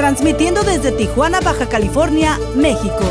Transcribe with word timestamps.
transmitiendo 0.00 0.62
desde 0.62 0.92
Tijuana, 0.92 1.40
Baja 1.40 1.68
California, 1.68 2.38
México. 2.56 3.04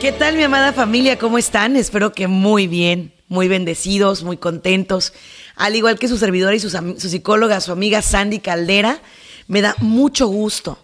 ¿Qué 0.00 0.12
tal 0.12 0.36
mi 0.36 0.44
amada 0.44 0.72
familia? 0.72 1.18
¿Cómo 1.18 1.38
están? 1.38 1.74
Espero 1.74 2.12
que 2.12 2.28
muy 2.28 2.68
bien, 2.68 3.12
muy 3.26 3.48
bendecidos, 3.48 4.22
muy 4.22 4.36
contentos. 4.36 5.12
Al 5.56 5.74
igual 5.74 5.98
que 5.98 6.06
su 6.06 6.18
servidora 6.18 6.54
y 6.54 6.60
su, 6.60 6.70
su 6.70 7.08
psicóloga, 7.08 7.60
su 7.60 7.72
amiga 7.72 8.00
Sandy 8.00 8.38
Caldera, 8.38 9.00
me 9.48 9.60
da 9.60 9.74
mucho 9.80 10.28
gusto, 10.28 10.78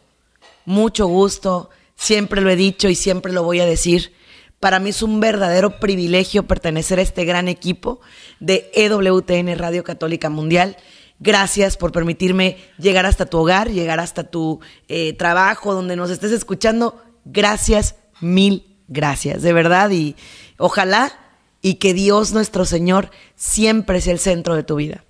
mucho 0.64 1.06
gusto. 1.06 1.70
Siempre 1.94 2.40
lo 2.40 2.50
he 2.50 2.56
dicho 2.56 2.88
y 2.88 2.96
siempre 2.96 3.32
lo 3.32 3.44
voy 3.44 3.60
a 3.60 3.66
decir. 3.66 4.12
Para 4.58 4.80
mí 4.80 4.90
es 4.90 5.00
un 5.00 5.20
verdadero 5.20 5.78
privilegio 5.78 6.48
pertenecer 6.48 6.98
a 6.98 7.02
este 7.02 7.24
gran 7.24 7.46
equipo 7.46 8.00
de 8.40 8.68
EWTN 8.74 9.56
Radio 9.56 9.84
Católica 9.84 10.28
Mundial. 10.28 10.76
Gracias 11.20 11.76
por 11.76 11.90
permitirme 11.90 12.58
llegar 12.78 13.06
hasta 13.06 13.26
tu 13.26 13.38
hogar, 13.38 13.70
llegar 13.70 13.98
hasta 13.98 14.24
tu 14.24 14.60
eh, 14.86 15.14
trabajo, 15.14 15.74
donde 15.74 15.96
nos 15.96 16.10
estés 16.10 16.30
escuchando. 16.30 17.02
Gracias, 17.24 17.96
mil 18.20 18.68
gracias, 18.88 19.42
de 19.42 19.52
verdad. 19.52 19.90
Y 19.90 20.16
ojalá 20.56 21.12
y 21.60 21.74
que 21.74 21.94
Dios 21.94 22.32
nuestro 22.32 22.64
Señor 22.64 23.10
siempre 23.36 24.00
sea 24.00 24.12
el 24.12 24.18
centro 24.18 24.54
de 24.54 24.62
tu 24.62 24.76
vida. 24.76 25.04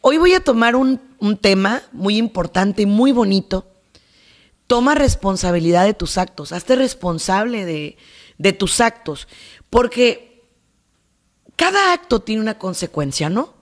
Hoy 0.00 0.18
voy 0.18 0.34
a 0.34 0.44
tomar 0.44 0.76
un, 0.76 1.00
un 1.18 1.36
tema 1.36 1.82
muy 1.92 2.16
importante 2.16 2.82
y 2.82 2.86
muy 2.86 3.12
bonito. 3.12 3.66
Toma 4.66 4.94
responsabilidad 4.94 5.84
de 5.86 5.94
tus 5.94 6.18
actos, 6.18 6.52
hazte 6.52 6.76
responsable 6.76 7.64
de, 7.64 7.96
de 8.36 8.52
tus 8.52 8.80
actos, 8.80 9.26
porque 9.70 10.44
cada 11.56 11.92
acto 11.92 12.20
tiene 12.20 12.42
una 12.42 12.58
consecuencia, 12.58 13.30
¿no? 13.30 13.57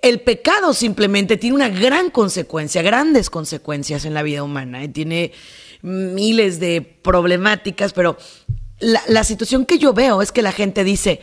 El 0.00 0.20
pecado 0.20 0.74
simplemente 0.74 1.36
tiene 1.36 1.56
una 1.56 1.68
gran 1.68 2.10
consecuencia, 2.10 2.82
grandes 2.82 3.30
consecuencias 3.30 4.04
en 4.04 4.14
la 4.14 4.22
vida 4.22 4.42
humana, 4.42 4.84
y 4.84 4.88
tiene 4.88 5.32
miles 5.82 6.60
de 6.60 6.82
problemáticas, 6.82 7.92
pero 7.92 8.16
la, 8.78 9.02
la, 9.08 9.24
situación 9.24 9.66
que 9.66 9.78
yo 9.78 9.92
veo 9.92 10.22
es 10.22 10.30
que 10.30 10.42
la 10.42 10.52
gente 10.52 10.84
dice, 10.84 11.20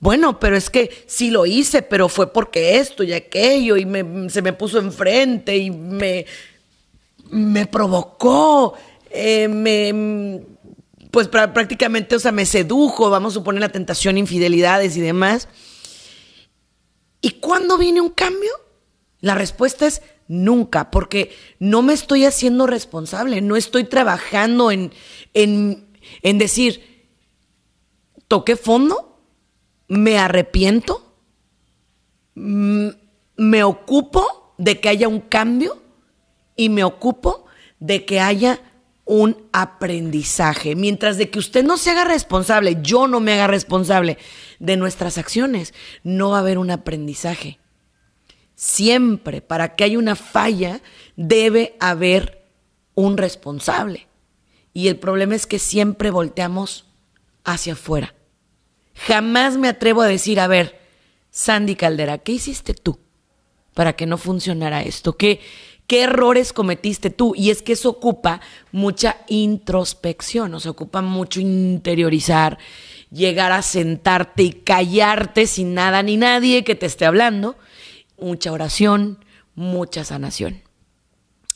bueno, 0.00 0.38
pero 0.38 0.54
es 0.54 0.68
que 0.68 0.90
sí 1.06 1.30
lo 1.30 1.46
hice, 1.46 1.80
pero 1.80 2.10
fue 2.10 2.30
porque 2.30 2.76
esto 2.76 3.02
y 3.02 3.14
aquello, 3.14 3.78
y 3.78 3.86
me, 3.86 4.28
se 4.28 4.42
me 4.42 4.52
puso 4.52 4.78
enfrente 4.78 5.56
y 5.56 5.70
me, 5.70 6.26
me 7.30 7.66
provocó, 7.66 8.74
eh, 9.10 9.48
me, 9.48 10.42
pues 11.10 11.28
prácticamente, 11.28 12.16
o 12.16 12.18
sea, 12.18 12.32
me 12.32 12.44
sedujo, 12.44 13.08
vamos 13.08 13.32
a 13.32 13.38
suponer 13.38 13.62
la 13.62 13.70
tentación, 13.70 14.18
infidelidades 14.18 14.96
y 14.96 15.00
demás. 15.00 15.48
¿Y 17.24 17.40
cuándo 17.40 17.78
viene 17.78 18.02
un 18.02 18.10
cambio? 18.10 18.52
La 19.20 19.34
respuesta 19.34 19.86
es 19.86 20.02
nunca, 20.28 20.90
porque 20.90 21.34
no 21.58 21.80
me 21.80 21.94
estoy 21.94 22.26
haciendo 22.26 22.66
responsable, 22.66 23.40
no 23.40 23.56
estoy 23.56 23.84
trabajando 23.84 24.70
en, 24.70 24.92
en, 25.32 25.88
en 26.20 26.36
decir, 26.36 27.08
toqué 28.28 28.56
fondo, 28.56 29.22
me 29.88 30.18
arrepiento, 30.18 31.14
me 32.34 33.64
ocupo 33.64 34.54
de 34.58 34.80
que 34.80 34.90
haya 34.90 35.08
un 35.08 35.20
cambio 35.20 35.82
y 36.56 36.68
me 36.68 36.84
ocupo 36.84 37.46
de 37.80 38.04
que 38.04 38.20
haya 38.20 38.60
un 39.04 39.48
aprendizaje. 39.52 40.74
Mientras 40.74 41.18
de 41.18 41.30
que 41.30 41.38
usted 41.38 41.64
no 41.64 41.76
se 41.76 41.90
haga 41.90 42.04
responsable, 42.04 42.78
yo 42.82 43.06
no 43.06 43.20
me 43.20 43.34
haga 43.34 43.46
responsable 43.46 44.18
de 44.58 44.76
nuestras 44.76 45.18
acciones, 45.18 45.74
no 46.02 46.30
va 46.30 46.38
a 46.38 46.40
haber 46.40 46.58
un 46.58 46.70
aprendizaje. 46.70 47.58
Siempre, 48.54 49.42
para 49.42 49.74
que 49.74 49.84
haya 49.84 49.98
una 49.98 50.16
falla, 50.16 50.80
debe 51.16 51.76
haber 51.80 52.46
un 52.94 53.16
responsable. 53.16 54.06
Y 54.72 54.88
el 54.88 54.96
problema 54.96 55.34
es 55.34 55.46
que 55.46 55.58
siempre 55.58 56.10
volteamos 56.10 56.86
hacia 57.44 57.74
afuera. 57.74 58.14
Jamás 58.94 59.56
me 59.56 59.68
atrevo 59.68 60.02
a 60.02 60.06
decir, 60.06 60.40
a 60.40 60.46
ver, 60.46 60.80
Sandy 61.30 61.74
Caldera, 61.74 62.18
¿qué 62.18 62.32
hiciste 62.32 62.74
tú 62.74 62.98
para 63.74 63.94
que 63.94 64.06
no 64.06 64.18
funcionara 64.18 64.82
esto? 64.82 65.16
¿Qué, 65.16 65.40
¿Qué 65.86 66.02
errores 66.04 66.52
cometiste 66.52 67.10
tú? 67.10 67.34
Y 67.36 67.50
es 67.50 67.62
que 67.62 67.74
eso 67.74 67.90
ocupa 67.90 68.40
mucha 68.72 69.18
introspección, 69.28 70.54
o 70.54 70.58
ocupa 70.68 71.02
mucho 71.02 71.40
interiorizar, 71.40 72.58
llegar 73.10 73.52
a 73.52 73.62
sentarte 73.62 74.42
y 74.42 74.52
callarte 74.52 75.46
sin 75.46 75.74
nada 75.74 76.02
ni 76.02 76.16
nadie 76.16 76.64
que 76.64 76.74
te 76.74 76.86
esté 76.86 77.04
hablando. 77.04 77.56
Mucha 78.18 78.52
oración, 78.52 79.24
mucha 79.54 80.04
sanación. 80.04 80.62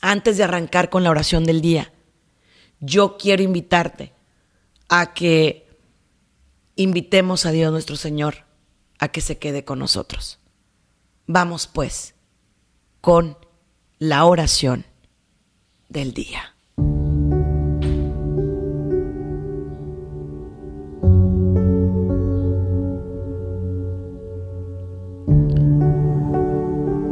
Antes 0.01 0.37
de 0.37 0.43
arrancar 0.43 0.89
con 0.89 1.03
la 1.03 1.09
oración 1.09 1.43
del 1.43 1.61
día, 1.61 1.91
yo 2.79 3.17
quiero 3.17 3.41
invitarte 3.43 4.13
a 4.87 5.13
que 5.13 5.67
invitemos 6.75 7.45
a 7.45 7.51
Dios 7.51 7.71
nuestro 7.71 7.95
Señor 7.95 8.45
a 8.99 9.07
que 9.07 9.21
se 9.21 9.37
quede 9.39 9.63
con 9.63 9.79
nosotros. 9.79 10.39
Vamos 11.25 11.67
pues 11.67 12.15
con 13.01 13.37
la 13.99 14.23
oración 14.23 14.85
del 15.89 16.13
día. 16.13 16.55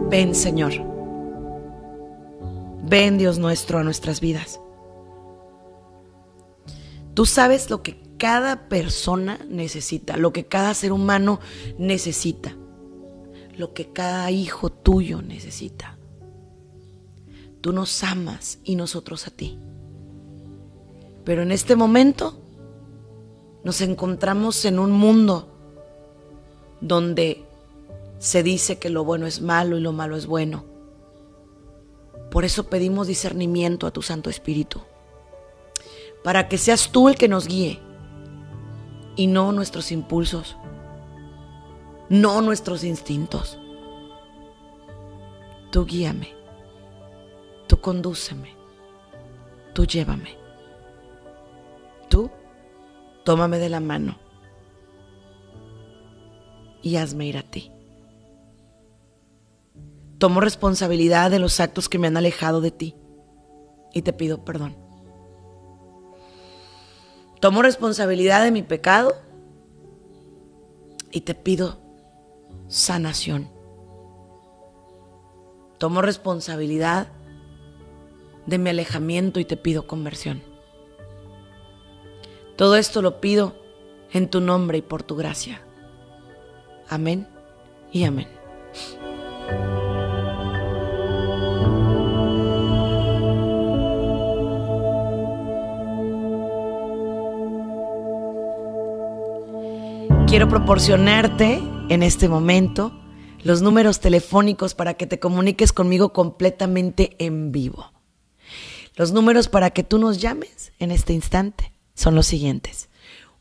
Ven 0.09 0.33
Señor, 0.33 0.71
ven 2.83 3.17
Dios 3.17 3.37
nuestro 3.37 3.79
a 3.79 3.83
nuestras 3.83 4.21
vidas. 4.21 4.61
Tú 7.13 7.25
sabes 7.25 7.69
lo 7.69 7.83
que 7.83 8.01
cada 8.17 8.69
persona 8.69 9.39
necesita, 9.49 10.15
lo 10.15 10.31
que 10.31 10.45
cada 10.45 10.73
ser 10.73 10.93
humano 10.93 11.41
necesita, 11.77 12.55
lo 13.57 13.73
que 13.73 13.91
cada 13.91 14.31
hijo 14.31 14.71
tuyo 14.71 15.21
necesita. 15.21 15.96
Tú 17.61 17.73
nos 17.73 18.03
amas 18.03 18.59
y 18.63 18.75
nosotros 18.75 19.27
a 19.27 19.31
ti. 19.31 19.57
Pero 21.23 21.41
en 21.41 21.51
este 21.51 21.75
momento 21.75 22.39
nos 23.63 23.81
encontramos 23.81 24.63
en 24.65 24.79
un 24.79 24.91
mundo 24.91 25.49
donde 26.79 27.43
se 28.19 28.43
dice 28.43 28.79
que 28.79 28.89
lo 28.89 29.03
bueno 29.03 29.25
es 29.27 29.41
malo 29.41 29.77
y 29.77 29.81
lo 29.81 29.91
malo 29.91 30.15
es 30.15 30.25
bueno. 30.25 30.63
Por 32.31 32.45
eso 32.45 32.67
pedimos 32.67 33.07
discernimiento 33.07 33.87
a 33.87 33.91
tu 33.91 34.01
Santo 34.01 34.29
Espíritu, 34.29 34.81
para 36.23 36.47
que 36.47 36.57
seas 36.57 36.91
tú 36.91 37.09
el 37.09 37.15
que 37.15 37.27
nos 37.27 37.47
guíe 37.47 37.79
y 39.15 39.27
no 39.27 39.51
nuestros 39.51 39.91
impulsos, 39.91 40.55
no 42.09 42.41
nuestros 42.41 42.83
instintos. 42.83 43.57
Tú 45.71 45.85
guíame 45.85 46.36
condúceme. 47.87 48.53
Tú 49.73 49.85
llévame. 49.85 50.37
Tú 52.09 52.29
tómame 53.23 53.59
de 53.59 53.69
la 53.69 53.79
mano 53.79 54.19
y 56.81 56.97
hazme 56.97 57.27
ir 57.27 57.37
a 57.37 57.43
ti. 57.43 57.71
Tomo 60.17 60.41
responsabilidad 60.41 61.31
de 61.31 61.39
los 61.39 61.61
actos 61.61 61.87
que 61.87 61.97
me 61.97 62.07
han 62.07 62.17
alejado 62.17 62.59
de 62.59 62.71
ti 62.71 62.93
y 63.93 64.01
te 64.01 64.11
pido 64.11 64.43
perdón. 64.43 64.75
Tomo 67.39 67.61
responsabilidad 67.61 68.43
de 68.43 68.51
mi 68.51 68.63
pecado 68.63 69.15
y 71.09 71.21
te 71.21 71.35
pido 71.35 71.79
sanación. 72.67 73.49
Tomo 75.77 76.01
responsabilidad 76.01 77.13
de 78.47 78.57
mi 78.57 78.71
alejamiento 78.71 79.39
y 79.39 79.45
te 79.45 79.57
pido 79.57 79.85
conversión. 79.85 80.41
Todo 82.55 82.75
esto 82.75 83.03
lo 83.03 83.21
pido 83.21 83.55
en 84.11 84.29
tu 84.29 84.41
nombre 84.41 84.79
y 84.79 84.81
por 84.81 85.03
tu 85.03 85.15
gracia. 85.15 85.61
Amén 86.89 87.27
y 87.91 88.05
amén. 88.05 88.27
Quiero 100.27 100.49
proporcionarte 100.49 101.61
en 101.89 102.03
este 102.03 102.27
momento 102.27 102.91
los 103.43 103.61
números 103.61 103.99
telefónicos 103.99 104.75
para 104.75 104.95
que 104.95 105.07
te 105.07 105.19
comuniques 105.19 105.71
conmigo 105.71 106.11
completamente 106.11 107.15
en 107.19 107.51
vivo. 107.51 107.96
Los 108.97 109.13
números 109.13 109.47
para 109.47 109.69
que 109.69 109.83
tú 109.83 109.99
nos 109.99 110.17
llames 110.17 110.73
en 110.79 110.91
este 110.91 111.13
instante 111.13 111.71
son 111.93 112.15
los 112.15 112.25
siguientes. 112.25 112.89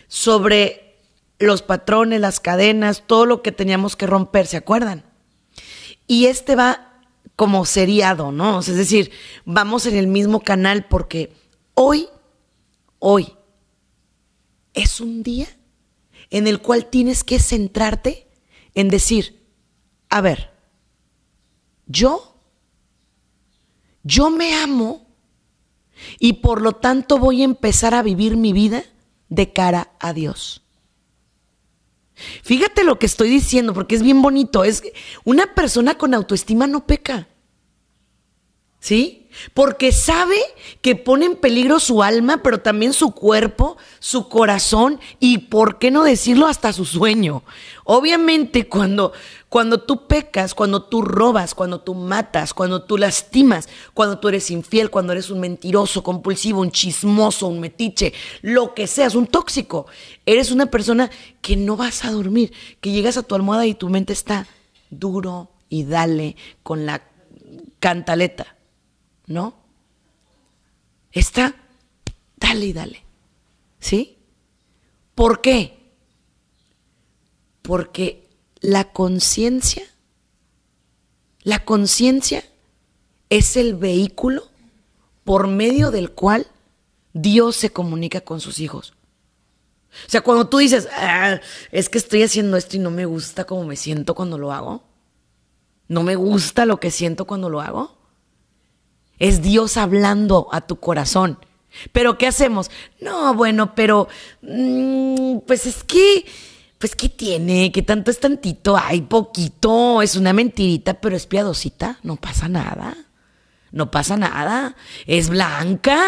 sobre 0.06 0.96
los 1.38 1.60
patrones, 1.60 2.20
las 2.20 2.40
cadenas, 2.40 3.02
todo 3.06 3.26
lo 3.26 3.42
que 3.42 3.52
teníamos 3.52 3.96
que 3.96 4.06
romper, 4.06 4.46
¿se 4.46 4.56
acuerdan? 4.56 5.04
Y 6.06 6.24
este 6.26 6.56
va 6.56 6.87
como 7.36 7.64
seriado, 7.64 8.32
¿no? 8.32 8.60
Es 8.60 8.74
decir, 8.74 9.10
vamos 9.44 9.86
en 9.86 9.96
el 9.96 10.06
mismo 10.06 10.40
canal 10.40 10.86
porque 10.86 11.32
hoy, 11.74 12.08
hoy, 12.98 13.32
es 14.74 15.00
un 15.00 15.22
día 15.22 15.48
en 16.30 16.46
el 16.46 16.60
cual 16.60 16.86
tienes 16.86 17.24
que 17.24 17.38
centrarte 17.38 18.28
en 18.74 18.88
decir, 18.88 19.44
a 20.08 20.20
ver, 20.20 20.50
yo, 21.86 22.36
yo 24.02 24.30
me 24.30 24.54
amo 24.54 25.06
y 26.18 26.34
por 26.34 26.60
lo 26.62 26.72
tanto 26.72 27.18
voy 27.18 27.42
a 27.42 27.46
empezar 27.46 27.94
a 27.94 28.02
vivir 28.02 28.36
mi 28.36 28.52
vida 28.52 28.84
de 29.28 29.52
cara 29.52 29.92
a 29.98 30.12
Dios. 30.12 30.62
Fíjate 32.42 32.84
lo 32.84 32.98
que 32.98 33.06
estoy 33.06 33.28
diciendo 33.28 33.74
porque 33.74 33.94
es 33.94 34.02
bien 34.02 34.22
bonito. 34.22 34.64
Es 34.64 34.82
una 35.24 35.54
persona 35.54 35.96
con 35.96 36.14
autoestima 36.14 36.66
no 36.66 36.86
peca. 36.86 37.28
¿Sí? 38.80 39.28
Porque 39.54 39.92
sabe 39.92 40.38
que 40.80 40.94
pone 40.94 41.26
en 41.26 41.36
peligro 41.36 41.80
su 41.80 42.02
alma, 42.02 42.42
pero 42.42 42.60
también 42.60 42.92
su 42.92 43.12
cuerpo, 43.12 43.76
su 43.98 44.28
corazón 44.28 45.00
y, 45.18 45.38
¿por 45.38 45.78
qué 45.78 45.90
no 45.90 46.04
decirlo, 46.04 46.46
hasta 46.46 46.72
su 46.72 46.84
sueño? 46.84 47.42
Obviamente 47.84 48.68
cuando, 48.68 49.12
cuando 49.48 49.80
tú 49.80 50.06
pecas, 50.06 50.54
cuando 50.54 50.82
tú 50.82 51.02
robas, 51.02 51.54
cuando 51.54 51.80
tú 51.80 51.94
matas, 51.94 52.52
cuando 52.52 52.82
tú 52.82 52.98
lastimas, 52.98 53.68
cuando 53.94 54.18
tú 54.18 54.28
eres 54.28 54.50
infiel, 54.50 54.90
cuando 54.90 55.12
eres 55.12 55.30
un 55.30 55.40
mentiroso, 55.40 56.02
compulsivo, 56.02 56.60
un 56.60 56.70
chismoso, 56.70 57.46
un 57.48 57.60
metiche, 57.60 58.12
lo 58.42 58.74
que 58.74 58.86
seas, 58.86 59.14
un 59.14 59.26
tóxico, 59.26 59.86
eres 60.26 60.50
una 60.50 60.66
persona 60.66 61.10
que 61.40 61.56
no 61.56 61.76
vas 61.76 62.04
a 62.04 62.12
dormir, 62.12 62.52
que 62.80 62.92
llegas 62.92 63.16
a 63.16 63.22
tu 63.22 63.34
almohada 63.34 63.66
y 63.66 63.74
tu 63.74 63.88
mente 63.88 64.12
está 64.12 64.46
duro 64.90 65.50
y 65.68 65.84
dale 65.84 66.36
con 66.62 66.84
la 66.84 67.02
cantaleta. 67.80 68.58
¿no? 69.28 69.54
Está, 71.12 71.54
dale 72.36 72.66
y 72.66 72.72
dale. 72.72 73.04
¿Sí? 73.78 74.18
¿Por 75.14 75.40
qué? 75.40 75.78
Porque 77.62 78.27
la 78.60 78.92
conciencia, 78.92 79.84
la 81.42 81.64
conciencia 81.64 82.44
es 83.30 83.56
el 83.56 83.74
vehículo 83.74 84.48
por 85.24 85.46
medio 85.46 85.90
del 85.90 86.10
cual 86.12 86.46
Dios 87.12 87.56
se 87.56 87.70
comunica 87.70 88.20
con 88.20 88.40
sus 88.40 88.60
hijos. 88.60 88.94
O 90.06 90.10
sea, 90.10 90.20
cuando 90.20 90.48
tú 90.48 90.58
dices, 90.58 90.88
ah, 90.92 91.40
es 91.72 91.88
que 91.88 91.98
estoy 91.98 92.22
haciendo 92.22 92.56
esto 92.56 92.76
y 92.76 92.80
no 92.80 92.90
me 92.90 93.06
gusta 93.06 93.44
como 93.44 93.64
me 93.64 93.76
siento 93.76 94.14
cuando 94.14 94.38
lo 94.38 94.52
hago, 94.52 94.82
no 95.88 96.02
me 96.02 96.16
gusta 96.16 96.66
lo 96.66 96.78
que 96.78 96.90
siento 96.90 97.26
cuando 97.26 97.48
lo 97.48 97.60
hago, 97.60 97.96
es 99.18 99.42
Dios 99.42 99.76
hablando 99.76 100.48
a 100.52 100.60
tu 100.60 100.78
corazón. 100.78 101.38
Pero 101.92 102.18
¿qué 102.18 102.26
hacemos? 102.26 102.70
No, 103.00 103.34
bueno, 103.34 103.74
pero 103.74 104.08
mm, 104.42 105.38
pues 105.46 105.66
es 105.66 105.82
que, 105.84 106.26
pues 106.78 106.94
¿qué 106.94 107.08
tiene? 107.08 107.72
¿Qué 107.72 107.82
tanto 107.82 108.10
es 108.10 108.20
tantito? 108.20 108.76
Hay 108.76 109.02
poquito, 109.02 110.00
es 110.00 110.14
una 110.14 110.32
mentirita, 110.32 111.00
pero 111.00 111.16
es 111.16 111.26
piadosita, 111.26 111.98
no 112.02 112.16
pasa 112.16 112.48
nada. 112.48 112.96
No 113.72 113.90
pasa 113.90 114.16
nada. 114.16 114.76
Es 115.06 115.28
blanca. 115.28 116.00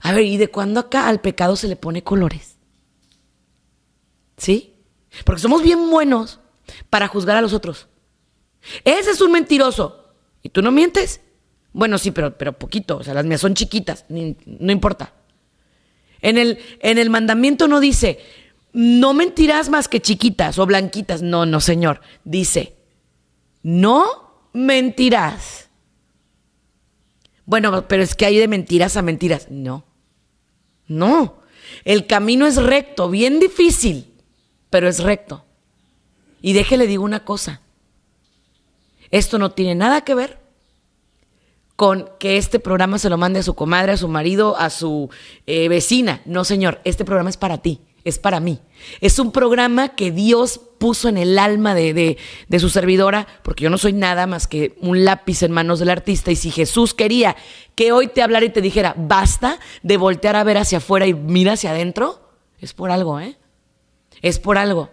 A 0.00 0.12
ver, 0.12 0.24
¿y 0.24 0.36
de 0.36 0.48
cuándo 0.48 0.80
acá 0.80 1.08
al 1.08 1.20
pecado 1.20 1.56
se 1.56 1.68
le 1.68 1.76
pone 1.76 2.02
colores? 2.02 2.56
¿Sí? 4.36 4.74
Porque 5.24 5.42
somos 5.42 5.62
bien 5.62 5.90
buenos 5.90 6.40
para 6.88 7.08
juzgar 7.08 7.36
a 7.36 7.42
los 7.42 7.52
otros. 7.52 7.88
Ese 8.84 9.10
es 9.10 9.20
un 9.20 9.32
mentiroso. 9.32 10.14
¿Y 10.42 10.48
tú 10.48 10.62
no 10.62 10.70
mientes? 10.70 11.20
Bueno, 11.72 11.98
sí, 11.98 12.10
pero, 12.10 12.36
pero 12.38 12.58
poquito. 12.58 12.98
O 12.98 13.04
sea, 13.04 13.14
las 13.14 13.24
mías 13.24 13.40
son 13.40 13.54
chiquitas. 13.54 14.06
no 14.08 14.72
importa. 14.72 15.12
En 16.20 16.38
el, 16.38 16.58
en 16.80 16.98
el 16.98 17.10
mandamiento 17.10 17.66
no 17.66 17.80
dice, 17.80 18.20
no 18.72 19.14
mentirás 19.14 19.68
más 19.68 19.88
que 19.88 20.00
chiquitas 20.00 20.58
o 20.58 20.66
blanquitas. 20.66 21.22
No, 21.22 21.46
no, 21.46 21.60
señor. 21.60 22.00
Dice, 22.24 22.76
no 23.62 24.48
mentirás. 24.52 25.68
Bueno, 27.44 27.86
pero 27.88 28.02
es 28.02 28.14
que 28.14 28.26
hay 28.26 28.38
de 28.38 28.48
mentiras 28.48 28.96
a 28.96 29.02
mentiras. 29.02 29.48
No. 29.50 29.84
No. 30.86 31.42
El 31.84 32.06
camino 32.06 32.46
es 32.46 32.56
recto, 32.56 33.08
bien 33.08 33.40
difícil, 33.40 34.12
pero 34.70 34.88
es 34.88 35.00
recto. 35.00 35.44
Y 36.40 36.52
déjele 36.52 36.86
digo 36.86 37.04
una 37.04 37.24
cosa. 37.24 37.60
Esto 39.10 39.38
no 39.38 39.52
tiene 39.52 39.74
nada 39.74 40.02
que 40.02 40.14
ver 40.14 40.40
con 41.76 42.10
que 42.18 42.36
este 42.36 42.60
programa 42.60 42.98
se 42.98 43.10
lo 43.10 43.18
mande 43.18 43.40
a 43.40 43.42
su 43.42 43.54
comadre, 43.54 43.92
a 43.92 43.96
su 43.96 44.08
marido, 44.08 44.56
a 44.56 44.70
su 44.70 45.10
eh, 45.46 45.68
vecina. 45.68 46.22
No, 46.24 46.44
señor, 46.44 46.80
este 46.84 47.04
programa 47.04 47.30
es 47.30 47.36
para 47.36 47.58
ti, 47.58 47.80
es 48.04 48.18
para 48.18 48.40
mí. 48.40 48.60
Es 49.00 49.18
un 49.18 49.32
programa 49.32 49.90
que 49.90 50.10
Dios 50.10 50.60
puso 50.78 51.08
en 51.08 51.16
el 51.16 51.38
alma 51.38 51.74
de, 51.74 52.18
de 52.48 52.58
su 52.58 52.68
servidora, 52.68 53.26
porque 53.42 53.64
yo 53.64 53.70
no 53.70 53.78
soy 53.78 53.92
nada 53.92 54.26
más 54.26 54.46
que 54.46 54.76
un 54.80 55.04
lápiz 55.04 55.42
en 55.42 55.52
manos 55.52 55.78
del 55.78 55.90
artista. 55.90 56.30
Y 56.30 56.36
si 56.36 56.50
Jesús 56.50 56.94
quería 56.94 57.36
que 57.74 57.92
hoy 57.92 58.08
te 58.08 58.22
hablara 58.22 58.44
y 58.44 58.50
te 58.50 58.60
dijera, 58.60 58.94
basta 58.96 59.58
de 59.82 59.96
voltear 59.96 60.36
a 60.36 60.44
ver 60.44 60.58
hacia 60.58 60.78
afuera 60.78 61.06
y 61.06 61.14
mira 61.14 61.52
hacia 61.52 61.70
adentro, 61.70 62.30
es 62.58 62.74
por 62.74 62.90
algo, 62.90 63.20
¿eh? 63.20 63.36
Es 64.20 64.38
por 64.38 64.58
algo. 64.58 64.90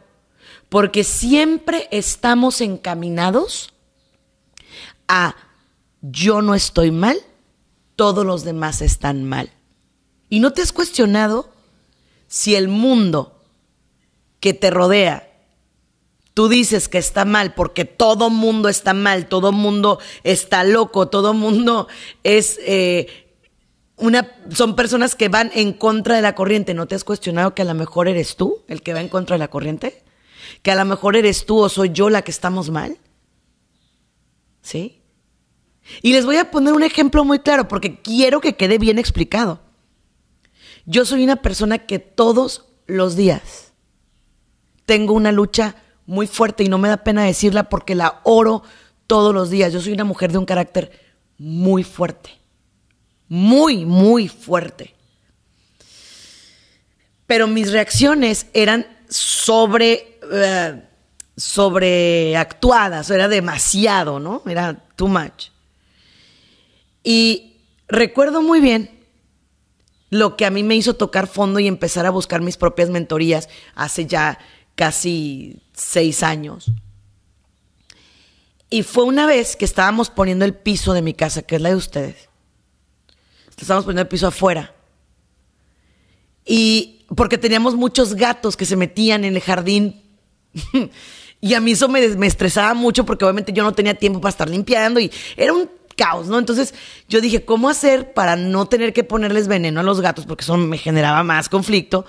Porque 0.69 1.03
siempre 1.03 1.88
estamos 1.91 2.62
encaminados 2.62 3.74
a 5.07 5.36
yo 6.01 6.41
no 6.41 6.55
estoy 6.55 6.91
mal, 6.91 7.17
todos 7.95 8.25
los 8.25 8.43
demás 8.43 8.81
están 8.81 9.24
mal. 9.25 9.51
¿Y 10.29 10.39
no 10.39 10.53
te 10.53 10.62
has 10.62 10.72
cuestionado 10.72 11.51
si 12.29 12.55
el 12.55 12.69
mundo 12.69 13.41
que 14.39 14.53
te 14.53 14.69
rodea, 14.69 15.29
tú 16.33 16.48
dices 16.48 16.88
que 16.88 17.00
está 17.00 17.25
mal 17.25 17.53
porque 17.53 17.83
todo 17.83 18.29
mundo 18.29 18.69
está 18.69 18.93
mal, 18.93 19.27
todo 19.27 19.51
mundo 19.51 20.00
está 20.24 20.63
loco, 20.63 21.09
todo 21.09 21.33
mundo 21.33 21.89
es... 22.24 22.57
Eh, 22.65 23.25
una, 23.98 24.33
son 24.50 24.77
personas 24.77 25.15
que 25.15 25.27
van 25.27 25.51
en 25.53 25.74
contra 25.74 26.15
de 26.15 26.21
la 26.21 26.33
corriente. 26.33 26.74
¿No 26.74 26.88
te 26.88 26.95
has 26.95 27.03
cuestionado 27.03 27.53
que 27.53 27.63
a 27.63 27.65
lo 27.65 27.74
mejor 27.74 28.07
eres 28.07 28.38
tú 28.38 28.59
el 28.69 28.81
que 28.81 28.93
va 28.93 29.01
en 29.01 29.09
contra 29.09 29.33
de 29.33 29.39
la 29.39 29.50
corriente? 29.50 30.01
¿Que 30.62 30.71
a 30.71 30.75
lo 30.75 30.86
mejor 30.86 31.17
eres 31.17 31.45
tú 31.45 31.59
o 31.59 31.67
soy 31.67 31.89
yo 31.89 32.09
la 32.09 32.21
que 32.21 32.31
estamos 32.31 32.69
mal? 32.69 32.98
¿Sí? 34.62 35.01
Y 36.01 36.13
les 36.13 36.25
voy 36.25 36.38
a 36.38 36.50
poner 36.50 36.74
un 36.74 36.83
ejemplo 36.83 37.25
muy 37.25 37.39
claro 37.39 37.67
porque 37.67 38.00
quiero 38.00 38.39
que 38.39 38.55
quede 38.55 38.77
bien 38.77 39.00
explicado. 39.00 39.59
Yo 40.86 41.05
soy 41.05 41.24
una 41.24 41.38
persona 41.38 41.79
que 41.79 42.00
todos 42.00 42.65
los 42.88 43.15
días 43.15 43.74
tengo 44.86 45.13
una 45.13 45.31
lucha 45.31 45.75
muy 46.05 46.25
fuerte 46.25 46.63
y 46.63 46.69
no 46.69 46.79
me 46.79 46.89
da 46.89 47.03
pena 47.03 47.24
decirla 47.24 47.69
porque 47.69 47.93
la 47.93 48.21
oro 48.24 48.63
todos 49.05 49.33
los 49.33 49.50
días. 49.50 49.71
Yo 49.71 49.81
soy 49.81 49.93
una 49.93 50.03
mujer 50.03 50.31
de 50.31 50.39
un 50.39 50.45
carácter 50.45 50.91
muy 51.38 51.83
fuerte. 51.83 52.31
Muy, 53.27 53.86
muy 53.86 54.27
fuerte. 54.27 54.95
Pero 57.27 57.45
mis 57.45 57.71
reacciones 57.71 58.48
eran 58.53 58.88
sobre, 59.07 60.19
uh, 60.24 60.79
sobreactuadas, 61.38 63.12
era 63.12 63.27
demasiado, 63.27 64.19
¿no? 64.19 64.41
Era 64.48 64.74
too 64.95 65.07
much. 65.07 65.50
Y 67.03 67.57
recuerdo 67.88 68.41
muy 68.41 68.59
bien 68.59 68.99
lo 70.10 70.36
que 70.36 70.46
a 70.46 70.51
mí 70.51 70.63
me 70.63 70.75
hizo 70.75 70.96
tocar 70.96 71.28
fondo 71.28 71.60
y 71.60 71.68
empezar 71.68 72.06
a 72.06 72.10
buscar 72.10 72.42
mis 72.42 72.58
propias 72.58 72.89
mentorías 72.89 73.48
hace 73.75 74.06
ya 74.06 74.39
casi 74.75 75.62
seis 75.74 76.24
años. 76.24 76.72
Y 78.70 78.84
fue 78.84 79.04
una 79.04 79.25
vez 79.25 79.56
que 79.56 79.66
estábamos 79.66 80.10
poniendo 80.10 80.46
el 80.46 80.54
piso 80.54 80.94
de 80.94 81.01
mi 81.01 81.13
casa, 81.13 81.42
que 81.42 81.56
es 81.56 81.62
la 81.62 81.70
de 81.70 81.75
ustedes. 81.75 82.30
Estábamos 83.58 83.86
poniendo 83.86 84.04
el 84.04 84.08
piso 84.08 84.28
afuera. 84.28 84.74
Y 86.46 87.06
porque 87.16 87.38
teníamos 87.38 87.75
muchos 87.75 88.16
gatos 88.16 88.56
que 88.56 88.66
se 88.66 88.75
metían 88.75 89.25
en 89.25 89.36
el 89.36 89.42
jardín. 89.42 90.01
y 91.42 91.54
a 91.54 91.60
mí 91.60 91.72
eso 91.72 91.89
me, 91.89 92.08
me 92.10 92.28
estresaba 92.28 92.74
mucho 92.74 93.06
porque 93.06 93.25
obviamente 93.25 93.54
yo 93.54 93.63
no 93.63 93.74
tenía 93.74 93.96
tiempo 93.96 94.22
para 94.22 94.30
estar 94.30 94.50
limpiando 94.50 95.00
y 95.00 95.12
era 95.36 95.54
un 95.54 95.70
caos, 96.00 96.27
¿no? 96.27 96.39
Entonces 96.39 96.74
yo 97.10 97.20
dije, 97.20 97.44
¿cómo 97.44 97.68
hacer 97.68 98.13
para 98.13 98.38
no 98.38 98.68
tener 98.68 98.94
que 98.94 99.03
ponerles 99.03 99.50
veneno 99.50 99.82
a 99.82 99.84
los 99.84 100.00
gatos? 100.00 100.25
Porque 100.25 100.44
eso 100.44 100.56
me 100.56 100.77
generaba 100.77 101.24
más 101.24 101.50
conflicto, 101.50 102.06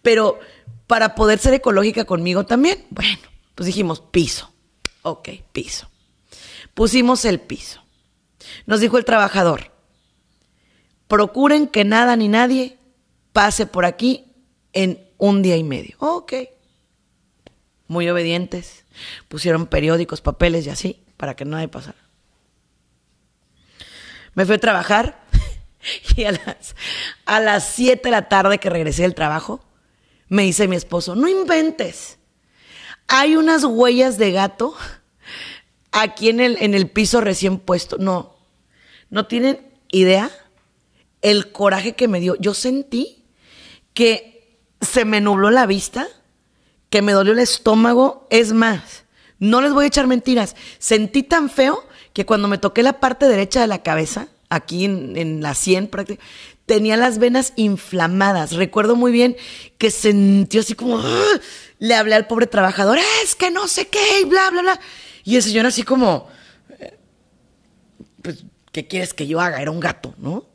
pero 0.00 0.40
para 0.86 1.14
poder 1.14 1.38
ser 1.38 1.52
ecológica 1.52 2.06
conmigo 2.06 2.46
también. 2.46 2.86
Bueno, 2.88 3.18
pues 3.54 3.66
dijimos 3.66 4.00
piso. 4.00 4.50
Ok, 5.02 5.28
piso. 5.52 5.90
Pusimos 6.72 7.26
el 7.26 7.38
piso. 7.38 7.82
Nos 8.64 8.80
dijo 8.80 8.96
el 8.96 9.04
trabajador, 9.04 9.72
procuren 11.06 11.68
que 11.68 11.84
nada 11.84 12.16
ni 12.16 12.28
nadie 12.28 12.78
pase 13.34 13.66
por 13.66 13.84
aquí 13.84 14.24
en 14.72 15.06
un 15.18 15.42
día 15.42 15.58
y 15.58 15.64
medio. 15.64 15.96
Ok. 15.98 16.32
Muy 17.88 18.08
obedientes. 18.08 18.86
Pusieron 19.28 19.66
periódicos, 19.66 20.22
papeles 20.22 20.64
y 20.66 20.70
así, 20.70 21.02
para 21.18 21.36
que 21.36 21.44
nadie 21.44 21.68
pasara. 21.68 22.03
Me 24.34 24.44
fui 24.46 24.56
a 24.56 24.58
trabajar 24.58 25.24
y 26.16 26.24
a 26.24 26.32
las, 26.32 26.74
a 27.24 27.40
las 27.40 27.68
7 27.68 28.02
de 28.02 28.10
la 28.10 28.28
tarde 28.28 28.58
que 28.58 28.70
regresé 28.70 29.02
del 29.02 29.14
trabajo, 29.14 29.64
me 30.28 30.42
dice 30.42 30.68
mi 30.68 30.76
esposo, 30.76 31.14
no 31.14 31.28
inventes. 31.28 32.18
Hay 33.06 33.36
unas 33.36 33.64
huellas 33.64 34.18
de 34.18 34.32
gato 34.32 34.74
aquí 35.92 36.28
en 36.28 36.40
el, 36.40 36.56
en 36.60 36.74
el 36.74 36.88
piso 36.88 37.20
recién 37.20 37.58
puesto. 37.58 37.98
No, 37.98 38.36
no 39.10 39.26
tienen 39.26 39.60
idea 39.90 40.30
el 41.22 41.52
coraje 41.52 41.94
que 41.94 42.08
me 42.08 42.20
dio. 42.20 42.36
Yo 42.36 42.54
sentí 42.54 43.24
que 43.92 44.58
se 44.80 45.04
me 45.04 45.20
nubló 45.20 45.50
la 45.50 45.66
vista, 45.66 46.08
que 46.90 47.02
me 47.02 47.12
dolió 47.12 47.32
el 47.32 47.38
estómago. 47.38 48.26
Es 48.30 48.52
más, 48.52 49.04
no 49.38 49.60
les 49.60 49.72
voy 49.72 49.84
a 49.84 49.88
echar 49.88 50.06
mentiras. 50.06 50.56
Sentí 50.78 51.22
tan 51.22 51.48
feo 51.48 51.86
que 52.14 52.24
cuando 52.24 52.48
me 52.48 52.58
toqué 52.58 52.82
la 52.82 53.00
parte 53.00 53.26
derecha 53.26 53.60
de 53.60 53.66
la 53.66 53.82
cabeza, 53.82 54.28
aquí 54.48 54.84
en, 54.84 55.42
la 55.42 55.54
sien 55.54 55.88
prácticamente, 55.88 56.24
tenía 56.64 56.96
las 56.96 57.18
venas 57.18 57.52
inflamadas. 57.56 58.52
Recuerdo 58.52 58.96
muy 58.96 59.10
bien 59.12 59.36
que 59.76 59.90
sentí 59.90 60.58
así 60.58 60.74
como, 60.74 60.98
¡ah! 60.98 61.40
le 61.80 61.94
hablé 61.94 62.14
al 62.14 62.28
pobre 62.28 62.46
trabajador, 62.46 62.98
es 63.22 63.34
que 63.34 63.50
no 63.50 63.66
sé 63.66 63.88
qué, 63.88 64.20
y 64.22 64.24
bla, 64.24 64.48
bla, 64.50 64.62
bla. 64.62 64.80
Y 65.24 65.36
el 65.36 65.42
señor 65.42 65.66
así 65.66 65.82
como, 65.82 66.28
eh, 66.78 66.96
pues, 68.22 68.44
¿qué 68.70 68.86
quieres 68.86 69.12
que 69.12 69.26
yo 69.26 69.40
haga? 69.40 69.60
Era 69.60 69.72
un 69.72 69.80
gato, 69.80 70.14
¿no? 70.18 70.46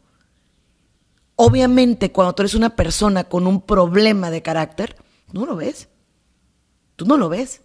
Obviamente, 1.35 2.13
cuando 2.13 2.33
tú 2.33 2.43
eres 2.43 2.55
una 2.55 2.75
persona 2.77 3.25
con 3.25 3.47
un 3.47 3.61
problema 3.61 4.31
de 4.31 4.41
carácter, 4.41 4.95
no 5.33 5.45
lo 5.45 5.57
ves. 5.57 5.89
Tú 6.95 7.05
no 7.05 7.17
lo 7.17 7.27
ves. 7.27 7.61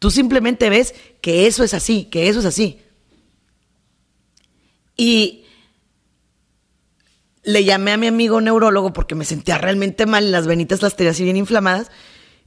Tú 0.00 0.10
simplemente 0.10 0.70
ves 0.70 0.94
que 1.20 1.46
eso 1.46 1.62
es 1.62 1.72
así, 1.72 2.06
que 2.06 2.28
eso 2.28 2.40
es 2.40 2.44
así. 2.44 2.80
Y 4.98 5.46
le 7.44 7.64
llamé 7.64 7.92
a 7.92 7.96
mi 7.96 8.08
amigo 8.08 8.42
neurólogo 8.42 8.92
porque 8.92 9.14
me 9.14 9.24
sentía 9.24 9.56
realmente 9.56 10.04
mal 10.04 10.30
las 10.30 10.46
venitas 10.46 10.82
las 10.82 10.96
tenía 10.96 11.12
así 11.12 11.24
bien 11.24 11.36
inflamadas. 11.38 11.90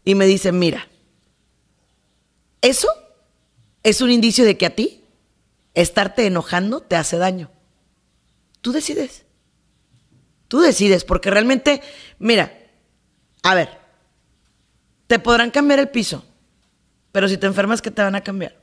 Y 0.05 0.13
me 0.13 0.27
dice, 0.27 0.51
mira, 0.51 0.87
eso 2.61 2.87
es 3.81 4.01
un 4.01 4.11
indicio 4.11 4.45
de 4.45 4.57
que 4.57 4.67
a 4.67 4.75
ti 4.75 5.03
estarte 5.73 6.27
enojando 6.27 6.81
te 6.81 6.95
hace 6.97 7.17
daño. 7.17 7.49
Tú 8.61 8.71
decides. 8.71 9.25
Tú 10.47 10.59
decides, 10.59 11.05
porque 11.05 11.31
realmente, 11.31 11.81
mira, 12.19 12.53
a 13.41 13.55
ver, 13.55 13.79
te 15.07 15.17
podrán 15.17 15.49
cambiar 15.49 15.79
el 15.79 15.89
piso, 15.89 16.25
pero 17.13 17.29
si 17.29 17.37
te 17.37 17.47
enfermas, 17.47 17.81
¿qué 17.81 17.89
te 17.89 18.01
van 18.01 18.15
a 18.15 18.21
cambiar? 18.21 18.60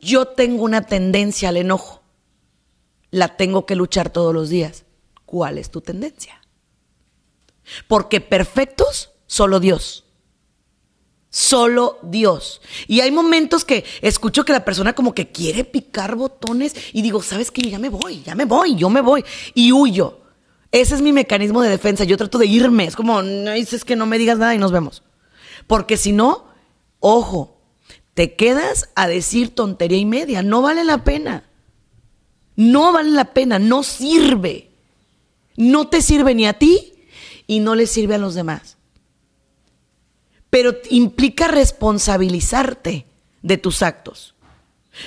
Yo 0.00 0.26
tengo 0.26 0.62
una 0.64 0.82
tendencia 0.82 1.48
al 1.48 1.56
enojo. 1.56 2.02
La 3.10 3.36
tengo 3.36 3.66
que 3.66 3.76
luchar 3.76 4.10
todos 4.10 4.34
los 4.34 4.48
días. 4.48 4.84
¿Cuál 5.24 5.58
es 5.58 5.70
tu 5.70 5.80
tendencia? 5.80 6.40
Porque 7.86 8.20
perfectos, 8.20 9.10
solo 9.26 9.60
Dios. 9.60 10.04
Solo 11.30 11.98
Dios. 12.02 12.60
Y 12.86 13.00
hay 13.00 13.10
momentos 13.10 13.64
que 13.64 13.84
escucho 14.00 14.44
que 14.44 14.52
la 14.52 14.64
persona 14.64 14.94
como 14.94 15.14
que 15.14 15.30
quiere 15.30 15.64
picar 15.64 16.16
botones 16.16 16.74
y 16.92 17.02
digo, 17.02 17.22
¿sabes 17.22 17.50
qué? 17.50 17.68
Ya 17.68 17.78
me 17.78 17.90
voy, 17.90 18.22
ya 18.22 18.34
me 18.34 18.46
voy, 18.46 18.76
yo 18.76 18.88
me 18.88 19.00
voy. 19.00 19.24
Y 19.54 19.72
huyo. 19.72 20.20
Ese 20.72 20.94
es 20.94 21.02
mi 21.02 21.12
mecanismo 21.12 21.62
de 21.62 21.70
defensa. 21.70 22.04
Yo 22.04 22.16
trato 22.16 22.38
de 22.38 22.46
irme. 22.46 22.84
Es 22.84 22.96
como, 22.96 23.22
no 23.22 23.52
dices 23.52 23.84
que 23.84 23.96
no 23.96 24.06
me 24.06 24.18
digas 24.18 24.38
nada 24.38 24.54
y 24.54 24.58
nos 24.58 24.72
vemos. 24.72 25.02
Porque 25.66 25.96
si 25.96 26.12
no, 26.12 26.46
ojo, 27.00 27.57
te 28.18 28.34
quedas 28.34 28.88
a 28.96 29.06
decir 29.06 29.54
tontería 29.54 29.98
y 29.98 30.04
media. 30.04 30.42
No 30.42 30.60
vale 30.60 30.82
la 30.82 31.04
pena. 31.04 31.44
No 32.56 32.92
vale 32.92 33.10
la 33.10 33.32
pena, 33.32 33.60
no 33.60 33.84
sirve. 33.84 34.72
No 35.56 35.86
te 35.86 36.02
sirve 36.02 36.34
ni 36.34 36.44
a 36.44 36.54
ti 36.54 36.94
y 37.46 37.60
no 37.60 37.76
le 37.76 37.86
sirve 37.86 38.16
a 38.16 38.18
los 38.18 38.34
demás. 38.34 38.76
Pero 40.50 40.74
implica 40.90 41.46
responsabilizarte 41.46 43.06
de 43.42 43.56
tus 43.56 43.82
actos. 43.82 44.34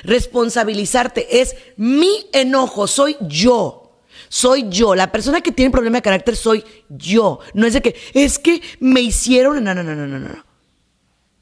Responsabilizarte 0.04 1.42
es 1.42 1.58
mi 1.76 2.30
enojo, 2.32 2.88
soy 2.88 3.18
yo. 3.28 4.00
Soy 4.30 4.70
yo. 4.70 4.96
La 4.96 5.12
persona 5.12 5.42
que 5.42 5.52
tiene 5.52 5.70
problema 5.70 5.98
de 5.98 6.04
carácter 6.04 6.38
soy 6.38 6.64
yo. 6.88 7.40
No 7.56 7.68
es 7.68 7.74
de 7.74 7.82
que, 7.82 7.94
es 8.14 8.40
que 8.40 8.62
me 8.80 9.02
hicieron. 9.02 9.62
No, 9.62 9.76
no, 9.76 9.84
no, 9.84 9.96
no, 9.98 10.08
no, 10.08 10.18
no. 10.18 10.46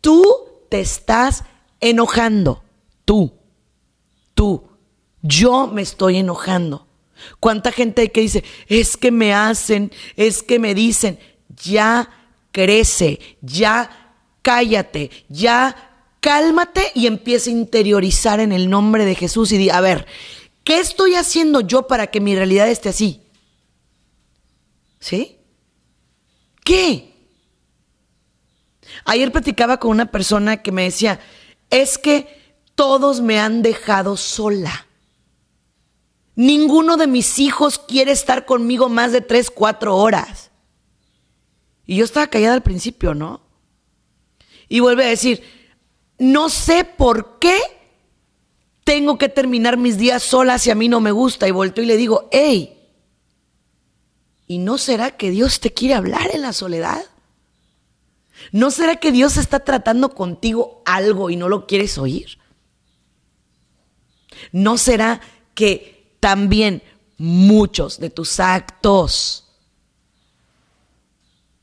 Tú 0.01 0.35
te 0.67 0.79
estás 0.79 1.43
enojando. 1.79 2.63
Tú. 3.05 3.33
Tú. 4.33 4.63
Yo 5.21 5.67
me 5.67 5.81
estoy 5.81 6.17
enojando. 6.17 6.87
¿Cuánta 7.39 7.71
gente 7.71 8.01
hay 8.01 8.09
que 8.09 8.21
dice, 8.21 8.43
es 8.67 8.95
que 8.95 9.11
me 9.11 9.33
hacen, 9.33 9.91
es 10.15 10.41
que 10.41 10.59
me 10.59 10.73
dicen, 10.73 11.19
ya 11.63 12.09
crece, 12.51 13.19
ya 13.41 14.15
cállate, 14.41 15.11
ya 15.27 15.75
cálmate 16.21 16.91
y 16.95 17.07
empieza 17.07 17.49
a 17.49 17.53
interiorizar 17.53 18.39
en 18.39 18.51
el 18.51 18.69
nombre 18.69 19.05
de 19.05 19.15
Jesús 19.15 19.51
y 19.51 19.57
di, 19.57 19.69
a 19.69 19.81
ver, 19.81 20.05
¿qué 20.63 20.79
estoy 20.79 21.15
haciendo 21.15 21.61
yo 21.61 21.87
para 21.87 22.07
que 22.07 22.21
mi 22.21 22.35
realidad 22.35 22.69
esté 22.69 22.89
así? 22.89 23.21
¿Sí? 24.99 25.37
¿Qué? 26.63 27.13
Ayer 29.05 29.31
platicaba 29.31 29.79
con 29.79 29.91
una 29.91 30.11
persona 30.11 30.61
que 30.61 30.71
me 30.71 30.83
decía, 30.83 31.19
es 31.69 31.97
que 31.97 32.39
todos 32.75 33.21
me 33.21 33.39
han 33.39 33.61
dejado 33.61 34.17
sola. 34.17 34.87
Ninguno 36.35 36.95
de 36.95 37.07
mis 37.07 37.39
hijos 37.39 37.79
quiere 37.79 38.11
estar 38.11 38.45
conmigo 38.45 38.87
más 38.87 39.11
de 39.11 39.21
tres, 39.21 39.51
cuatro 39.51 39.97
horas. 39.97 40.51
Y 41.85 41.97
yo 41.97 42.05
estaba 42.05 42.27
callada 42.27 42.53
al 42.53 42.63
principio, 42.63 43.13
¿no? 43.13 43.41
Y 44.69 44.79
vuelve 44.79 45.03
a 45.03 45.09
decir, 45.09 45.43
no 46.17 46.49
sé 46.49 46.85
por 46.85 47.39
qué 47.39 47.59
tengo 48.83 49.17
que 49.17 49.29
terminar 49.29 49.77
mis 49.77 49.97
días 49.97 50.23
sola 50.23 50.57
si 50.59 50.71
a 50.71 50.75
mí 50.75 50.87
no 50.87 51.01
me 51.01 51.11
gusta. 51.11 51.47
Y 51.47 51.51
vuelto 51.51 51.81
y 51.81 51.85
le 51.85 51.97
digo, 51.97 52.29
hey, 52.31 52.77
¿y 54.47 54.59
no 54.59 54.77
será 54.77 55.11
que 55.17 55.31
Dios 55.31 55.59
te 55.59 55.73
quiere 55.73 55.95
hablar 55.95 56.29
en 56.33 56.43
la 56.43 56.53
soledad? 56.53 57.03
¿No 58.51 58.71
será 58.71 58.95
que 58.95 59.11
Dios 59.11 59.37
está 59.37 59.59
tratando 59.59 60.15
contigo 60.15 60.81
algo 60.85 61.29
y 61.29 61.35
no 61.35 61.49
lo 61.49 61.67
quieres 61.67 61.97
oír? 61.97 62.39
¿No 64.51 64.77
será 64.77 65.21
que 65.53 66.15
también 66.19 66.81
muchos 67.17 67.99
de 67.99 68.09
tus 68.09 68.39
actos 68.39 69.45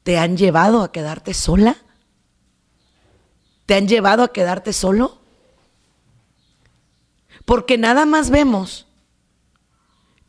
te 0.03 0.19
han 0.19 0.37
llevado 0.37 0.83
a 0.83 0.93
quedarte 0.93 1.35
sola? 1.35 1.77
¿Te 3.67 3.75
han 3.75 3.89
llevado 3.89 4.23
a 4.23 4.33
quedarte 4.33 4.73
solo? 4.73 5.19
Porque 7.45 7.79
nada 7.79 8.07
más 8.07 8.31
vemos 8.31 8.87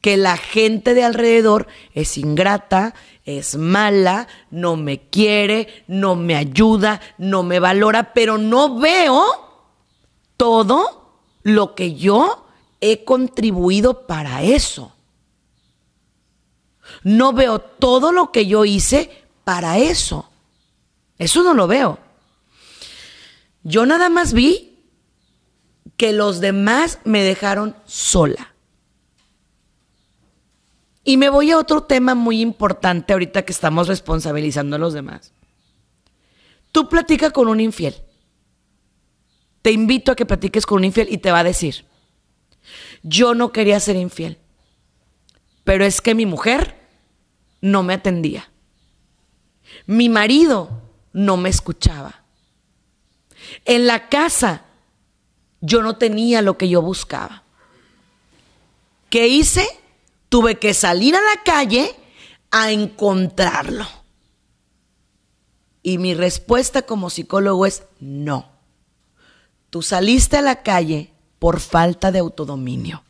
que 0.02 0.18
la 0.18 0.38
gente 0.38 0.94
de 0.94 1.04
alrededor 1.04 1.68
es 1.94 2.18
ingrata, 2.18 2.96
es 3.28 3.58
mala, 3.58 4.28
no 4.50 4.78
me 4.78 5.10
quiere, 5.10 5.84
no 5.88 6.16
me 6.16 6.36
ayuda, 6.36 7.02
no 7.18 7.44
me 7.44 7.60
valora, 7.60 8.14
pero 8.14 8.38
no 8.38 8.80
veo 8.80 9.26
todo 10.38 11.20
lo 11.44 11.76
que 11.76 11.96
yo 11.96 12.48
he 12.80 13.04
contribuido 13.04 14.08
para 14.08 14.44
eso. 14.44 14.94
No 17.04 17.34
veo 17.34 17.60
todo 17.60 18.14
lo 18.14 18.32
que 18.32 18.48
yo 18.48 18.64
hice 18.64 19.26
para 19.44 19.78
eso. 19.78 20.30
Eso 21.18 21.44
no 21.44 21.54
lo 21.54 21.68
veo. 21.68 22.00
Yo 23.64 23.86
nada 23.86 24.08
más 24.08 24.32
vi 24.32 24.80
que 25.98 26.14
los 26.14 26.40
demás 26.40 27.00
me 27.04 27.24
dejaron 27.24 27.76
sola. 27.86 28.54
Y 31.08 31.16
me 31.16 31.30
voy 31.30 31.52
a 31.52 31.58
otro 31.58 31.84
tema 31.84 32.16
muy 32.16 32.42
importante 32.42 33.14
ahorita 33.14 33.46
que 33.46 33.54
estamos 33.54 33.88
responsabilizando 33.88 34.76
a 34.76 34.80
los 34.80 34.94
demás. 34.94 35.32
Tú 36.74 36.90
platica 36.90 37.32
con 37.32 37.48
un 37.48 37.62
infiel. 37.62 37.96
Te 39.62 39.72
invito 39.72 40.12
a 40.12 40.18
que 40.18 40.26
platiques 40.26 40.66
con 40.66 40.80
un 40.80 40.84
infiel 40.84 41.08
y 41.10 41.20
te 41.20 41.32
va 41.32 41.40
a 41.40 41.44
decir, 41.46 41.86
yo 43.04 43.36
no 43.36 43.54
quería 43.54 43.80
ser 43.80 43.96
infiel, 43.96 44.38
pero 45.64 45.86
es 45.86 46.02
que 46.02 46.14
mi 46.14 46.26
mujer 46.26 46.76
no 47.62 47.84
me 47.84 47.94
atendía. 47.94 48.52
Mi 49.86 50.10
marido 50.10 50.82
no 51.14 51.38
me 51.38 51.48
escuchaba. 51.48 52.26
En 53.64 53.88
la 53.88 54.10
casa 54.10 54.66
yo 55.62 55.82
no 55.82 55.96
tenía 55.96 56.42
lo 56.42 56.58
que 56.58 56.68
yo 56.68 56.82
buscaba. 56.82 57.44
¿Qué 59.10 59.30
hice? 59.30 59.66
Tuve 60.30 60.60
que 60.60 60.74
salir 60.74 61.16
a 61.16 61.22
la 61.22 61.44
calle 61.44 61.96
a 62.52 62.72
encontrarlo. 62.72 63.86
Y 65.84 65.98
mi 65.98 66.14
respuesta 66.14 66.82
como 66.82 67.10
psicólogo 67.10 67.66
es 67.66 67.84
no. 68.00 68.50
Tú 69.70 69.82
saliste 69.82 70.38
a 70.38 70.42
la 70.42 70.64
calle 70.64 71.12
por 71.40 71.60
falta 71.60 72.12
de 72.12 72.20
autodominio. 72.20 73.04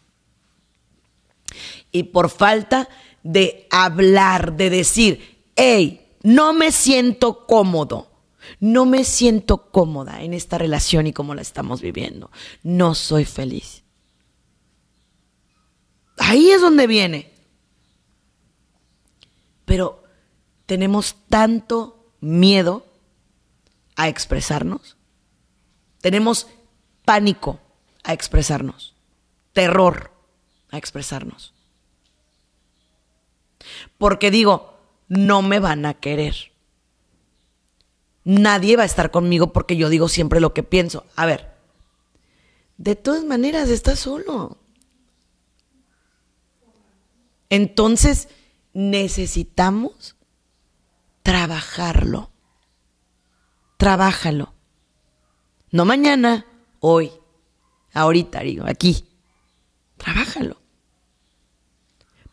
Y 1.92 2.04
por 2.04 2.30
falta 2.30 2.90
de 3.24 3.68
hablar, 3.72 4.54
de 4.58 4.70
decir, 4.70 5.44
hey, 5.56 6.06
no 6.24 6.54
me 6.54 6.72
siento 6.72 7.46
cómodo. 7.48 8.12
No 8.60 8.86
me 8.86 9.04
siento 9.04 9.72
cómoda 9.72 10.22
en 10.22 10.34
esta 10.34 10.58
relación 10.58 11.08
y 11.08 11.14
como 11.14 11.36
la 11.36 11.42
estamos 11.42 11.82
viviendo. 11.82 12.32
No 12.64 12.96
soy 12.96 13.26
feliz. 13.26 13.84
Ahí 16.18 16.52
es 16.52 16.62
donde 16.62 16.88
viene. 16.88 17.34
Pero 19.66 20.04
tenemos 20.66 21.16
tanto 21.30 22.14
miedo 22.20 22.86
a 23.96 24.08
expresarnos. 24.08 24.98
Tenemos 26.02 26.48
pánico 27.06 27.60
a 28.04 28.14
expresarnos. 28.14 28.96
Terror 29.54 30.12
a 30.70 30.78
expresarnos. 30.78 31.54
Porque 33.98 34.32
digo, 34.32 34.78
no 35.08 35.42
me 35.42 35.60
van 35.60 35.86
a 35.86 35.96
querer. 35.96 36.52
Nadie 38.24 38.76
va 38.76 38.84
a 38.84 38.88
estar 38.88 39.10
conmigo 39.12 39.54
porque 39.54 39.78
yo 39.78 39.90
digo 39.90 40.10
siempre 40.10 40.40
lo 40.40 40.54
que 40.54 40.64
pienso. 40.64 41.06
A 41.16 41.26
ver, 41.26 41.54
de 42.78 42.96
todas 42.96 43.24
maneras 43.24 43.70
estás 43.70 44.00
solo. 44.00 44.58
Entonces, 47.50 48.30
necesitamos 48.74 50.16
trabajarlo. 51.24 52.32
Trabájalo. 53.78 54.54
No 55.72 55.86
mañana, 55.86 56.46
hoy, 56.80 57.12
ahorita, 57.94 58.42
digo, 58.42 58.66
aquí. 58.68 59.08
Trabájalo. 59.98 60.62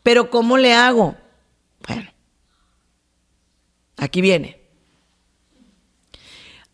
Pero 0.03 0.29
¿cómo 0.29 0.57
le 0.57 0.73
hago? 0.73 1.15
Bueno, 1.87 2.11
aquí 3.97 4.21
viene. 4.21 4.61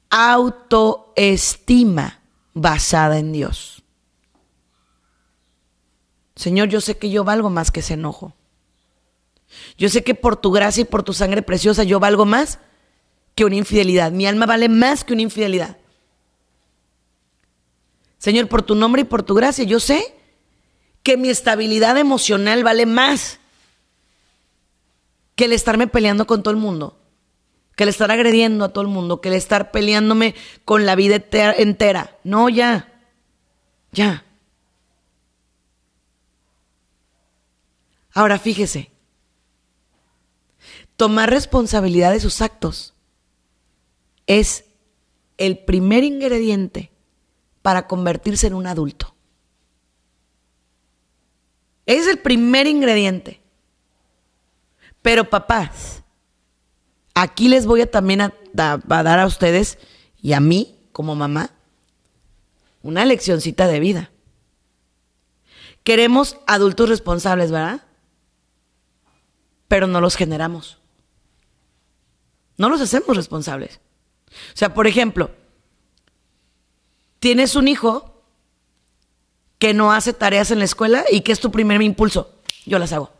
Autoestima 0.09 1.39
basada 2.53 3.17
en 3.19 3.31
Dios. 3.31 3.80
Señor, 6.41 6.69
yo 6.69 6.81
sé 6.81 6.97
que 6.97 7.11
yo 7.11 7.23
valgo 7.23 7.51
más 7.51 7.69
que 7.69 7.81
ese 7.81 7.93
enojo. 7.93 8.33
Yo 9.77 9.89
sé 9.89 10.03
que 10.03 10.15
por 10.15 10.37
tu 10.37 10.49
gracia 10.49 10.81
y 10.81 10.85
por 10.85 11.03
tu 11.03 11.13
sangre 11.13 11.43
preciosa 11.43 11.83
yo 11.83 11.99
valgo 11.99 12.25
más 12.25 12.57
que 13.35 13.45
una 13.45 13.57
infidelidad. 13.57 14.11
Mi 14.11 14.25
alma 14.25 14.47
vale 14.47 14.67
más 14.67 15.03
que 15.03 15.13
una 15.13 15.21
infidelidad. 15.21 15.77
Señor, 18.17 18.47
por 18.47 18.63
tu 18.63 18.73
nombre 18.73 19.03
y 19.03 19.05
por 19.05 19.21
tu 19.21 19.35
gracia, 19.35 19.65
yo 19.65 19.79
sé 19.79 20.15
que 21.03 21.15
mi 21.15 21.29
estabilidad 21.29 21.95
emocional 21.99 22.63
vale 22.63 22.87
más 22.87 23.39
que 25.35 25.45
el 25.45 25.53
estarme 25.53 25.85
peleando 25.85 26.25
con 26.25 26.41
todo 26.41 26.55
el 26.55 26.59
mundo, 26.59 26.97
que 27.75 27.83
el 27.83 27.89
estar 27.89 28.09
agrediendo 28.09 28.65
a 28.65 28.69
todo 28.69 28.81
el 28.81 28.87
mundo, 28.87 29.21
que 29.21 29.29
el 29.29 29.35
estar 29.35 29.69
peleándome 29.69 30.33
con 30.65 30.87
la 30.87 30.95
vida 30.95 31.23
entera. 31.57 32.17
No, 32.23 32.49
ya, 32.49 32.91
ya. 33.91 34.25
Ahora 38.13 38.37
fíjese, 38.39 38.91
tomar 40.97 41.29
responsabilidad 41.29 42.11
de 42.11 42.19
sus 42.19 42.41
actos 42.41 42.93
es 44.27 44.65
el 45.37 45.57
primer 45.59 46.03
ingrediente 46.03 46.91
para 47.61 47.87
convertirse 47.87 48.47
en 48.47 48.53
un 48.53 48.67
adulto. 48.67 49.15
Es 51.85 52.07
el 52.07 52.19
primer 52.19 52.67
ingrediente. 52.67 53.41
Pero 55.01 55.29
papás, 55.29 56.03
aquí 57.15 57.49
les 57.49 57.65
voy 57.65 57.81
a 57.81 57.89
también 57.89 58.21
a, 58.21 58.33
dar 58.53 59.19
a 59.19 59.25
ustedes 59.25 59.79
y 60.21 60.33
a 60.33 60.39
mí 60.39 60.77
como 60.91 61.15
mamá 61.15 61.51
una 62.83 63.05
leccioncita 63.05 63.67
de 63.67 63.79
vida. 63.79 64.11
Queremos 65.83 66.37
adultos 66.45 66.89
responsables, 66.89 67.51
¿verdad? 67.51 67.83
Pero 69.71 69.87
no 69.87 70.01
los 70.01 70.17
generamos. 70.17 70.79
No 72.57 72.67
los 72.67 72.81
hacemos 72.81 73.15
responsables. 73.15 73.79
O 74.27 74.57
sea, 74.57 74.73
por 74.73 74.85
ejemplo, 74.85 75.31
tienes 77.19 77.55
un 77.55 77.69
hijo 77.69 78.21
que 79.59 79.73
no 79.73 79.93
hace 79.93 80.11
tareas 80.11 80.51
en 80.51 80.59
la 80.59 80.65
escuela 80.65 81.05
y 81.09 81.21
que 81.21 81.31
es 81.31 81.39
tu 81.39 81.51
primer 81.51 81.81
impulso. 81.81 82.35
Yo 82.65 82.79
las 82.79 82.91
hago 82.91 83.11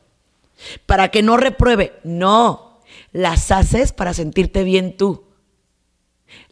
para 0.85 1.07
que 1.07 1.23
no 1.23 1.37
repruebe. 1.37 1.97
No, 2.03 2.81
las 3.13 3.49
haces 3.53 3.93
para 3.93 4.13
sentirte 4.13 4.65
bien 4.65 4.97
tú. 4.97 5.23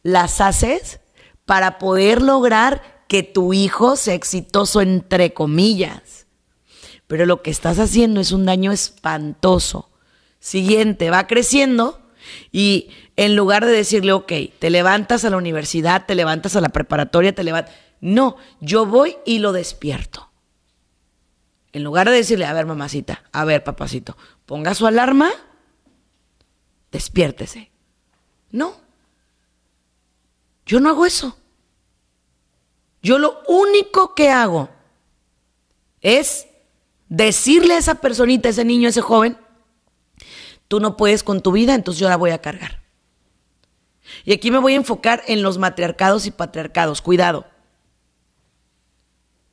Las 0.02 0.40
haces 0.40 1.02
para 1.46 1.78
poder 1.78 2.22
lograr 2.22 3.04
que 3.10 3.22
tu 3.22 3.52
hijo 3.52 3.98
sea 3.98 4.14
exitoso 4.14 4.80
entre 4.80 5.34
comillas. 5.34 6.19
Pero 7.10 7.26
lo 7.26 7.42
que 7.42 7.50
estás 7.50 7.80
haciendo 7.80 8.22
es 8.22 8.32
un 8.32 8.46
daño 8.46 8.72
espantoso. 8.72 9.90
Siguiente, 10.40 11.10
va 11.10 11.26
creciendo 11.26 12.00
y 12.52 12.92
en 13.16 13.36
lugar 13.36 13.66
de 13.66 13.72
decirle, 13.72 14.12
ok, 14.12 14.32
te 14.60 14.70
levantas 14.70 15.26
a 15.26 15.32
la 15.32 15.38
universidad, 15.38 16.06
te 16.06 16.14
levantas 16.14 16.56
a 16.56 16.62
la 16.62 16.70
preparatoria, 16.70 17.34
te 17.34 17.44
levantas... 17.44 17.74
No, 18.00 18.38
yo 18.62 18.86
voy 18.86 19.18
y 19.26 19.40
lo 19.40 19.54
despierto. 19.54 20.30
En 21.74 21.84
lugar 21.84 22.08
de 22.08 22.16
decirle, 22.16 22.46
a 22.46 22.54
ver, 22.54 22.68
mamacita, 22.68 23.24
a 23.32 23.44
ver, 23.44 23.64
papacito, 23.64 24.16
ponga 24.46 24.76
su 24.76 24.86
alarma, 24.86 25.32
despiértese. 26.92 27.72
No. 28.52 28.76
Yo 30.68 30.80
no 30.80 30.90
hago 30.90 31.08
eso. 31.08 31.40
Yo 33.02 33.18
lo 33.18 33.42
único 33.48 34.14
que 34.14 34.30
hago 34.30 34.70
es 36.02 36.46
decirle 37.10 37.74
a 37.74 37.80
esa 37.80 37.96
personita, 37.96 38.48
a 38.48 38.52
ese 38.52 38.64
niño, 38.64 38.88
a 38.88 38.92
ese 38.92 39.02
joven, 39.02 39.38
tú 40.68 40.80
no 40.80 40.96
puedes 40.96 41.24
con 41.24 41.42
tu 41.42 41.52
vida, 41.52 41.76
entonces 41.76 42.00
yo 42.00 42.08
la 42.08 42.18
voy 42.18 42.32
a 42.32 42.42
cargar. 42.42 42.80
Y 44.24 44.34
aquí 44.34 44.52
me 44.52 44.60
voy 44.60 44.74
a 44.74 44.78
enfocar 44.78 45.24
en 45.28 45.42
los 45.42 45.58
matriarcados 45.58 46.26
y 46.26 46.32
patriarcados. 46.32 47.02
Cuidado. 47.02 47.46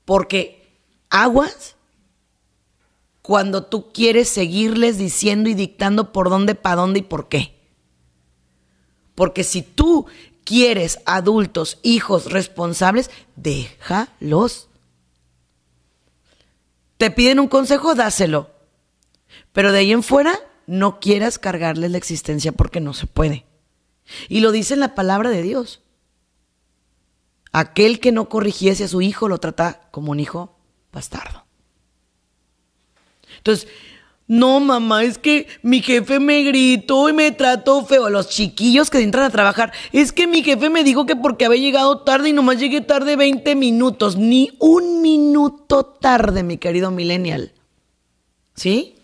Porque 0.04 0.80
aguas 1.10 1.76
cuando 3.22 3.64
tú 3.64 3.92
quieres 3.92 4.28
seguirles 4.28 4.98
diciendo 4.98 5.48
y 5.48 5.54
dictando 5.54 6.12
por 6.12 6.30
dónde, 6.30 6.54
para 6.54 6.76
dónde 6.76 7.00
y 7.00 7.02
por 7.02 7.28
qué. 7.28 7.56
Porque 9.14 9.44
si 9.44 9.62
tú 9.62 10.06
quieres 10.44 11.00
adultos, 11.06 11.78
hijos 11.82 12.30
responsables, 12.30 13.10
déjalos. 13.34 14.68
Te 16.96 17.10
piden 17.10 17.40
un 17.40 17.48
consejo, 17.48 17.94
dáselo. 17.94 18.50
Pero 19.52 19.72
de 19.72 19.78
ahí 19.78 19.92
en 19.92 20.02
fuera, 20.02 20.38
no 20.66 21.00
quieras 21.00 21.38
cargarles 21.38 21.90
la 21.90 21.98
existencia 21.98 22.52
porque 22.52 22.80
no 22.80 22.94
se 22.94 23.06
puede. 23.06 23.46
Y 24.28 24.40
lo 24.40 24.52
dice 24.52 24.74
en 24.74 24.80
la 24.80 24.94
palabra 24.94 25.30
de 25.30 25.42
Dios. 25.42 25.82
Aquel 27.52 28.00
que 28.00 28.12
no 28.12 28.28
corrigiese 28.28 28.84
a 28.84 28.88
su 28.88 29.00
hijo 29.00 29.28
lo 29.28 29.38
trata 29.38 29.88
como 29.90 30.12
un 30.12 30.20
hijo 30.20 30.58
bastardo. 30.92 31.44
Entonces, 33.38 33.68
no, 34.28 34.58
mamá, 34.58 35.04
es 35.04 35.18
que 35.18 35.46
mi 35.62 35.80
jefe 35.80 36.18
me 36.18 36.42
gritó 36.42 37.08
y 37.08 37.12
me 37.12 37.30
trató 37.30 37.84
feo. 37.84 38.10
Los 38.10 38.28
chiquillos 38.28 38.90
que 38.90 38.98
entran 38.98 39.24
a 39.24 39.30
trabajar, 39.30 39.72
es 39.92 40.12
que 40.12 40.26
mi 40.26 40.42
jefe 40.42 40.68
me 40.68 40.82
dijo 40.82 41.06
que 41.06 41.14
porque 41.14 41.44
había 41.44 41.60
llegado 41.60 42.00
tarde 42.00 42.30
y 42.30 42.32
nomás 42.32 42.58
llegué 42.58 42.80
tarde 42.80 43.14
20 43.14 43.54
minutos. 43.54 44.16
Ni 44.16 44.50
un 44.58 45.00
minuto 45.00 45.84
tarde, 45.84 46.42
mi 46.42 46.58
querido 46.58 46.90
millennial. 46.90 47.52
¿Sí? 48.54 48.96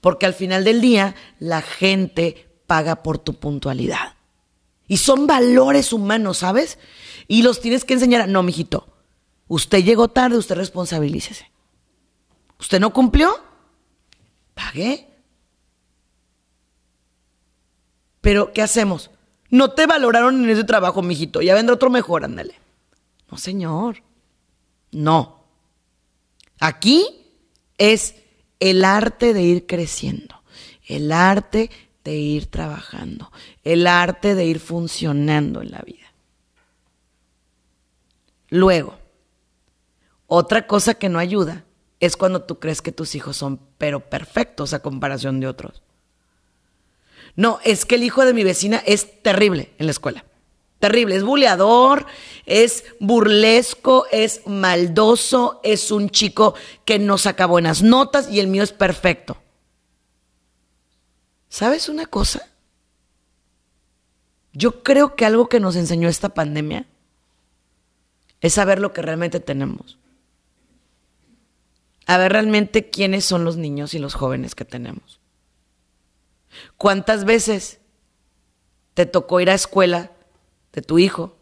Porque 0.00 0.24
al 0.24 0.34
final 0.34 0.64
del 0.64 0.80
día, 0.80 1.14
la 1.38 1.60
gente 1.60 2.48
paga 2.66 3.02
por 3.02 3.18
tu 3.18 3.34
puntualidad. 3.34 4.14
Y 4.88 4.96
son 4.96 5.26
valores 5.26 5.92
humanos, 5.92 6.38
¿sabes? 6.38 6.78
Y 7.28 7.42
los 7.42 7.60
tienes 7.60 7.84
que 7.84 7.94
enseñar. 7.94 8.22
A... 8.22 8.26
No, 8.26 8.42
mijito. 8.42 8.86
Usted 9.46 9.84
llegó 9.84 10.08
tarde, 10.08 10.38
usted 10.38 10.54
responsabilícese. 10.54 11.50
¿Usted 12.58 12.80
no 12.80 12.94
cumplió? 12.94 13.38
Pagué. 14.56 15.06
Pero, 18.22 18.52
¿qué 18.54 18.62
hacemos? 18.62 19.10
No 19.50 19.72
te 19.72 19.86
valoraron 19.86 20.42
en 20.42 20.50
ese 20.50 20.64
trabajo, 20.64 21.02
mijito. 21.02 21.42
Ya 21.42 21.54
vendrá 21.54 21.74
otro 21.74 21.90
mejor, 21.90 22.24
ándale. 22.24 22.58
No, 23.30 23.36
señor. 23.36 24.02
No. 24.90 25.44
Aquí 26.58 27.04
es 27.76 28.16
el 28.58 28.84
arte 28.84 29.34
de 29.34 29.42
ir 29.42 29.66
creciendo, 29.66 30.42
el 30.86 31.12
arte 31.12 31.70
de 32.02 32.16
ir 32.16 32.46
trabajando, 32.46 33.30
el 33.62 33.86
arte 33.86 34.34
de 34.34 34.46
ir 34.46 34.58
funcionando 34.58 35.60
en 35.60 35.70
la 35.70 35.82
vida. 35.82 36.06
Luego, 38.48 38.96
otra 40.26 40.66
cosa 40.66 40.94
que 40.94 41.10
no 41.10 41.18
ayuda 41.18 41.65
es 42.00 42.16
cuando 42.16 42.42
tú 42.42 42.58
crees 42.58 42.82
que 42.82 42.92
tus 42.92 43.14
hijos 43.14 43.36
son 43.36 43.60
pero 43.78 44.00
perfectos 44.00 44.74
a 44.74 44.80
comparación 44.80 45.40
de 45.40 45.48
otros. 45.48 45.82
No, 47.36 47.58
es 47.64 47.84
que 47.84 47.96
el 47.96 48.02
hijo 48.02 48.24
de 48.24 48.34
mi 48.34 48.44
vecina 48.44 48.82
es 48.86 49.22
terrible 49.22 49.72
en 49.78 49.86
la 49.86 49.92
escuela. 49.92 50.24
Terrible, 50.78 51.16
es 51.16 51.24
buleador, 51.24 52.06
es 52.44 52.84
burlesco, 53.00 54.06
es 54.12 54.42
maldoso, 54.46 55.60
es 55.62 55.90
un 55.90 56.10
chico 56.10 56.54
que 56.84 56.98
no 56.98 57.16
saca 57.16 57.46
buenas 57.46 57.82
notas 57.82 58.30
y 58.30 58.40
el 58.40 58.46
mío 58.46 58.62
es 58.62 58.72
perfecto. 58.72 59.38
¿Sabes 61.48 61.88
una 61.88 62.06
cosa? 62.06 62.48
Yo 64.52 64.82
creo 64.82 65.16
que 65.16 65.24
algo 65.24 65.48
que 65.48 65.60
nos 65.60 65.76
enseñó 65.76 66.08
esta 66.08 66.30
pandemia 66.30 66.86
es 68.40 68.54
saber 68.54 68.78
lo 68.78 68.92
que 68.92 69.02
realmente 69.02 69.40
tenemos. 69.40 69.98
A 72.06 72.18
ver 72.18 72.32
realmente 72.32 72.88
quiénes 72.88 73.24
son 73.24 73.44
los 73.44 73.56
niños 73.56 73.94
y 73.94 73.98
los 73.98 74.14
jóvenes 74.14 74.54
que 74.54 74.64
tenemos. 74.64 75.20
¿Cuántas 76.76 77.24
veces 77.24 77.80
te 78.94 79.06
tocó 79.06 79.40
ir 79.40 79.50
a 79.50 79.54
escuela 79.54 80.12
de 80.72 80.82
tu 80.82 80.98
hijo 80.98 81.36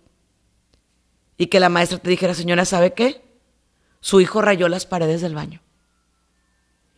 y 1.37 1.47
que 1.47 1.61
la 1.61 1.69
maestra 1.69 1.99
te 1.99 2.11
dijera, 2.11 2.35
señora, 2.35 2.65
¿sabe 2.65 2.95
qué? 2.95 3.23
Su 4.01 4.21
hijo 4.21 4.43
rayó 4.43 4.69
las 4.69 4.87
paredes 4.87 5.21
del 5.21 5.35
baño. 5.35 5.61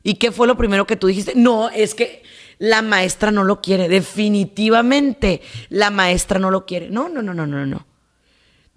¿Y 0.03 0.15
qué 0.15 0.31
fue 0.31 0.47
lo 0.47 0.57
primero 0.57 0.87
que 0.87 0.97
tú 0.97 1.09
dijiste? 1.09 1.33
No, 1.35 1.69
es 1.69 1.95
que 1.95 2.23
la 2.59 2.81
maestra 2.81 3.31
no 3.31 3.45
lo 3.45 3.61
quiere. 3.61 3.89
Definitivamente 3.89 5.43
la 5.69 5.91
maestra 5.91 6.39
no 6.39 6.51
lo 6.51 6.65
quiere. 6.65 6.91
No, 6.91 7.09
no, 7.09 7.23
no, 7.23 7.35
no, 7.35 7.47
no, 7.47 7.67
no. 7.67 7.87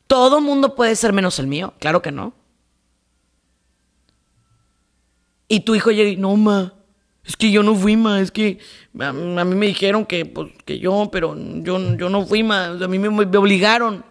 Todo 0.08 0.42
mundo 0.42 0.76
puede 0.76 0.96
ser 0.96 1.14
menos 1.14 1.38
el 1.38 1.48
mío. 1.48 1.76
Claro 1.80 2.02
que 2.02 2.12
no. 2.12 2.34
Y 5.50 5.62
tu 5.62 5.76
hijo 5.76 5.92
llega 5.92 6.10
y, 6.10 6.16
no, 6.16 6.38
ma, 6.38 6.76
es 7.26 7.36
que 7.36 7.52
yo 7.52 7.64
no 7.64 7.76
fui, 7.76 7.98
ma, 7.98 8.22
es 8.22 8.32
que 8.32 8.60
a, 9.00 9.12
mí 9.12 9.56
me 9.56 9.66
dijeron 9.66 10.06
que, 10.06 10.26
pues, 10.26 10.54
que 10.64 10.80
yo, 10.80 11.10
pero 11.12 11.36
yo, 11.36 11.98
yo 11.98 12.10
no 12.10 12.26
fui, 12.26 12.44
ma, 12.44 12.68
a 12.68 12.88
mí 12.88 13.00
me 13.00 13.08
obligaron. 13.10 14.06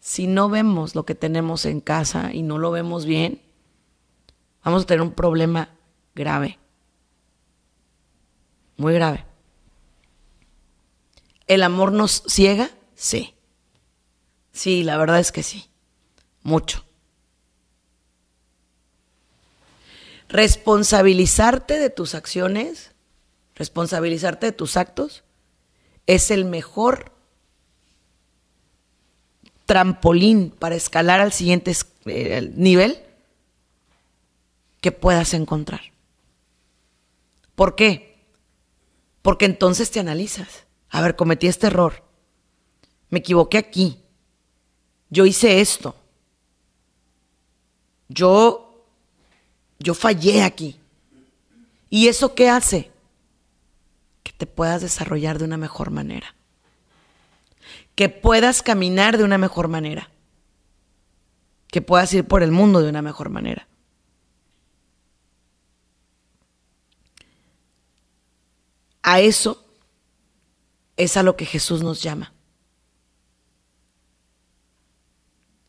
Si 0.00 0.26
no 0.26 0.50
vemos 0.50 0.94
lo 0.94 1.06
que 1.06 1.14
tenemos 1.14 1.64
en 1.64 1.80
casa 1.80 2.34
y 2.34 2.42
no 2.42 2.58
lo 2.58 2.72
vemos 2.72 3.06
bien, 3.06 3.40
vamos 4.62 4.82
a 4.82 4.86
tener 4.86 5.00
un 5.00 5.12
problema 5.12 5.70
grave. 6.14 6.58
Muy 8.76 8.94
grave. 8.94 9.24
¿El 11.46 11.62
amor 11.62 11.92
nos 11.92 12.24
ciega? 12.26 12.70
Sí. 12.94 13.34
Sí, 14.52 14.82
la 14.82 14.96
verdad 14.96 15.20
es 15.20 15.32
que 15.32 15.42
sí. 15.42 15.70
Mucho. 16.42 16.84
Responsabilizarte 20.34 21.78
de 21.78 21.90
tus 21.90 22.16
acciones, 22.16 22.90
responsabilizarte 23.54 24.46
de 24.46 24.52
tus 24.52 24.76
actos, 24.76 25.22
es 26.08 26.32
el 26.32 26.44
mejor 26.44 27.12
trampolín 29.64 30.50
para 30.50 30.74
escalar 30.74 31.20
al 31.20 31.32
siguiente 31.32 31.72
eh, 32.06 32.50
nivel 32.56 32.98
que 34.80 34.90
puedas 34.90 35.34
encontrar. 35.34 35.82
¿Por 37.54 37.76
qué? 37.76 38.26
Porque 39.22 39.44
entonces 39.44 39.92
te 39.92 40.00
analizas. 40.00 40.64
A 40.90 41.00
ver, 41.00 41.14
cometí 41.14 41.46
este 41.46 41.68
error. 41.68 42.02
Me 43.08 43.20
equivoqué 43.20 43.58
aquí. 43.58 44.02
Yo 45.10 45.26
hice 45.26 45.60
esto. 45.60 45.94
Yo 48.08 48.63
yo 49.84 49.92
fallé 49.94 50.42
aquí. 50.42 50.80
¿Y 51.90 52.08
eso 52.08 52.34
qué 52.34 52.48
hace? 52.48 52.90
Que 54.22 54.32
te 54.32 54.46
puedas 54.46 54.80
desarrollar 54.80 55.38
de 55.38 55.44
una 55.44 55.58
mejor 55.58 55.90
manera. 55.90 56.34
Que 57.94 58.08
puedas 58.08 58.62
caminar 58.62 59.18
de 59.18 59.24
una 59.24 59.36
mejor 59.36 59.68
manera. 59.68 60.10
Que 61.68 61.82
puedas 61.82 62.12
ir 62.14 62.24
por 62.24 62.42
el 62.42 62.50
mundo 62.50 62.80
de 62.80 62.88
una 62.88 63.02
mejor 63.02 63.28
manera. 63.28 63.68
A 69.02 69.20
eso 69.20 69.66
es 70.96 71.18
a 71.18 71.22
lo 71.22 71.36
que 71.36 71.44
Jesús 71.44 71.82
nos 71.82 72.02
llama. 72.02 72.32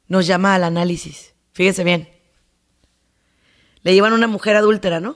Nos 0.07 0.25
llama 0.25 0.55
al 0.55 0.63
análisis. 0.63 1.33
Fíjese 1.51 1.83
bien. 1.83 2.14
Le 3.85 3.93
llevan 3.93 4.13
a 4.13 4.15
una 4.15 4.27
mujer 4.27 4.55
adúltera, 4.55 4.99
¿no? 4.99 5.15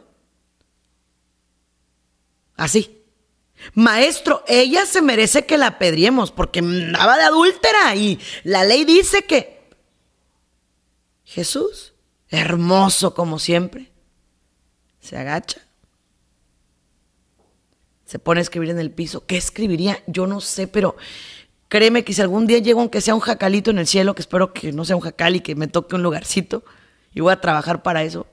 Así. 2.55 3.03
Maestro, 3.73 4.43
ella 4.47 4.85
se 4.85 5.01
merece 5.01 5.47
que 5.47 5.57
la 5.57 5.67
apedriemos 5.67 6.31
porque 6.31 6.59
andaba 6.59 7.17
de 7.17 7.23
adúltera 7.23 7.95
y 7.95 8.19
la 8.43 8.63
ley 8.63 8.85
dice 8.85 9.23
que... 9.23 9.67
Jesús, 11.23 11.93
hermoso 12.27 13.15
como 13.15 13.39
siempre, 13.39 13.91
se 14.99 15.17
agacha, 15.17 15.61
se 18.05 18.19
pone 18.19 18.39
a 18.39 18.43
escribir 18.43 18.69
en 18.69 18.79
el 18.79 18.91
piso. 18.91 19.25
¿Qué 19.25 19.37
escribiría? 19.37 20.03
Yo 20.05 20.27
no 20.27 20.41
sé, 20.41 20.67
pero 20.67 20.95
créeme 21.69 22.03
que 22.03 22.13
si 22.13 22.21
algún 22.21 22.45
día 22.45 22.59
llego 22.59 22.81
aunque 22.81 23.01
sea 23.01 23.15
un 23.15 23.19
jacalito 23.19 23.71
en 23.71 23.79
el 23.79 23.87
cielo, 23.87 24.13
que 24.13 24.21
espero 24.21 24.53
que 24.53 24.71
no 24.71 24.85
sea 24.85 24.95
un 24.95 25.01
jacal 25.01 25.35
y 25.35 25.39
que 25.39 25.55
me 25.55 25.67
toque 25.67 25.95
un 25.95 26.03
lugarcito, 26.03 26.63
y 27.15 27.21
voy 27.21 27.33
a 27.33 27.41
trabajar 27.41 27.81
para 27.81 28.03
eso, 28.03 28.27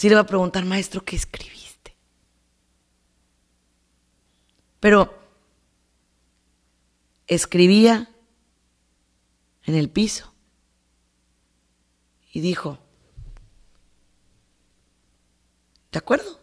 sí 0.00 0.08
le 0.08 0.14
va 0.14 0.22
a 0.22 0.26
preguntar, 0.26 0.64
maestro, 0.64 1.04
¿qué 1.04 1.14
escribiste? 1.14 1.94
Pero 4.80 5.14
escribía 7.26 8.08
en 9.64 9.74
el 9.74 9.90
piso 9.90 10.32
y 12.32 12.40
dijo, 12.40 12.78
¿de 15.92 15.98
acuerdo? 15.98 16.40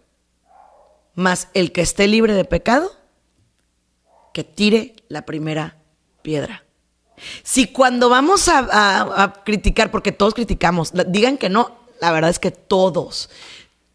Mas 1.16 1.48
el 1.56 1.72
que 1.72 1.82
esté 1.82 2.08
libre 2.08 2.36
de 2.36 2.46
pecado, 2.46 2.96
que 4.36 4.44
tire 4.44 4.98
la 5.08 5.26
primera 5.26 5.82
piedra. 6.22 6.64
Si 7.42 7.72
cuando 7.72 8.08
vamos 8.08 8.50
a, 8.50 9.24
a 9.24 9.44
criticar, 9.44 9.90
porque 9.90 10.12
todos 10.12 10.36
criticamos, 10.36 10.94
digan 11.08 11.40
que 11.40 11.50
no, 11.50 11.77
la 12.02 12.12
verdad 12.12 12.30
es 12.30 12.40
que 12.40 12.52
todos, 12.52 13.30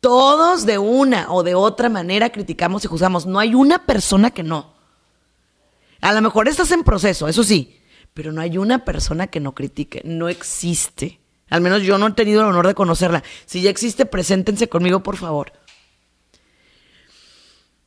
todos 0.00 0.66
de 0.66 0.78
una 0.78 1.32
o 1.32 1.42
de 1.42 1.54
otra 1.54 1.88
manera 1.88 2.30
criticamos 2.30 2.84
y 2.84 2.88
juzgamos. 2.88 3.26
No 3.26 3.38
hay 3.38 3.54
una 3.54 3.86
persona 3.86 4.30
que 4.30 4.42
no. 4.42 4.72
A 6.00 6.12
lo 6.12 6.20
mejor 6.20 6.48
estás 6.48 6.72
en 6.72 6.82
proceso, 6.82 7.28
eso 7.28 7.44
sí, 7.44 7.80
pero 8.12 8.32
no 8.32 8.40
hay 8.40 8.58
una 8.58 8.84
persona 8.84 9.28
que 9.28 9.40
no 9.40 9.54
critique. 9.54 10.02
No 10.04 10.28
existe. 10.28 11.20
Al 11.48 11.60
menos 11.60 11.82
yo 11.82 11.98
no 11.98 12.08
he 12.08 12.12
tenido 12.12 12.40
el 12.40 12.48
honor 12.48 12.66
de 12.66 12.74
conocerla. 12.74 13.22
Si 13.46 13.62
ya 13.62 13.70
existe, 13.70 14.06
preséntense 14.06 14.68
conmigo, 14.68 15.02
por 15.02 15.16
favor. 15.16 15.52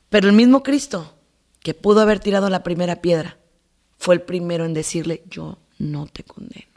Pero 0.09 0.29
el 0.29 0.33
mismo 0.33 0.63
Cristo, 0.63 1.13
que 1.59 1.73
pudo 1.73 1.99
haber 1.99 2.19
tirado 2.19 2.49
la 2.49 2.63
primera 2.63 3.01
piedra, 3.01 3.37
fue 3.97 4.15
el 4.15 4.21
primero 4.21 4.65
en 4.65 4.73
decirle, 4.73 5.23
yo 5.29 5.57
no 5.79 6.05
te 6.05 6.23
condeno. 6.23 6.74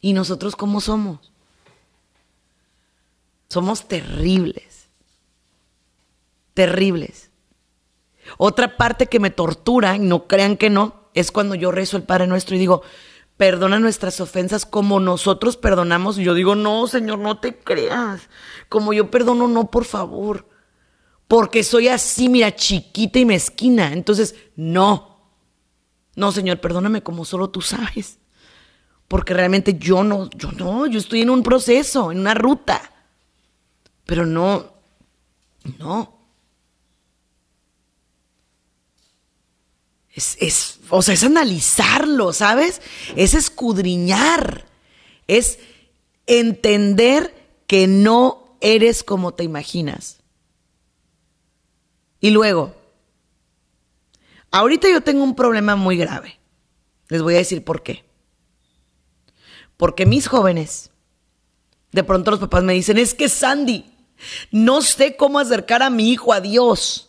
¿Y 0.00 0.12
nosotros 0.12 0.56
cómo 0.56 0.80
somos? 0.80 1.32
Somos 3.48 3.88
terribles. 3.88 4.88
Terribles. 6.54 7.30
Otra 8.36 8.76
parte 8.76 9.06
que 9.06 9.20
me 9.20 9.30
tortura, 9.30 9.96
y 9.96 10.00
no 10.00 10.26
crean 10.26 10.56
que 10.56 10.70
no, 10.70 11.08
es 11.14 11.32
cuando 11.32 11.54
yo 11.54 11.72
rezo 11.72 11.96
el 11.96 12.02
Padre 12.02 12.26
Nuestro 12.26 12.56
y 12.56 12.58
digo, 12.58 12.82
perdona 13.38 13.78
nuestras 13.78 14.20
ofensas 14.20 14.66
como 14.66 15.00
nosotros 15.00 15.56
perdonamos. 15.56 16.18
Y 16.18 16.24
yo 16.24 16.34
digo, 16.34 16.54
no, 16.54 16.86
Señor, 16.86 17.18
no 17.20 17.38
te 17.38 17.56
creas. 17.56 18.28
Como 18.68 18.92
yo 18.92 19.10
perdono, 19.10 19.48
no, 19.48 19.70
por 19.70 19.84
favor. 19.84 20.46
Porque 21.26 21.62
soy 21.64 21.88
así, 21.88 22.28
mira, 22.28 22.54
chiquita 22.54 23.18
y 23.18 23.24
mezquina. 23.24 23.92
Entonces, 23.92 24.34
no. 24.56 25.32
No, 26.16 26.32
Señor, 26.32 26.60
perdóname 26.60 27.02
como 27.02 27.24
solo 27.24 27.48
tú 27.48 27.62
sabes. 27.62 28.18
Porque 29.08 29.32
realmente 29.32 29.78
yo 29.78 30.04
no, 30.04 30.28
yo 30.30 30.52
no, 30.52 30.86
yo 30.86 30.98
estoy 30.98 31.22
en 31.22 31.30
un 31.30 31.42
proceso, 31.42 32.12
en 32.12 32.20
una 32.20 32.34
ruta. 32.34 32.92
Pero 34.04 34.26
no, 34.26 34.70
no. 35.78 36.14
Es, 40.14 40.80
o 40.90 41.00
sea, 41.00 41.14
es 41.14 41.22
analizarlo, 41.22 42.32
¿sabes? 42.32 42.82
Es 43.16 43.34
escudriñar. 43.34 44.66
Es 45.26 45.58
entender 46.26 47.34
que 47.66 47.86
no 47.86 48.56
eres 48.60 49.04
como 49.04 49.32
te 49.32 49.44
imaginas. 49.44 50.18
Y 52.20 52.30
luego, 52.30 52.74
ahorita 54.50 54.88
yo 54.90 55.02
tengo 55.02 55.22
un 55.22 55.36
problema 55.36 55.76
muy 55.76 55.96
grave. 55.96 56.38
Les 57.08 57.22
voy 57.22 57.34
a 57.34 57.38
decir 57.38 57.64
por 57.64 57.82
qué. 57.82 58.07
Porque 59.78 60.04
mis 60.04 60.26
jóvenes, 60.26 60.90
de 61.92 62.04
pronto 62.04 62.32
los 62.32 62.40
papás 62.40 62.62
me 62.64 62.74
dicen, 62.74 62.98
es 62.98 63.14
que 63.14 63.30
Sandy, 63.30 63.86
no 64.50 64.82
sé 64.82 65.16
cómo 65.16 65.38
acercar 65.38 65.82
a 65.82 65.88
mi 65.88 66.10
hijo 66.10 66.34
a 66.34 66.42
Dios. 66.42 67.08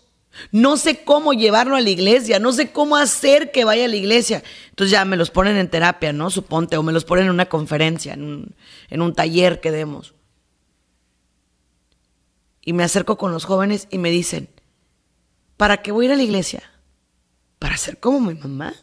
No 0.51 0.77
sé 0.77 1.03
cómo 1.03 1.33
llevarlo 1.33 1.75
a 1.75 1.81
la 1.81 1.89
iglesia, 1.89 2.39
no 2.39 2.53
sé 2.53 2.71
cómo 2.71 2.95
hacer 2.95 3.51
que 3.51 3.65
vaya 3.65 3.85
a 3.85 3.87
la 3.89 3.95
iglesia. 3.95 4.43
Entonces 4.69 4.91
ya 4.91 5.03
me 5.03 5.17
los 5.17 5.31
ponen 5.31 5.57
en 5.57 5.69
terapia, 5.69 6.13
¿no? 6.13 6.29
Suponte, 6.29 6.77
o 6.77 6.83
me 6.83 6.93
los 6.93 7.03
ponen 7.03 7.25
en 7.25 7.31
una 7.31 7.47
conferencia, 7.47 8.13
en 8.13 8.23
un, 8.23 8.55
en 8.89 9.01
un 9.01 9.13
taller 9.13 9.59
que 9.59 9.71
demos. 9.71 10.13
Y 12.61 12.73
me 12.73 12.83
acerco 12.83 13.17
con 13.17 13.31
los 13.31 13.45
jóvenes 13.45 13.87
y 13.89 13.97
me 13.97 14.11
dicen, 14.11 14.47
¿para 15.57 15.81
qué 15.81 15.91
voy 15.91 16.05
a 16.05 16.09
ir 16.09 16.13
a 16.13 16.17
la 16.17 16.23
iglesia? 16.23 16.61
¿Para 17.57 17.75
ser 17.75 17.99
como 17.99 18.21
mi 18.21 18.35
mamá? 18.35 18.75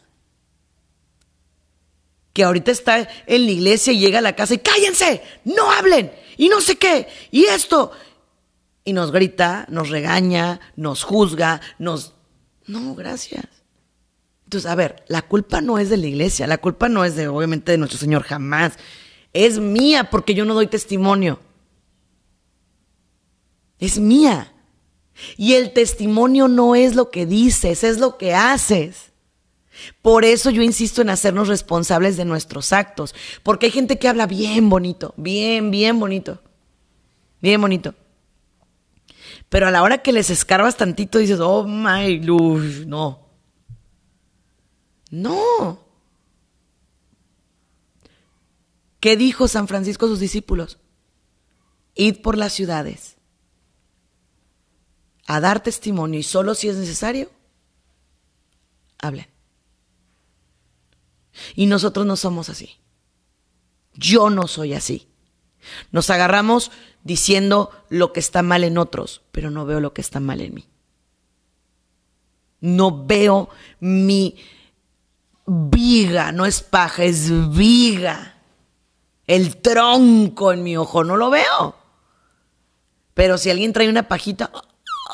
Que 2.37 2.43
ahorita 2.43 2.69
está 2.69 3.09
en 3.25 3.45
la 3.45 3.51
iglesia 3.51 3.93
y 3.93 3.97
llega 3.97 4.19
a 4.19 4.21
la 4.21 4.35
casa 4.35 4.53
y 4.53 4.59
cállense, 4.59 5.23
no 5.43 5.71
hablen, 5.71 6.11
y 6.37 6.49
no 6.49 6.61
sé 6.61 6.75
qué, 6.75 7.07
y 7.31 7.45
esto 7.45 7.91
y 8.85 8.93
nos 8.93 9.11
grita, 9.11 9.65
nos 9.69 9.89
regaña, 9.89 10.59
nos 10.75 11.03
juzga, 11.03 11.61
nos... 11.79 12.13
No, 12.67 12.93
gracias. 12.93 13.45
Entonces, 14.43 14.69
a 14.69 14.75
ver, 14.75 15.03
la 15.07 15.23
culpa 15.23 15.61
no 15.61 15.79
es 15.79 15.89
de 15.89 15.97
la 15.97 16.05
iglesia, 16.05 16.45
la 16.45 16.59
culpa 16.59 16.89
no 16.89 17.03
es 17.05 17.15
de, 17.15 17.27
obviamente, 17.27 17.71
de 17.71 17.79
nuestro 17.79 17.97
Señor, 17.99 18.21
jamás. 18.21 18.73
Es 19.33 19.57
mía 19.57 20.11
porque 20.11 20.35
yo 20.35 20.45
no 20.45 20.53
doy 20.53 20.67
testimonio. 20.67 21.39
Es 23.79 23.97
mía. 23.97 24.53
Y 25.37 25.55
el 25.55 25.73
testimonio 25.73 26.47
no 26.47 26.75
es 26.75 26.93
lo 26.93 27.09
que 27.09 27.25
dices, 27.25 27.83
es 27.83 27.97
lo 27.97 28.19
que 28.19 28.35
haces. 28.35 29.06
Por 30.01 30.25
eso 30.25 30.49
yo 30.49 30.61
insisto 30.61 31.01
en 31.01 31.09
hacernos 31.09 31.47
responsables 31.47 32.17
de 32.17 32.25
nuestros 32.25 32.73
actos, 32.73 33.13
porque 33.43 33.67
hay 33.67 33.71
gente 33.71 33.99
que 33.99 34.07
habla 34.07 34.25
bien 34.25 34.69
bonito, 34.69 35.13
bien, 35.17 35.71
bien 35.71 35.99
bonito, 35.99 36.41
bien 37.41 37.61
bonito. 37.61 37.95
Pero 39.49 39.67
a 39.67 39.71
la 39.71 39.83
hora 39.83 39.99
que 39.99 40.11
les 40.11 40.29
escarbas 40.29 40.77
tantito 40.77 41.19
dices, 41.19 41.39
oh 41.39 41.65
my 41.65 42.19
luz, 42.19 42.85
no. 42.85 43.27
No. 45.09 45.85
¿Qué 48.99 49.15
dijo 49.15 49.47
San 49.47 49.67
Francisco 49.67 50.05
a 50.05 50.09
sus 50.09 50.19
discípulos? 50.19 50.79
Id 51.95 52.21
por 52.21 52.37
las 52.37 52.53
ciudades 52.53 53.17
a 55.27 55.41
dar 55.41 55.61
testimonio 55.61 56.19
y 56.19 56.23
solo 56.23 56.55
si 56.55 56.69
es 56.69 56.77
necesario, 56.77 57.29
hablen. 58.97 59.27
Y 61.55 61.65
nosotros 61.65 62.05
no 62.05 62.15
somos 62.15 62.49
así. 62.49 62.77
Yo 63.93 64.29
no 64.29 64.47
soy 64.47 64.73
así. 64.73 65.07
Nos 65.91 66.09
agarramos 66.09 66.71
diciendo 67.03 67.71
lo 67.89 68.13
que 68.13 68.19
está 68.19 68.43
mal 68.43 68.63
en 68.63 68.77
otros, 68.77 69.21
pero 69.31 69.49
no 69.49 69.65
veo 69.65 69.79
lo 69.79 69.93
que 69.93 70.01
está 70.01 70.19
mal 70.19 70.41
en 70.41 70.53
mí. 70.53 70.65
No 72.59 73.05
veo 73.05 73.49
mi 73.79 74.35
viga, 75.45 76.31
no 76.31 76.45
es 76.45 76.61
paja, 76.61 77.03
es 77.03 77.29
viga. 77.55 78.35
El 79.25 79.57
tronco 79.57 80.53
en 80.53 80.63
mi 80.63 80.77
ojo, 80.77 81.03
no 81.03 81.17
lo 81.17 81.29
veo. 81.29 81.75
Pero 83.13 83.37
si 83.37 83.49
alguien 83.49 83.73
trae 83.73 83.89
una 83.89 84.07
pajita, 84.07 84.51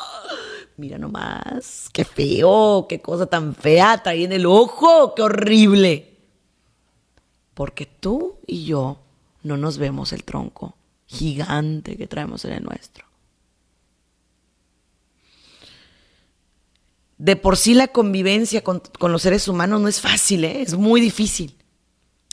mira 0.78 0.98
nomás, 0.98 1.90
qué 1.92 2.06
feo, 2.06 2.86
qué 2.88 3.02
cosa 3.02 3.26
tan 3.26 3.56
fea 3.56 4.02
trae 4.04 4.24
en 4.24 4.34
el 4.34 4.46
ojo, 4.46 5.14
qué 5.16 5.22
horrible. 5.22 6.13
Porque 7.54 7.86
tú 7.86 8.38
y 8.48 8.66
yo 8.66 9.00
no 9.44 9.58
nos 9.58 9.78
vemos 9.78 10.14
el 10.14 10.24
tronco 10.24 10.76
gigante 11.06 11.98
que 11.98 12.08
traemos 12.08 12.46
en 12.46 12.54
el 12.54 12.64
nuestro. 12.64 13.06
De 17.18 17.36
por 17.36 17.56
sí 17.58 17.74
la 17.74 17.88
convivencia 17.88 18.64
con, 18.64 18.82
los 19.00 19.22
seres 19.22 19.48
humanos 19.48 19.80
no 19.80 19.88
es 19.88 20.02
fácil, 20.02 20.44
¿eh? 20.46 20.62
es 20.62 20.76
muy 20.76 21.00
difícil. 21.00 21.56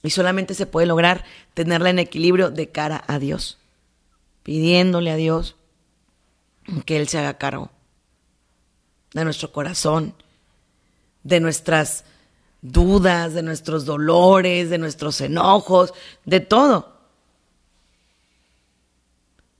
Y 0.03 0.11
solamente 0.11 0.55
se 0.55 0.67
puede 0.67 0.87
lograr 0.87 1.25
tenerla 1.55 1.91
en 1.91 1.99
equilibrio 1.99 2.51
de 2.51 2.71
cara 2.71 3.05
a 3.07 3.19
Dios, 3.19 3.59
pidiéndole 4.43 5.11
a 5.11 5.17
Dios 5.17 5.57
que 6.87 6.97
Él 6.97 7.09
se 7.09 7.19
haga 7.19 7.39
cargo 7.39 7.71
de 9.13 9.25
nuestro 9.25 9.53
corazón, 9.53 10.15
de 11.23 11.41
nuestras 11.41 12.05
dudas, 12.63 13.35
de 13.35 13.43
nuestros 13.43 13.85
dolores, 13.85 14.71
de 14.71 14.79
nuestros 14.79 15.21
enojos, 15.21 15.95
de 16.25 16.41
todo. 16.41 17.01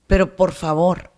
Pero 0.07 0.35
por 0.35 0.51
favor, 0.51 1.11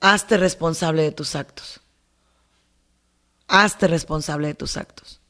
hazte 0.00 0.36
responsable 0.36 1.02
de 1.02 1.12
tus 1.12 1.34
actos. 1.34 1.80
Hazte 3.46 3.86
responsable 3.86 4.48
de 4.48 4.54
tus 4.54 4.76
actos. 4.76 5.20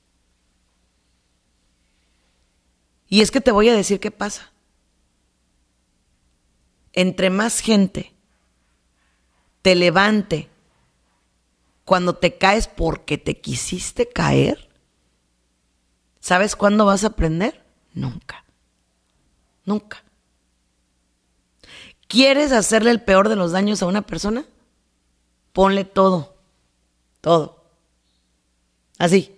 Y 3.08 3.20
es 3.20 3.30
que 3.30 3.40
te 3.42 3.50
voy 3.50 3.68
a 3.68 3.74
decir 3.74 4.00
qué 4.00 4.10
pasa. 4.10 4.52
Entre 6.94 7.30
más 7.30 7.60
gente 7.60 8.14
te 9.60 9.74
levante 9.74 10.48
cuando 11.92 12.14
te 12.14 12.38
caes 12.38 12.68
porque 12.68 13.18
te 13.18 13.38
quisiste 13.38 14.08
caer, 14.08 14.70
¿sabes 16.20 16.56
cuándo 16.56 16.86
vas 16.86 17.04
a 17.04 17.08
aprender? 17.08 17.66
Nunca. 17.92 18.46
Nunca. 19.66 20.02
¿Quieres 22.08 22.50
hacerle 22.52 22.92
el 22.92 23.02
peor 23.02 23.28
de 23.28 23.36
los 23.36 23.52
daños 23.52 23.82
a 23.82 23.86
una 23.88 24.00
persona? 24.00 24.46
Ponle 25.52 25.84
todo, 25.84 26.34
todo. 27.20 27.62
Así. 28.96 29.36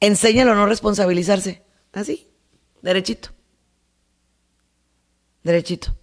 Enséñalo 0.00 0.50
a 0.50 0.56
no 0.56 0.66
responsabilizarse. 0.66 1.62
Así, 1.92 2.28
derechito. 2.82 3.28
Derechito. 5.44 5.94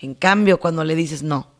En 0.00 0.14
cambio, 0.14 0.58
cuando 0.58 0.82
le 0.82 0.94
dices 0.94 1.22
no, 1.22 1.53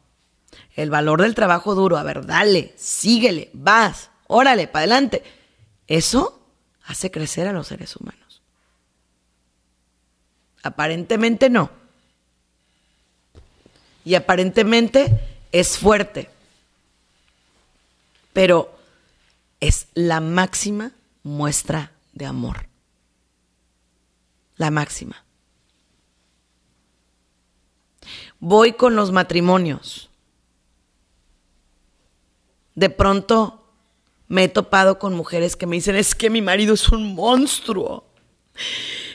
el 0.75 0.91
valor 0.91 1.23
del 1.23 1.35
trabajo 1.35 1.75
duro, 1.75 1.97
a 1.97 2.03
ver, 2.03 2.27
dale, 2.27 2.75
síguele, 2.77 3.51
vas, 3.53 4.11
órale, 4.27 4.69
para 4.69 4.81
adelante. 4.81 5.23
Eso 5.87 6.41
hace 6.85 7.11
crecer 7.11 7.47
a 7.47 7.53
los 7.53 7.69
seres 7.69 7.97
humanos. 7.97 8.43
Aparentemente 10.63 11.51
no. 11.51 11.71
Y 14.05 14.15
aparentemente 14.15 15.21
es 15.53 15.79
fuerte. 15.79 16.31
Pero 18.33 18.77
es 19.61 19.87
la 19.95 20.21
máxima 20.21 20.93
muestra 21.23 21.93
de 22.13 22.27
amor. 22.27 22.67
La 24.57 24.71
máxima. 24.71 25.25
Voy 28.41 28.73
con 28.73 28.97
los 28.97 29.13
matrimonios. 29.13 30.11
De 32.75 32.91
pronto 32.91 33.65
me 34.29 34.45
he 34.45 34.49
topado 34.49 34.99
con 34.99 35.15
mujeres 35.15 35.57
que 35.57 35.67
me 35.67 35.77
dicen, 35.77 35.97
es 35.97 36.15
que 36.15 36.31
mi 36.31 36.43
marido 36.43 36.75
es 36.75 36.89
un 36.89 37.15
monstruo. 37.15 38.05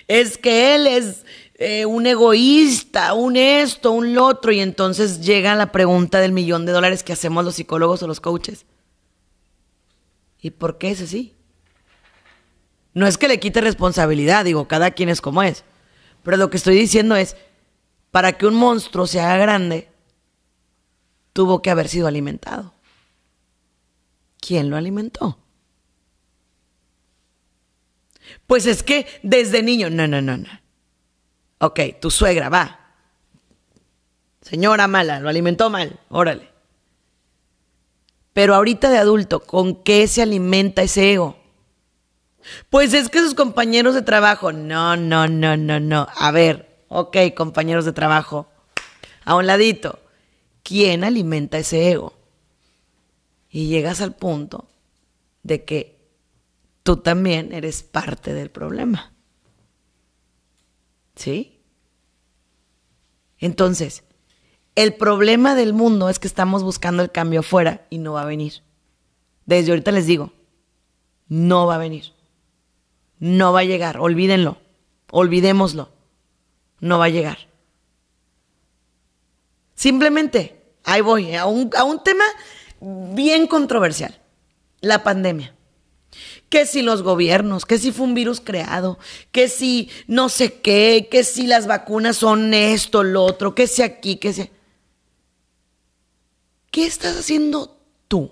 Es 0.07 0.37
que 0.37 0.75
él 0.75 0.87
es 0.87 1.25
eh, 1.55 1.85
un 1.85 2.07
egoísta, 2.07 3.13
un 3.13 3.35
esto, 3.35 3.91
un 3.91 4.13
lo 4.13 4.25
otro, 4.25 4.51
y 4.51 4.59
entonces 4.59 5.21
llega 5.21 5.55
la 5.55 5.71
pregunta 5.71 6.19
del 6.19 6.31
millón 6.31 6.65
de 6.65 6.71
dólares 6.71 7.03
que 7.03 7.13
hacemos 7.13 7.43
los 7.43 7.55
psicólogos 7.55 8.01
o 8.01 8.07
los 8.07 8.21
coaches. 8.21 8.65
¿Y 10.41 10.51
por 10.51 10.77
qué 10.77 10.91
es 10.91 11.01
así? 11.01 11.35
No 12.93 13.07
es 13.07 13.17
que 13.17 13.27
le 13.27 13.39
quite 13.39 13.61
responsabilidad, 13.61 14.45
digo, 14.45 14.67
cada 14.67 14.91
quien 14.91 15.09
es 15.09 15.21
como 15.21 15.43
es. 15.43 15.63
Pero 16.23 16.37
lo 16.37 16.49
que 16.49 16.57
estoy 16.57 16.75
diciendo 16.75 17.15
es, 17.15 17.35
para 18.11 18.33
que 18.33 18.47
un 18.47 18.55
monstruo 18.55 19.05
se 19.05 19.19
haga 19.19 19.37
grande, 19.37 19.89
tuvo 21.33 21.61
que 21.61 21.69
haber 21.69 21.87
sido 21.87 22.07
alimentado. 22.07 22.73
¿Quién 24.39 24.69
lo 24.69 24.77
alimentó? 24.77 25.37
Pues 28.47 28.65
es 28.65 28.83
que 28.83 29.05
desde 29.23 29.63
niño, 29.63 29.89
no, 29.89 30.07
no, 30.07 30.21
no, 30.21 30.37
no. 30.37 30.49
Ok, 31.59 31.79
tu 31.99 32.09
suegra, 32.09 32.49
va. 32.49 32.79
Señora 34.41 34.87
mala, 34.87 35.19
lo 35.19 35.29
alimentó 35.29 35.69
mal, 35.69 35.99
órale. 36.09 36.49
Pero 38.33 38.55
ahorita 38.55 38.89
de 38.89 38.97
adulto, 38.97 39.41
¿con 39.41 39.83
qué 39.83 40.07
se 40.07 40.21
alimenta 40.21 40.81
ese 40.81 41.13
ego? 41.13 41.37
Pues 42.69 42.93
es 42.93 43.09
que 43.09 43.19
sus 43.19 43.35
compañeros 43.35 43.95
de 43.95 44.01
trabajo, 44.01 44.53
no, 44.53 44.95
no, 44.95 45.27
no, 45.27 45.57
no, 45.57 45.79
no. 45.79 46.07
A 46.15 46.31
ver, 46.31 46.83
ok, 46.87 47.17
compañeros 47.35 47.85
de 47.85 47.93
trabajo, 47.93 48.47
a 49.25 49.35
un 49.35 49.45
ladito, 49.45 49.99
¿quién 50.63 51.03
alimenta 51.03 51.57
ese 51.57 51.91
ego? 51.91 52.13
Y 53.49 53.67
llegas 53.67 54.01
al 54.01 54.15
punto 54.15 54.67
de 55.43 55.65
que 55.65 55.99
tú 56.83 56.97
también 56.97 57.53
eres 57.53 57.83
parte 57.83 58.33
del 58.33 58.51
problema. 58.51 59.13
¿Sí? 61.15 61.59
Entonces, 63.37 64.03
el 64.75 64.95
problema 64.95 65.55
del 65.55 65.73
mundo 65.73 66.09
es 66.09 66.19
que 66.19 66.27
estamos 66.27 66.63
buscando 66.63 67.03
el 67.03 67.11
cambio 67.11 67.41
afuera 67.41 67.85
y 67.89 67.97
no 67.97 68.13
va 68.13 68.21
a 68.21 68.25
venir. 68.25 68.61
Desde 69.45 69.71
ahorita 69.71 69.91
les 69.91 70.05
digo, 70.05 70.31
no 71.27 71.65
va 71.65 71.75
a 71.75 71.79
venir. 71.79 72.13
No 73.19 73.51
va 73.51 73.61
a 73.61 73.65
llegar, 73.65 73.97
olvídenlo, 73.97 74.57
olvidémoslo. 75.11 75.89
No 76.79 76.99
va 76.99 77.05
a 77.05 77.09
llegar. 77.09 77.37
Simplemente, 79.75 80.61
ahí 80.83 81.01
voy, 81.01 81.35
a 81.35 81.45
un, 81.45 81.69
a 81.77 81.83
un 81.83 82.03
tema 82.03 82.23
bien 82.81 83.47
controversial, 83.47 84.19
la 84.81 85.03
pandemia. 85.03 85.55
Que 86.49 86.65
si 86.65 86.81
los 86.81 87.03
gobiernos, 87.03 87.65
que 87.65 87.77
si 87.77 87.91
fue 87.91 88.05
un 88.07 88.15
virus 88.15 88.41
creado, 88.41 88.97
que 89.31 89.47
si 89.47 89.89
no 90.07 90.29
sé 90.29 90.61
qué, 90.61 91.07
que 91.11 91.23
si 91.23 91.45
las 91.45 91.67
vacunas 91.67 92.17
son 92.17 92.53
esto, 92.53 93.03
lo 93.03 93.23
otro, 93.23 93.53
que 93.53 93.67
si 93.67 93.83
aquí, 93.83 94.15
que 94.17 94.33
si... 94.33 94.49
¿Qué 96.71 96.85
estás 96.85 97.17
haciendo 97.17 97.77
tú? 98.07 98.31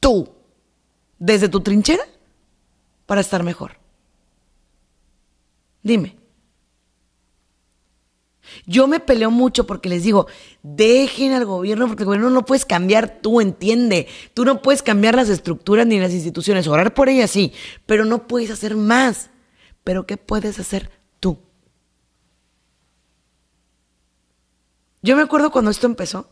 Tú, 0.00 0.30
desde 1.18 1.48
tu 1.48 1.60
trinchera, 1.60 2.04
para 3.06 3.20
estar 3.20 3.42
mejor. 3.42 3.76
Dime. 5.82 6.19
Yo 8.66 8.86
me 8.86 9.00
peleo 9.00 9.30
mucho 9.30 9.66
porque 9.66 9.88
les 9.88 10.02
digo, 10.02 10.26
dejen 10.62 11.32
al 11.32 11.44
gobierno, 11.44 11.86
porque 11.86 12.02
el 12.02 12.06
gobierno 12.06 12.30
no 12.30 12.44
puedes 12.44 12.64
cambiar 12.64 13.20
tú, 13.20 13.40
entiende. 13.40 14.06
Tú 14.34 14.44
no 14.44 14.62
puedes 14.62 14.82
cambiar 14.82 15.14
las 15.14 15.28
estructuras 15.28 15.86
ni 15.86 15.98
las 15.98 16.12
instituciones, 16.12 16.66
orar 16.66 16.94
por 16.94 17.08
ellas 17.08 17.30
sí, 17.30 17.52
pero 17.86 18.04
no 18.04 18.26
puedes 18.26 18.50
hacer 18.50 18.76
más. 18.76 19.30
Pero 19.84 20.06
¿qué 20.06 20.16
puedes 20.16 20.58
hacer 20.58 20.90
tú? 21.20 21.38
Yo 25.02 25.16
me 25.16 25.22
acuerdo 25.22 25.50
cuando 25.50 25.70
esto 25.70 25.86
empezó, 25.86 26.28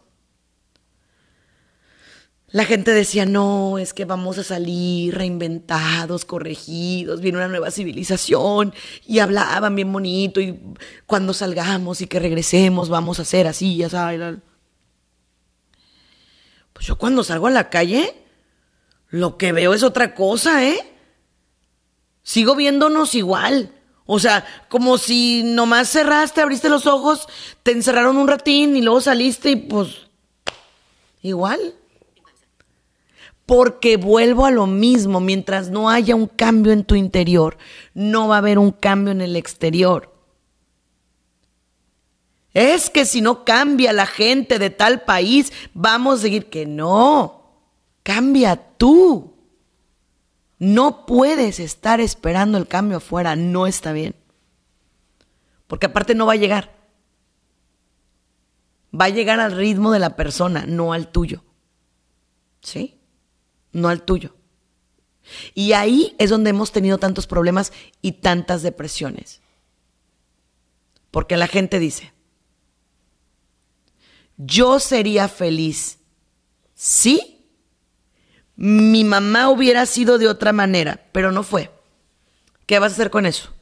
la 2.50 2.64
gente 2.64 2.92
decía, 2.92 3.26
no, 3.26 3.76
es 3.78 3.92
que 3.92 4.06
vamos 4.06 4.38
a 4.38 4.44
salir 4.44 5.14
reinventados, 5.14 6.24
corregidos, 6.24 7.20
viene 7.20 7.38
una 7.38 7.48
nueva 7.48 7.70
civilización 7.70 8.72
y 9.06 9.18
hablaban 9.18 9.74
bien 9.74 9.92
bonito 9.92 10.40
y 10.40 10.58
cuando 11.06 11.34
salgamos 11.34 12.00
y 12.00 12.06
que 12.06 12.18
regresemos 12.18 12.88
vamos 12.88 13.18
a 13.18 13.22
hacer 13.22 13.46
así, 13.46 13.76
ya 13.76 13.90
sabes. 13.90 14.38
Pues 16.72 16.87
yo 16.87 16.96
cuando 16.96 17.22
salgo 17.22 17.48
a 17.48 17.50
la 17.50 17.68
calle, 17.68 18.14
lo 19.08 19.37
que 19.37 19.52
veo 19.52 19.74
es 19.74 19.82
otra 19.82 20.14
cosa, 20.14 20.64
¿eh? 20.64 20.94
Sigo 22.22 22.54
viéndonos 22.54 23.14
igual. 23.14 23.74
O 24.06 24.18
sea, 24.18 24.46
como 24.70 24.96
si 24.96 25.42
nomás 25.44 25.90
cerraste, 25.90 26.40
abriste 26.40 26.70
los 26.70 26.87
ojos, 26.87 27.28
te 27.62 27.72
encerraron 27.72 28.16
un 28.16 28.26
ratín 28.26 28.74
y 28.74 28.80
luego 28.80 29.02
saliste 29.02 29.50
y 29.50 29.56
pues 29.56 30.08
igual 31.20 31.74
porque 33.48 33.96
vuelvo 33.96 34.44
a 34.44 34.50
lo 34.50 34.66
mismo, 34.66 35.20
mientras 35.20 35.70
no 35.70 35.88
haya 35.88 36.14
un 36.14 36.26
cambio 36.26 36.70
en 36.70 36.84
tu 36.84 36.96
interior, 36.96 37.56
no 37.94 38.28
va 38.28 38.34
a 38.34 38.38
haber 38.40 38.58
un 38.58 38.72
cambio 38.72 39.11
en 39.11 39.22
el 39.22 39.37
exterior. 39.37 40.14
Es 42.52 42.90
que 42.90 43.06
si 43.06 43.22
no 43.22 43.46
cambia 43.46 43.94
la 43.94 44.04
gente 44.04 44.58
de 44.58 44.68
tal 44.68 45.00
país, 45.00 45.50
vamos 45.72 46.18
a 46.18 46.22
seguir 46.22 46.50
que 46.50 46.66
no. 46.66 47.62
Cambia 48.02 48.54
tú. 48.76 49.32
No 50.58 51.06
puedes 51.06 51.58
estar 51.58 52.02
esperando 52.02 52.58
el 52.58 52.68
cambio 52.68 52.98
afuera, 52.98 53.34
no 53.34 53.66
está 53.66 53.92
bien. 53.92 54.14
Porque 55.68 55.87
aparte 55.87 56.14
no 56.14 56.26
va 56.26 56.34
a 56.34 56.37
llegar. 56.37 56.76
Va 58.94 59.06
a 59.06 59.08
llegar 59.08 59.40
al 59.40 59.52
ritmo 59.52 59.90
de 59.90 60.00
la 60.00 60.16
persona, 60.16 60.66
no 60.66 60.92
al 60.92 61.08
tuyo. 61.08 61.42
¿Sí? 62.61 62.97
No 63.72 63.88
al 63.88 64.02
tuyo. 64.02 64.35
Y 65.54 65.72
ahí 65.72 66.14
es 66.18 66.31
donde 66.31 66.50
hemos 66.50 66.72
tenido 66.72 66.98
tantos 66.98 67.26
problemas 67.26 67.72
y 68.00 68.12
tantas 68.12 68.62
depresiones. 68.62 69.40
Porque 71.11 71.37
la 71.37 71.46
gente 71.46 71.78
dice, 71.78 72.12
yo 74.37 74.78
sería 74.78 75.28
feliz 75.28 75.98
si 76.74 77.46
mi 78.57 79.04
mamá 79.04 79.50
hubiera 79.50 79.87
sido 79.87 80.18
de 80.18 80.28
otra 80.28 80.52
manera, 80.52 81.07
pero 81.12 81.33
no 81.33 81.42
fue. 81.42 81.70
¿Qué 82.66 82.78
vas 82.78 82.92
a 82.92 82.94
hacer 82.94 83.11
con 83.11 83.26
eso? 83.26 83.54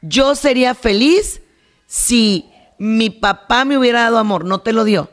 Yo 0.00 0.34
sería 0.34 0.74
feliz 0.74 1.42
si 1.86 2.50
mi 2.78 3.10
papá 3.10 3.64
me 3.64 3.78
hubiera 3.78 4.02
dado 4.02 4.18
amor, 4.18 4.44
no 4.44 4.60
te 4.60 4.72
lo 4.72 4.84
dio. 4.84 5.10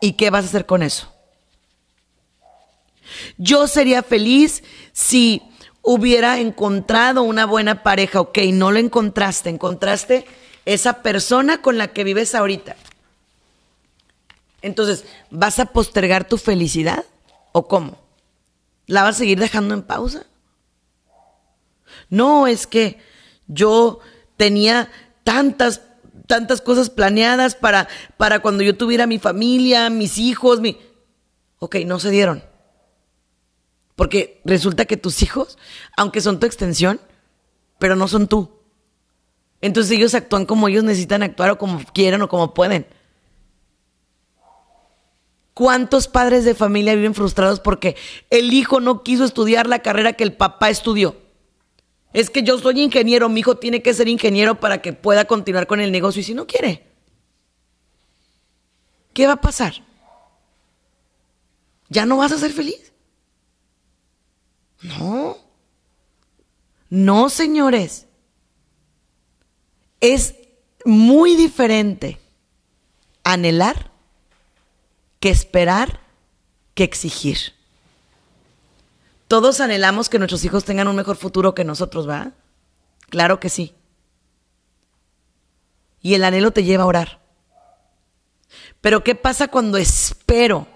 ¿Y 0.00 0.14
qué 0.14 0.30
vas 0.30 0.44
a 0.44 0.48
hacer 0.48 0.66
con 0.66 0.82
eso? 0.82 1.11
Yo 3.38 3.66
sería 3.66 4.02
feliz 4.02 4.62
si 4.92 5.42
hubiera 5.82 6.38
encontrado 6.38 7.22
una 7.22 7.44
buena 7.44 7.82
pareja. 7.82 8.20
Ok, 8.20 8.38
no 8.52 8.70
lo 8.70 8.78
encontraste, 8.78 9.50
encontraste 9.50 10.26
esa 10.64 11.02
persona 11.02 11.60
con 11.60 11.78
la 11.78 11.88
que 11.88 12.04
vives 12.04 12.34
ahorita. 12.34 12.76
Entonces, 14.62 15.04
¿vas 15.30 15.58
a 15.58 15.66
postergar 15.66 16.26
tu 16.26 16.38
felicidad? 16.38 17.04
¿O 17.50 17.66
cómo? 17.66 17.98
¿La 18.86 19.02
vas 19.02 19.16
a 19.16 19.18
seguir 19.18 19.40
dejando 19.40 19.74
en 19.74 19.82
pausa? 19.82 20.24
No, 22.08 22.46
es 22.46 22.66
que 22.66 22.98
yo 23.48 23.98
tenía 24.36 24.90
tantas, 25.24 25.82
tantas 26.26 26.60
cosas 26.60 26.90
planeadas 26.90 27.54
para, 27.54 27.88
para 28.16 28.40
cuando 28.40 28.62
yo 28.62 28.76
tuviera 28.76 29.06
mi 29.06 29.18
familia, 29.18 29.90
mis 29.90 30.18
hijos, 30.18 30.60
mi... 30.60 30.78
Ok, 31.58 31.76
no 31.86 31.98
se 31.98 32.10
dieron. 32.10 32.51
Porque 33.96 34.40
resulta 34.44 34.84
que 34.84 34.96
tus 34.96 35.22
hijos, 35.22 35.58
aunque 35.96 36.20
son 36.20 36.40
tu 36.40 36.46
extensión, 36.46 37.00
pero 37.78 37.96
no 37.96 38.08
son 38.08 38.28
tú. 38.28 38.50
Entonces 39.60 39.92
ellos 39.92 40.14
actúan 40.14 40.46
como 40.46 40.68
ellos 40.68 40.84
necesitan 40.84 41.22
actuar 41.22 41.50
o 41.50 41.58
como 41.58 41.82
quieren 41.92 42.22
o 42.22 42.28
como 42.28 42.54
pueden. 42.54 42.86
¿Cuántos 45.54 46.08
padres 46.08 46.44
de 46.44 46.54
familia 46.54 46.94
viven 46.94 47.14
frustrados 47.14 47.60
porque 47.60 47.96
el 48.30 48.52
hijo 48.52 48.80
no 48.80 49.02
quiso 49.02 49.24
estudiar 49.24 49.66
la 49.66 49.80
carrera 49.80 50.14
que 50.14 50.24
el 50.24 50.32
papá 50.32 50.70
estudió? 50.70 51.16
Es 52.12 52.30
que 52.30 52.42
yo 52.42 52.58
soy 52.58 52.80
ingeniero, 52.80 53.28
mi 53.28 53.40
hijo 53.40 53.56
tiene 53.56 53.82
que 53.82 53.94
ser 53.94 54.08
ingeniero 54.08 54.60
para 54.60 54.82
que 54.82 54.92
pueda 54.92 55.24
continuar 55.26 55.66
con 55.66 55.80
el 55.80 55.92
negocio 55.92 56.20
y 56.20 56.24
si 56.24 56.34
no 56.34 56.46
quiere, 56.46 56.86
¿qué 59.12 59.26
va 59.26 59.34
a 59.34 59.40
pasar? 59.40 59.74
¿Ya 61.88 62.06
no 62.06 62.16
vas 62.16 62.32
a 62.32 62.38
ser 62.38 62.52
feliz? 62.52 62.91
No. 64.82 65.38
No, 66.90 67.28
señores. 67.30 68.06
Es 70.00 70.34
muy 70.84 71.36
diferente 71.36 72.18
anhelar 73.24 73.90
que 75.20 75.30
esperar 75.30 76.00
que 76.74 76.84
exigir. 76.84 77.54
Todos 79.28 79.60
anhelamos 79.60 80.08
que 80.08 80.18
nuestros 80.18 80.44
hijos 80.44 80.64
tengan 80.64 80.88
un 80.88 80.96
mejor 80.96 81.16
futuro 81.16 81.54
que 81.54 81.64
nosotros, 81.64 82.08
¿va? 82.08 82.32
Claro 83.08 83.40
que 83.40 83.48
sí. 83.48 83.74
Y 86.00 86.14
el 86.14 86.24
anhelo 86.24 86.50
te 86.50 86.64
lleva 86.64 86.82
a 86.82 86.86
orar. 86.86 87.22
Pero 88.80 89.04
¿qué 89.04 89.14
pasa 89.14 89.48
cuando 89.48 89.78
espero? 89.78 90.66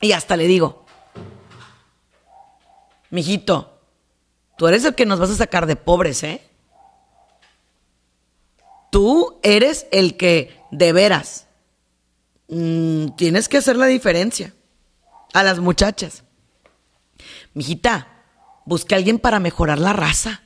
Y 0.00 0.12
hasta 0.12 0.36
le 0.36 0.46
digo, 0.46 0.81
mijito, 3.12 3.78
tú 4.56 4.66
eres 4.66 4.84
el 4.84 4.94
que 4.94 5.06
nos 5.06 5.20
vas 5.20 5.30
a 5.30 5.36
sacar 5.36 5.66
de 5.66 5.76
pobres, 5.76 6.22
¿eh? 6.24 6.42
Tú 8.90 9.38
eres 9.42 9.86
el 9.92 10.16
que, 10.16 10.58
de 10.70 10.92
veras, 10.92 11.46
mm, 12.48 13.08
tienes 13.16 13.48
que 13.48 13.58
hacer 13.58 13.76
la 13.76 13.86
diferencia 13.86 14.54
a 15.34 15.42
las 15.42 15.60
muchachas. 15.60 16.24
Mijita, 17.52 18.08
busque 18.64 18.94
a 18.94 18.98
alguien 18.98 19.18
para 19.18 19.40
mejorar 19.40 19.78
la 19.78 19.92
raza. 19.92 20.42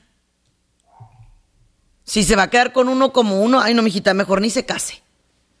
Si 2.03 2.23
se 2.23 2.35
va 2.35 2.43
a 2.43 2.49
quedar 2.49 2.73
con 2.73 2.89
uno 2.89 3.13
como 3.13 3.41
uno, 3.41 3.61
ay 3.61 3.73
no, 3.73 3.81
mijita, 3.81 4.13
mejor 4.13 4.41
ni 4.41 4.49
se 4.49 4.65
case. 4.65 5.01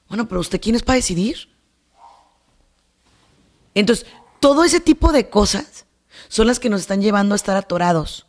Bueno, 0.09 0.27
pero 0.27 0.41
usted 0.41 0.59
quién 0.59 0.75
es 0.75 0.83
para 0.83 0.97
decidir. 0.97 1.49
Entonces, 3.73 4.05
todo 4.41 4.65
ese 4.65 4.81
tipo 4.81 5.13
de 5.13 5.29
cosas 5.29 5.86
son 6.27 6.47
las 6.47 6.59
que 6.59 6.69
nos 6.69 6.81
están 6.81 7.01
llevando 7.01 7.33
a 7.33 7.37
estar 7.37 7.57
atorados. 7.57 8.27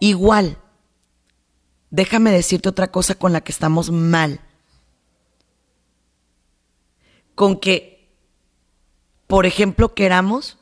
Igual, 0.00 0.58
déjame 1.90 2.30
decirte 2.30 2.68
otra 2.68 2.90
cosa 2.90 3.14
con 3.14 3.32
la 3.32 3.40
que 3.40 3.52
estamos 3.52 3.90
mal. 3.90 4.40
Con 7.34 7.58
que, 7.58 8.08
por 9.26 9.46
ejemplo, 9.46 9.94
queramos 9.94 10.58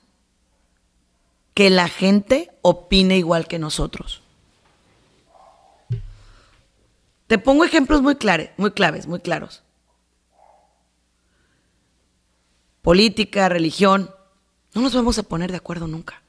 que 1.55 1.71
la 1.71 1.89
gente 1.89 2.51
opine 2.63 3.17
igual 3.17 3.47
que 3.47 3.59
nosotros. 3.59 4.23
Te 7.27 7.39
pongo 7.39 7.65
ejemplos 7.65 8.03
muy, 8.03 8.17
claros, 8.17 8.51
muy 8.57 8.73
claves, 8.73 9.07
muy 9.07 9.21
claros. 9.21 9.63
Política, 12.83 13.49
religión, 13.49 14.15
no 14.75 14.83
nos 14.83 14.95
vamos 14.95 15.19
a 15.19 15.23
poner 15.23 15.51
de 15.51 15.57
acuerdo 15.57 15.87
nunca. 15.87 16.21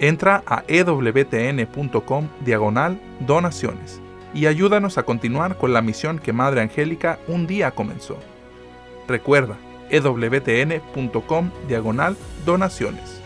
Entra 0.00 0.42
a 0.46 0.62
ewtn.com 0.68 2.28
diagonal 2.44 3.00
donaciones 3.20 4.00
y 4.34 4.46
ayúdanos 4.46 4.98
a 4.98 5.04
continuar 5.04 5.56
con 5.56 5.72
la 5.72 5.80
misión 5.80 6.18
que 6.18 6.32
Madre 6.32 6.60
Angélica 6.60 7.18
un 7.26 7.46
día 7.46 7.70
comenzó. 7.70 8.18
Recuerda, 9.08 9.56
ewtn.com 9.90 11.50
diagonal 11.68 12.16
donaciones. 12.44 13.25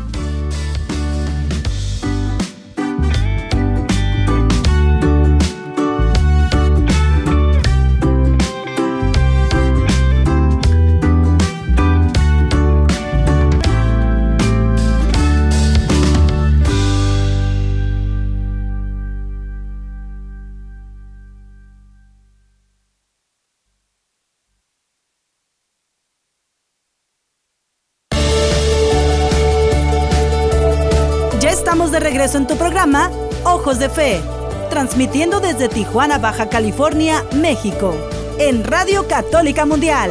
Transmitiendo 34.71 35.39
desde 35.41 35.69
Tijuana, 35.69 36.17
Baja 36.17 36.49
California, 36.49 37.23
México, 37.35 37.95
en 38.39 38.63
Radio 38.63 39.07
Católica 39.07 39.67
Mundial. 39.67 40.09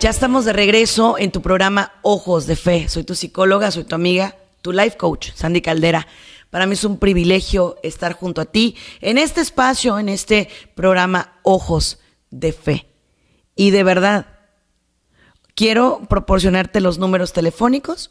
Ya 0.00 0.10
estamos 0.10 0.44
de 0.44 0.52
regreso 0.52 1.18
en 1.18 1.30
tu 1.30 1.40
programa 1.40 1.92
Ojos 2.02 2.48
de 2.48 2.56
Fe. 2.56 2.88
Soy 2.88 3.04
tu 3.04 3.14
psicóloga, 3.14 3.70
soy 3.70 3.84
tu 3.84 3.94
amiga, 3.94 4.34
tu 4.60 4.72
life 4.72 4.96
coach, 4.96 5.30
Sandy 5.36 5.60
Caldera. 5.60 6.08
Para 6.50 6.66
mí 6.66 6.72
es 6.72 6.82
un 6.82 6.98
privilegio 6.98 7.76
estar 7.84 8.14
junto 8.14 8.40
a 8.40 8.46
ti 8.46 8.74
en 9.00 9.18
este 9.18 9.40
espacio, 9.40 10.00
en 10.00 10.08
este 10.08 10.48
programa 10.74 11.38
Ojos 11.44 12.00
de 12.32 12.52
Fe. 12.52 12.88
Y 13.54 13.70
de 13.70 13.84
verdad, 13.84 14.26
quiero 15.54 16.00
proporcionarte 16.08 16.80
los 16.80 16.98
números 16.98 17.32
telefónicos 17.32 18.10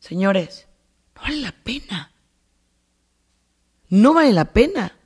Señores, 0.00 0.66
no 1.14 1.22
vale 1.22 1.36
la 1.36 1.52
pena. 1.52 2.12
No 3.88 4.12
vale 4.12 4.32
la 4.32 4.52
pena. 4.52 4.98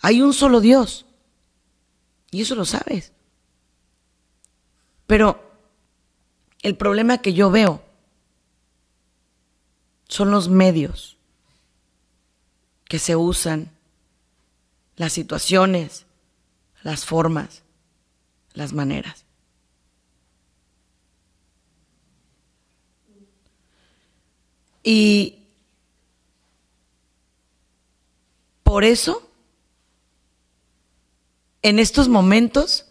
Hay 0.00 0.20
un 0.20 0.32
solo 0.34 0.60
Dios. 0.60 1.06
Y 2.32 2.42
eso 2.42 2.56
lo 2.56 2.64
sabes. 2.64 3.12
Pero 5.06 5.52
el 6.62 6.76
problema 6.76 7.18
que 7.18 7.32
yo 7.32 7.50
veo 7.50 7.84
son 10.08 10.32
los 10.32 10.48
medios 10.48 11.16
que 12.86 12.98
se 12.98 13.14
usan, 13.14 13.70
las 14.96 15.12
situaciones, 15.12 16.06
las 16.82 17.04
formas, 17.04 17.62
las 18.54 18.72
maneras. 18.72 19.24
Y 24.82 25.46
por 28.62 28.84
eso, 28.84 29.30
en 31.62 31.78
estos 31.78 32.08
momentos, 32.08 32.86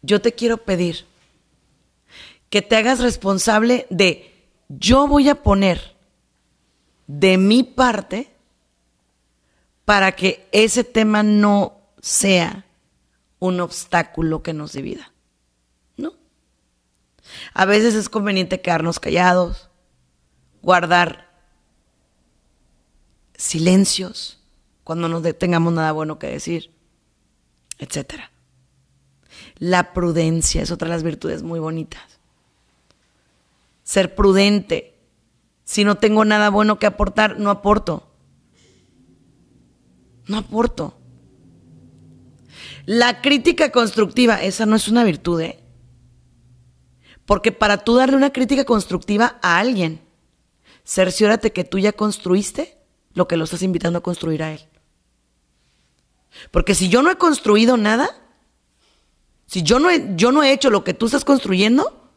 yo 0.00 0.20
te 0.20 0.32
quiero 0.32 0.58
pedir 0.58 1.06
que 2.50 2.60
te 2.60 2.76
hagas 2.76 3.00
responsable 3.00 3.86
de 3.88 4.32
yo 4.68 5.06
voy 5.06 5.28
a 5.28 5.42
poner 5.42 5.94
de 7.06 7.38
mi 7.38 7.62
parte 7.62 8.30
para 9.84 10.12
que 10.12 10.48
ese 10.52 10.84
tema 10.84 11.22
no 11.22 11.81
sea 12.02 12.66
un 13.38 13.60
obstáculo 13.60 14.42
que 14.42 14.52
nos 14.52 14.72
divida. 14.72 15.12
¿No? 15.96 16.12
A 17.54 17.64
veces 17.64 17.94
es 17.94 18.10
conveniente 18.10 18.60
quedarnos 18.60 19.00
callados, 19.00 19.70
guardar 20.60 21.32
silencios 23.36 24.40
cuando 24.84 25.08
no 25.08 25.22
tengamos 25.22 25.72
nada 25.72 25.92
bueno 25.92 26.18
que 26.18 26.26
decir, 26.26 26.72
etc. 27.78 28.14
La 29.58 29.92
prudencia 29.92 30.60
es 30.60 30.70
otra 30.70 30.88
de 30.88 30.94
las 30.94 31.04
virtudes 31.04 31.42
muy 31.42 31.60
bonitas. 31.60 32.20
Ser 33.84 34.14
prudente. 34.14 34.98
Si 35.64 35.84
no 35.84 35.96
tengo 35.96 36.24
nada 36.24 36.50
bueno 36.50 36.78
que 36.80 36.86
aportar, 36.86 37.38
no 37.38 37.50
aporto. 37.50 38.10
No 40.26 40.38
aporto. 40.38 41.01
La 42.84 43.20
crítica 43.20 43.70
constructiva, 43.70 44.42
esa 44.42 44.66
no 44.66 44.76
es 44.76 44.88
una 44.88 45.04
virtud, 45.04 45.40
¿eh? 45.40 45.58
Porque 47.24 47.52
para 47.52 47.78
tú 47.78 47.94
darle 47.94 48.16
una 48.16 48.32
crítica 48.32 48.64
constructiva 48.64 49.38
a 49.42 49.58
alguien, 49.58 50.00
cerciórate 50.84 51.52
que 51.52 51.64
tú 51.64 51.78
ya 51.78 51.92
construiste 51.92 52.78
lo 53.14 53.28
que 53.28 53.36
lo 53.36 53.44
estás 53.44 53.62
invitando 53.62 54.00
a 54.00 54.02
construir 54.02 54.42
a 54.42 54.52
él. 54.52 54.60
Porque 56.50 56.74
si 56.74 56.88
yo 56.88 57.02
no 57.02 57.10
he 57.10 57.16
construido 57.16 57.76
nada, 57.76 58.10
si 59.46 59.62
yo 59.62 59.78
no 59.78 59.90
he, 59.90 60.14
yo 60.16 60.32
no 60.32 60.42
he 60.42 60.52
hecho 60.52 60.70
lo 60.70 60.82
que 60.82 60.94
tú 60.94 61.06
estás 61.06 61.24
construyendo, 61.24 62.10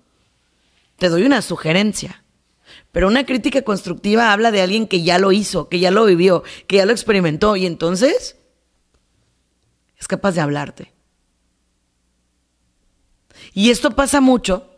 te 0.98 1.10
doy 1.10 1.24
una 1.24 1.42
sugerencia. 1.42 2.24
Pero 2.92 3.08
una 3.08 3.26
crítica 3.26 3.62
constructiva 3.62 4.32
habla 4.32 4.52
de 4.52 4.62
alguien 4.62 4.88
que 4.88 5.04
ya 5.04 5.20
lo 5.20 5.32
hizo, 5.32 5.70
que 5.70 5.80
ya 5.80 5.92
lo 5.92 6.06
vivió, 6.06 6.44
que 6.68 6.78
ya 6.78 6.86
lo 6.86 6.94
experimentó 6.94 7.56
y 7.56 7.66
entonces 7.66 8.38
es 10.00 10.08
capaz 10.08 10.34
de 10.34 10.42
hablarte. 10.42 10.94
Y 13.54 13.70
esto 13.70 13.92
pasa 13.92 14.22
mucho, 14.22 14.70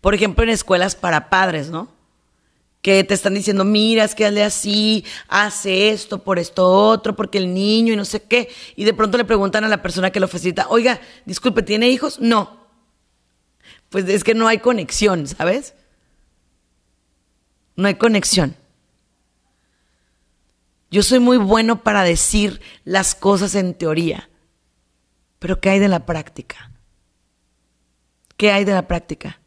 por 0.00 0.14
ejemplo, 0.14 0.44
en 0.44 0.50
escuelas 0.50 0.94
para 0.94 1.30
padres, 1.30 1.70
¿no? 1.70 1.88
Que 2.82 3.02
te 3.04 3.14
están 3.14 3.34
diciendo, 3.34 3.64
mira, 3.64 4.04
es 4.04 4.14
que 4.14 4.26
hazle 4.26 4.42
así, 4.42 5.04
hace 5.28 5.90
esto, 5.90 6.22
por 6.22 6.38
esto 6.38 6.70
otro, 6.70 7.16
porque 7.16 7.38
el 7.38 7.54
niño 7.54 7.94
y 7.94 7.96
no 7.96 8.04
sé 8.04 8.22
qué. 8.22 8.50
Y 8.76 8.84
de 8.84 8.92
pronto 8.92 9.16
le 9.16 9.24
preguntan 9.24 9.64
a 9.64 9.68
la 9.68 9.80
persona 9.82 10.10
que 10.10 10.20
lo 10.20 10.28
facilita, 10.28 10.66
oiga, 10.68 11.00
disculpe, 11.24 11.62
¿tiene 11.62 11.88
hijos? 11.88 12.20
No. 12.20 12.64
Pues 13.88 14.06
es 14.08 14.24
que 14.24 14.34
no 14.34 14.48
hay 14.48 14.58
conexión, 14.58 15.26
¿sabes? 15.26 15.74
No 17.76 17.88
hay 17.88 17.94
conexión. 17.94 18.56
Yo 20.94 21.02
soy 21.02 21.18
muy 21.18 21.38
bueno 21.38 21.82
para 21.82 22.04
decir 22.04 22.60
las 22.84 23.16
cosas 23.16 23.56
en 23.56 23.74
teoría, 23.74 24.30
pero 25.40 25.60
¿qué 25.60 25.70
hay 25.70 25.80
de 25.80 25.88
la 25.88 26.06
práctica? 26.06 26.70
¿Qué 28.36 28.52
hay 28.52 28.64
de 28.64 28.74
la 28.74 28.86
práctica? 28.86 29.40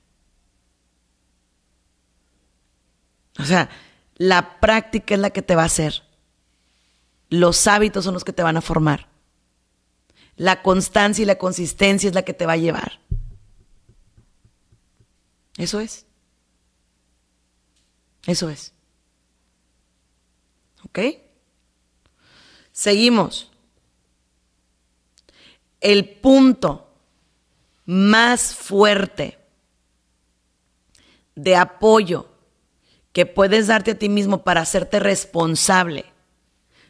O 3.39 3.45
sea, 3.45 3.69
la 4.17 4.59
práctica 4.59 5.13
es 5.13 5.21
la 5.21 5.29
que 5.29 5.41
te 5.41 5.55
va 5.55 5.61
a 5.61 5.67
hacer. 5.67 6.03
Los 7.29 7.65
hábitos 7.67 8.03
son 8.03 8.13
los 8.13 8.25
que 8.25 8.33
te 8.33 8.43
van 8.43 8.57
a 8.57 8.61
formar. 8.61 9.07
La 10.35 10.61
constancia 10.61 11.23
y 11.23 11.25
la 11.25 11.37
consistencia 11.37 12.09
es 12.09 12.13
la 12.13 12.23
que 12.23 12.33
te 12.33 12.45
va 12.45 12.51
a 12.51 12.57
llevar. 12.57 12.99
Eso 15.55 15.79
es. 15.79 16.05
Eso 18.25 18.49
es. 18.49 18.73
¿Ok? 20.83 20.99
Seguimos. 22.77 23.51
El 25.81 26.07
punto 26.19 26.93
más 27.85 28.53
fuerte 28.53 29.39
de 31.33 31.55
apoyo 31.55 32.29
que 33.13 33.25
puedes 33.25 33.65
darte 33.65 33.91
a 33.91 33.97
ti 33.97 34.09
mismo 34.09 34.43
para 34.43 34.61
hacerte 34.61 34.99
responsable 34.99 36.05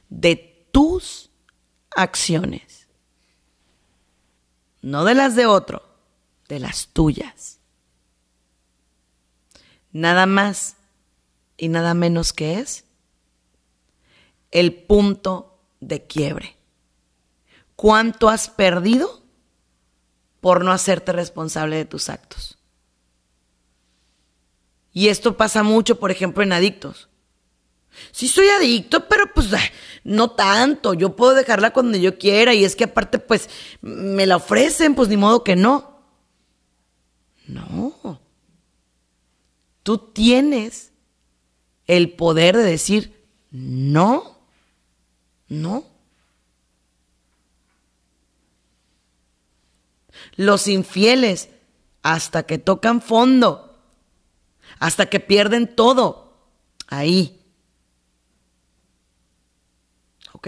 de 0.09 0.67
tus 0.73 1.31
acciones, 1.95 2.89
no 4.81 5.05
de 5.05 5.15
las 5.15 5.38
de 5.38 5.45
otro, 5.45 5.83
de 6.49 6.59
las 6.59 6.89
tuyas. 6.89 7.61
Nada 9.93 10.25
más 10.25 10.75
y 11.55 11.69
nada 11.69 11.93
menos 11.93 12.33
que 12.33 12.59
es 12.59 12.83
el 14.51 14.73
punto 14.73 15.53
de 15.80 16.05
quiebre. 16.05 16.57
¿Cuánto 17.75 18.30
has 18.30 18.49
perdido 18.49 19.23
por 20.41 20.63
no 20.63 20.71
hacerte 20.71 21.11
responsable 21.11 21.75
de 21.75 21.86
tus 21.86 22.09
actos? 22.09 22.57
Y 24.91 25.09
esto 25.09 25.38
pasa 25.38 25.61
mucho, 25.61 25.99
por 25.99 26.09
ejemplo, 26.09 26.41
en 26.41 26.53
adictos. 26.53 27.07
Sí 28.11 28.28
soy 28.28 28.47
adicto, 28.49 29.07
pero 29.07 29.32
pues 29.34 29.49
no 30.03 30.32
tanto. 30.32 30.93
Yo 30.93 31.15
puedo 31.15 31.34
dejarla 31.34 31.71
cuando 31.71 31.97
yo 31.97 32.17
quiera 32.17 32.53
y 32.53 32.63
es 32.63 32.75
que 32.75 32.86
aparte 32.86 33.19
pues 33.19 33.49
me 33.82 34.25
la 34.25 34.38
ofrecen, 34.38 34.95
pues 34.95 35.09
ni 35.09 35.17
modo 35.17 35.43
que 35.43 35.55
no. 35.55 36.01
No. 37.47 38.19
Tú 39.84 39.97
tienes 39.97 40.91
el 41.86 42.11
poder 42.13 42.57
de 42.57 42.63
decir 42.63 43.25
no, 43.51 44.36
no. 45.49 45.85
Los 50.35 50.67
infieles, 50.67 51.49
hasta 52.01 52.43
que 52.43 52.57
tocan 52.57 53.01
fondo, 53.01 53.79
hasta 54.79 55.07
que 55.07 55.19
pierden 55.19 55.75
todo, 55.75 56.37
ahí. 56.87 57.41
¿Ok? 60.33 60.47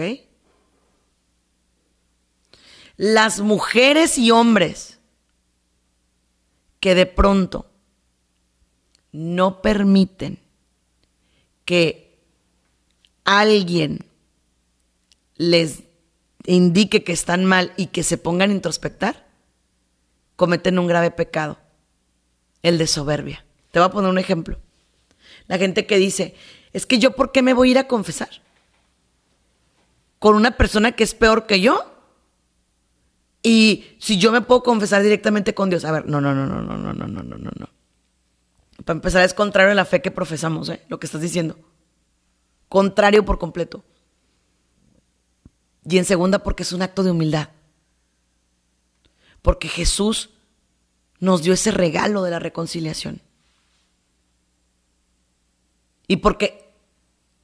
Las 2.96 3.40
mujeres 3.40 4.18
y 4.18 4.30
hombres 4.30 4.98
que 6.80 6.94
de 6.94 7.06
pronto 7.06 7.70
no 9.12 9.62
permiten 9.62 10.38
que 11.64 12.18
alguien 13.24 14.09
les 15.40 15.84
indique 16.44 17.02
que 17.02 17.12
están 17.12 17.46
mal 17.46 17.72
y 17.78 17.86
que 17.86 18.02
se 18.02 18.18
pongan 18.18 18.50
a 18.50 18.52
introspectar, 18.52 19.26
cometen 20.36 20.78
un 20.78 20.86
grave 20.86 21.10
pecado, 21.10 21.56
el 22.62 22.76
de 22.76 22.86
soberbia. 22.86 23.42
Te 23.70 23.78
voy 23.78 23.88
a 23.88 23.90
poner 23.90 24.10
un 24.10 24.18
ejemplo. 24.18 24.58
La 25.46 25.56
gente 25.56 25.86
que 25.86 25.96
dice, 25.96 26.34
es 26.74 26.84
que 26.84 26.98
yo, 26.98 27.12
¿por 27.12 27.32
qué 27.32 27.40
me 27.40 27.54
voy 27.54 27.68
a 27.68 27.70
ir 27.70 27.78
a 27.78 27.88
confesar? 27.88 28.28
¿Con 30.18 30.36
una 30.36 30.58
persona 30.58 30.92
que 30.92 31.04
es 31.04 31.14
peor 31.14 31.46
que 31.46 31.62
yo? 31.62 31.90
Y 33.42 33.96
si 33.98 34.18
yo 34.18 34.30
me 34.30 34.42
puedo 34.42 34.62
confesar 34.62 35.02
directamente 35.02 35.54
con 35.54 35.70
Dios, 35.70 35.86
a 35.86 35.92
ver, 35.92 36.06
no, 36.06 36.20
no, 36.20 36.34
no, 36.34 36.44
no, 36.44 36.60
no, 36.60 36.76
no, 36.76 36.92
no, 36.92 37.06
no, 37.06 37.22
no, 37.22 37.38
no, 37.38 37.50
no. 37.56 37.68
Para 38.84 38.98
empezar, 38.98 39.24
es 39.24 39.32
contrario 39.32 39.72
a 39.72 39.74
la 39.74 39.86
fe 39.86 40.02
que 40.02 40.10
profesamos, 40.10 40.68
¿eh? 40.68 40.82
Lo 40.88 41.00
que 41.00 41.06
estás 41.06 41.22
diciendo. 41.22 41.58
Contrario 42.68 43.24
por 43.24 43.38
completo. 43.38 43.82
Y 45.90 45.98
en 45.98 46.04
segunda, 46.04 46.38
porque 46.44 46.62
es 46.62 46.72
un 46.72 46.82
acto 46.82 47.02
de 47.02 47.10
humildad. 47.10 47.48
Porque 49.42 49.66
Jesús 49.66 50.30
nos 51.18 51.42
dio 51.42 51.52
ese 51.52 51.72
regalo 51.72 52.22
de 52.22 52.30
la 52.30 52.38
reconciliación. 52.38 53.20
Y 56.06 56.18
porque 56.18 56.72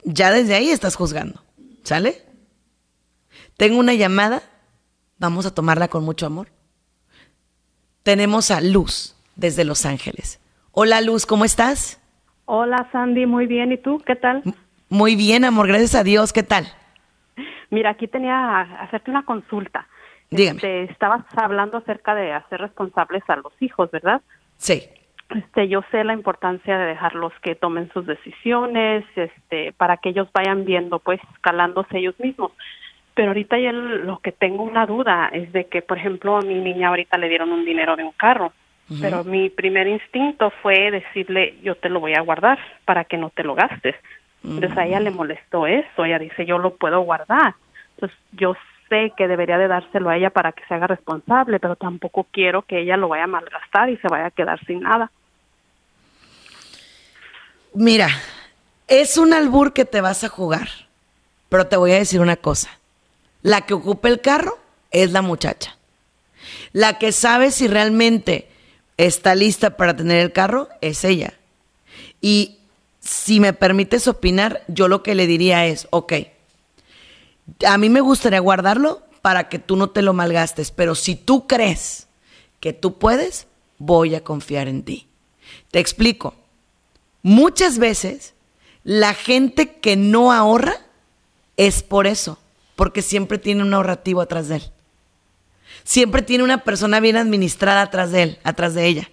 ya 0.04 0.30
desde 0.30 0.54
ahí 0.54 0.68
estás 0.68 0.94
juzgando. 0.94 1.42
¿Sale? 1.82 2.24
Tengo 3.56 3.78
una 3.78 3.94
llamada. 3.94 4.42
Vamos 5.18 5.44
a 5.46 5.54
tomarla 5.54 5.88
con 5.88 6.04
mucho 6.04 6.26
amor. 6.26 6.48
Tenemos 8.04 8.52
a 8.52 8.60
Luz 8.60 9.16
desde 9.34 9.64
Los 9.64 9.86
Ángeles. 9.86 10.38
Hola 10.70 11.00
Luz, 11.00 11.26
¿cómo 11.26 11.44
estás? 11.44 11.98
Hola 12.44 12.88
Sandy, 12.92 13.26
muy 13.26 13.46
bien. 13.46 13.72
¿Y 13.72 13.78
tú? 13.78 14.00
¿Qué 14.06 14.14
tal? 14.14 14.42
Muy 14.88 15.16
bien, 15.16 15.44
amor, 15.44 15.66
gracias 15.66 15.96
a 15.96 16.04
Dios. 16.04 16.32
¿Qué 16.32 16.44
tal? 16.44 16.72
Mira, 17.70 17.90
aquí 17.90 18.08
tenía 18.08 18.60
hacerte 18.60 19.10
una 19.10 19.24
consulta. 19.24 19.86
Dígame. 20.30 20.56
Este, 20.56 20.84
estabas 20.84 21.24
hablando 21.36 21.78
acerca 21.78 22.14
de 22.14 22.32
hacer 22.32 22.60
responsables 22.60 23.22
a 23.28 23.36
los 23.36 23.52
hijos, 23.60 23.90
¿verdad? 23.90 24.22
Sí. 24.56 24.82
Este, 25.28 25.68
yo 25.68 25.82
sé 25.90 26.04
la 26.04 26.12
importancia 26.12 26.78
de 26.78 26.86
dejarlos 26.86 27.32
que 27.42 27.54
tomen 27.54 27.90
sus 27.92 28.06
decisiones, 28.06 29.04
este, 29.16 29.72
para 29.72 29.96
que 29.96 30.10
ellos 30.10 30.28
vayan 30.32 30.64
viendo, 30.64 30.98
pues, 30.98 31.20
escalándose 31.34 31.98
ellos 31.98 32.18
mismos. 32.20 32.52
Pero 33.14 33.28
ahorita 33.28 33.58
yo 33.58 33.72
lo 33.72 34.18
que 34.18 34.30
tengo 34.30 34.62
una 34.62 34.86
duda 34.86 35.30
es 35.32 35.50
de 35.52 35.66
que, 35.66 35.82
por 35.82 35.98
ejemplo, 35.98 36.36
a 36.36 36.42
mi 36.42 36.54
niña 36.54 36.88
ahorita 36.88 37.16
le 37.16 37.28
dieron 37.28 37.50
un 37.50 37.64
dinero 37.64 37.96
de 37.96 38.04
un 38.04 38.12
carro, 38.12 38.52
pero 39.00 39.24
mi 39.24 39.48
primer 39.48 39.88
instinto 39.88 40.52
fue 40.62 40.90
decirle, 40.90 41.56
yo 41.62 41.74
te 41.76 41.88
lo 41.88 41.98
voy 41.98 42.12
a 42.12 42.20
guardar 42.20 42.58
para 42.84 43.04
que 43.04 43.16
no 43.16 43.30
te 43.30 43.42
lo 43.42 43.54
gastes. 43.54 43.96
Entonces 44.46 44.78
a 44.78 44.86
ella 44.86 45.00
le 45.00 45.10
molestó 45.10 45.66
eso, 45.66 46.04
ella 46.04 46.20
dice, 46.20 46.46
yo 46.46 46.58
lo 46.58 46.76
puedo 46.76 47.00
guardar. 47.00 47.54
Entonces 47.94 48.16
yo 48.32 48.54
sé 48.88 49.12
que 49.16 49.26
debería 49.26 49.58
de 49.58 49.66
dárselo 49.66 50.08
a 50.08 50.16
ella 50.16 50.30
para 50.30 50.52
que 50.52 50.64
se 50.66 50.74
haga 50.74 50.86
responsable, 50.86 51.58
pero 51.58 51.74
tampoco 51.74 52.26
quiero 52.30 52.62
que 52.62 52.80
ella 52.80 52.96
lo 52.96 53.08
vaya 53.08 53.24
a 53.24 53.28
malgastar 53.28 53.90
y 53.90 53.96
se 53.96 54.08
vaya 54.08 54.26
a 54.26 54.30
quedar 54.30 54.64
sin 54.64 54.80
nada. 54.80 55.10
Mira, 57.74 58.08
es 58.86 59.18
un 59.18 59.32
albur 59.32 59.72
que 59.72 59.84
te 59.84 60.00
vas 60.00 60.22
a 60.22 60.28
jugar, 60.28 60.68
pero 61.48 61.66
te 61.66 61.76
voy 61.76 61.92
a 61.92 61.98
decir 61.98 62.20
una 62.20 62.36
cosa. 62.36 62.70
La 63.42 63.62
que 63.62 63.74
ocupa 63.74 64.08
el 64.08 64.20
carro 64.20 64.58
es 64.92 65.12
la 65.12 65.22
muchacha. 65.22 65.76
La 66.72 66.98
que 66.98 67.10
sabe 67.10 67.50
si 67.50 67.66
realmente 67.66 68.48
está 68.96 69.34
lista 69.34 69.76
para 69.76 69.96
tener 69.96 70.20
el 70.20 70.32
carro 70.32 70.68
es 70.80 71.04
ella. 71.04 71.34
Y 72.20 72.55
si 73.06 73.40
me 73.40 73.52
permites 73.52 74.08
opinar, 74.08 74.64
yo 74.68 74.88
lo 74.88 75.02
que 75.02 75.14
le 75.14 75.26
diría 75.26 75.66
es, 75.66 75.86
ok, 75.90 76.12
a 77.66 77.78
mí 77.78 77.88
me 77.88 78.00
gustaría 78.00 78.40
guardarlo 78.40 79.02
para 79.22 79.48
que 79.48 79.58
tú 79.58 79.76
no 79.76 79.90
te 79.90 80.02
lo 80.02 80.12
malgastes, 80.12 80.70
pero 80.70 80.94
si 80.94 81.14
tú 81.14 81.46
crees 81.46 82.08
que 82.60 82.72
tú 82.72 82.98
puedes, 82.98 83.46
voy 83.78 84.14
a 84.14 84.24
confiar 84.24 84.68
en 84.68 84.82
ti. 84.82 85.06
Te 85.70 85.78
explico. 85.78 86.34
Muchas 87.22 87.78
veces 87.78 88.34
la 88.82 89.14
gente 89.14 89.76
que 89.76 89.96
no 89.96 90.32
ahorra 90.32 90.76
es 91.56 91.82
por 91.82 92.06
eso, 92.06 92.38
porque 92.74 93.02
siempre 93.02 93.38
tiene 93.38 93.62
un 93.62 93.74
ahorrativo 93.74 94.20
atrás 94.20 94.48
de 94.48 94.56
él. 94.56 94.70
Siempre 95.84 96.22
tiene 96.22 96.44
una 96.44 96.64
persona 96.64 97.00
bien 97.00 97.16
administrada 97.16 97.82
atrás 97.82 98.10
de 98.10 98.22
él, 98.22 98.38
atrás 98.42 98.74
de 98.74 98.86
ella. 98.86 99.10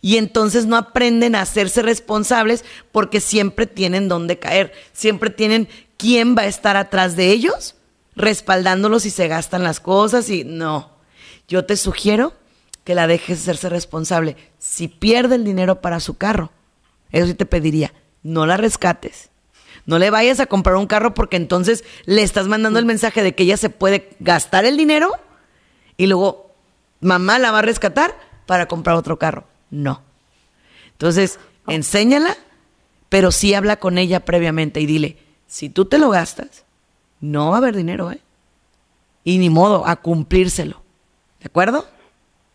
Y 0.00 0.16
entonces 0.16 0.66
no 0.66 0.76
aprenden 0.76 1.34
a 1.34 1.42
hacerse 1.42 1.82
responsables 1.82 2.64
porque 2.92 3.20
siempre 3.20 3.66
tienen 3.66 4.08
dónde 4.08 4.38
caer, 4.38 4.72
siempre 4.92 5.30
tienen 5.30 5.68
quién 5.96 6.36
va 6.36 6.42
a 6.42 6.46
estar 6.46 6.76
atrás 6.76 7.16
de 7.16 7.30
ellos 7.30 7.74
respaldándolos 8.16 9.02
si 9.02 9.10
se 9.10 9.28
gastan 9.28 9.62
las 9.62 9.78
cosas 9.78 10.30
y 10.30 10.44
no. 10.44 10.90
Yo 11.48 11.64
te 11.64 11.76
sugiero 11.76 12.32
que 12.82 12.94
la 12.94 13.06
dejes 13.06 13.40
hacerse 13.40 13.68
responsable. 13.68 14.36
Si 14.58 14.88
pierde 14.88 15.36
el 15.36 15.44
dinero 15.44 15.80
para 15.80 16.00
su 16.00 16.16
carro, 16.16 16.50
eso 17.12 17.26
sí 17.26 17.34
te 17.34 17.46
pediría, 17.46 17.92
no 18.22 18.46
la 18.46 18.56
rescates. 18.56 19.30
No 19.84 19.98
le 19.98 20.10
vayas 20.10 20.40
a 20.40 20.46
comprar 20.46 20.76
un 20.76 20.86
carro 20.86 21.14
porque 21.14 21.36
entonces 21.36 21.84
le 22.06 22.22
estás 22.22 22.48
mandando 22.48 22.78
el 22.78 22.86
mensaje 22.86 23.22
de 23.22 23.34
que 23.34 23.44
ella 23.44 23.56
se 23.56 23.70
puede 23.70 24.10
gastar 24.18 24.64
el 24.64 24.76
dinero 24.76 25.12
y 25.96 26.06
luego 26.06 26.50
mamá 27.00 27.38
la 27.38 27.52
va 27.52 27.60
a 27.60 27.62
rescatar 27.62 28.18
para 28.46 28.66
comprar 28.66 28.96
otro 28.96 29.18
carro. 29.18 29.44
No. 29.70 30.02
Entonces, 30.92 31.38
enséñala, 31.66 32.36
pero 33.08 33.30
sí 33.30 33.54
habla 33.54 33.76
con 33.76 33.98
ella 33.98 34.24
previamente 34.24 34.80
y 34.80 34.86
dile, 34.86 35.18
si 35.46 35.68
tú 35.68 35.84
te 35.84 35.98
lo 35.98 36.10
gastas, 36.10 36.64
no 37.20 37.50
va 37.50 37.56
a 37.56 37.58
haber 37.58 37.76
dinero, 37.76 38.10
¿eh? 38.12 38.20
Y 39.24 39.38
ni 39.38 39.50
modo, 39.50 39.86
a 39.86 39.96
cumplírselo. 39.96 40.82
¿De 41.40 41.46
acuerdo? 41.46 41.86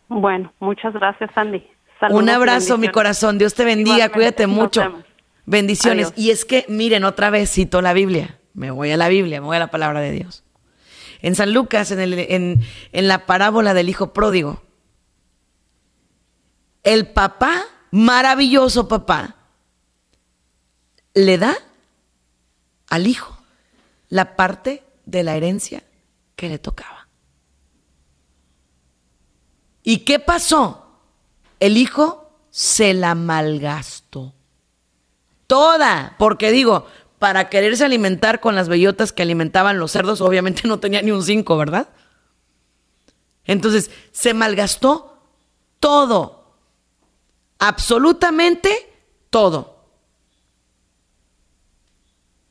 Bueno, 0.08 0.52
muchas 0.58 0.92
gracias, 0.94 1.30
Sandy. 1.34 1.66
Un 2.10 2.28
abrazo, 2.28 2.78
mi 2.78 2.88
corazón. 2.88 3.38
Dios 3.38 3.54
te 3.54 3.64
bendiga, 3.64 4.08
cuídate 4.08 4.46
mucho. 4.46 5.04
Bendiciones. 5.46 6.12
Y 6.16 6.30
es 6.30 6.44
que, 6.44 6.64
miren, 6.68 7.04
otra 7.04 7.30
vez 7.30 7.50
cito 7.50 7.82
la 7.82 7.92
Biblia. 7.92 8.38
Me 8.54 8.70
voy 8.70 8.90
a 8.90 8.96
la 8.96 9.08
Biblia, 9.08 9.40
me 9.40 9.46
voy 9.46 9.56
a 9.56 9.60
la 9.60 9.70
palabra 9.70 10.00
de 10.00 10.12
Dios. 10.12 10.44
En 11.20 11.34
San 11.34 11.52
Lucas, 11.52 11.90
en, 11.90 12.00
el, 12.00 12.14
en, 12.14 12.60
en 12.92 13.08
la 13.08 13.26
parábola 13.26 13.74
del 13.74 13.88
hijo 13.88 14.12
pródigo, 14.12 14.62
el 16.82 17.08
papá, 17.08 17.64
maravilloso 17.90 18.88
papá, 18.88 19.36
le 21.14 21.38
da 21.38 21.56
al 22.88 23.06
hijo 23.06 23.38
la 24.08 24.36
parte 24.36 24.84
de 25.06 25.22
la 25.22 25.36
herencia 25.36 25.82
que 26.36 26.48
le 26.48 26.58
tocaba. 26.58 27.08
¿Y 29.82 29.98
qué 29.98 30.18
pasó? 30.18 31.00
El 31.60 31.76
hijo 31.76 32.30
se 32.50 32.94
la 32.94 33.14
malgastó. 33.14 34.34
Toda, 35.46 36.14
porque 36.18 36.50
digo, 36.50 36.86
para 37.18 37.48
quererse 37.48 37.84
alimentar 37.84 38.40
con 38.40 38.54
las 38.54 38.68
bellotas 38.68 39.12
que 39.12 39.22
alimentaban 39.22 39.78
los 39.78 39.92
cerdos, 39.92 40.20
obviamente 40.20 40.66
no 40.66 40.80
tenía 40.80 41.02
ni 41.02 41.10
un 41.10 41.22
cinco, 41.22 41.56
¿verdad? 41.56 41.88
Entonces, 43.44 43.90
se 44.12 44.34
malgastó 44.34 45.18
todo. 45.80 46.41
Absolutamente 47.64 48.92
todo. 49.30 49.76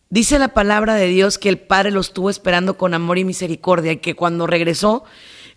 Dice 0.09 0.39
la 0.39 0.53
palabra 0.53 0.95
de 0.95 1.07
Dios 1.07 1.37
que 1.37 1.49
el 1.49 1.59
Padre 1.59 1.91
lo 1.91 1.99
estuvo 1.99 2.29
esperando 2.29 2.77
con 2.77 2.93
amor 2.93 3.17
y 3.17 3.25
misericordia 3.25 3.91
y 3.91 3.97
que 3.97 4.15
cuando 4.15 4.47
regresó 4.47 5.03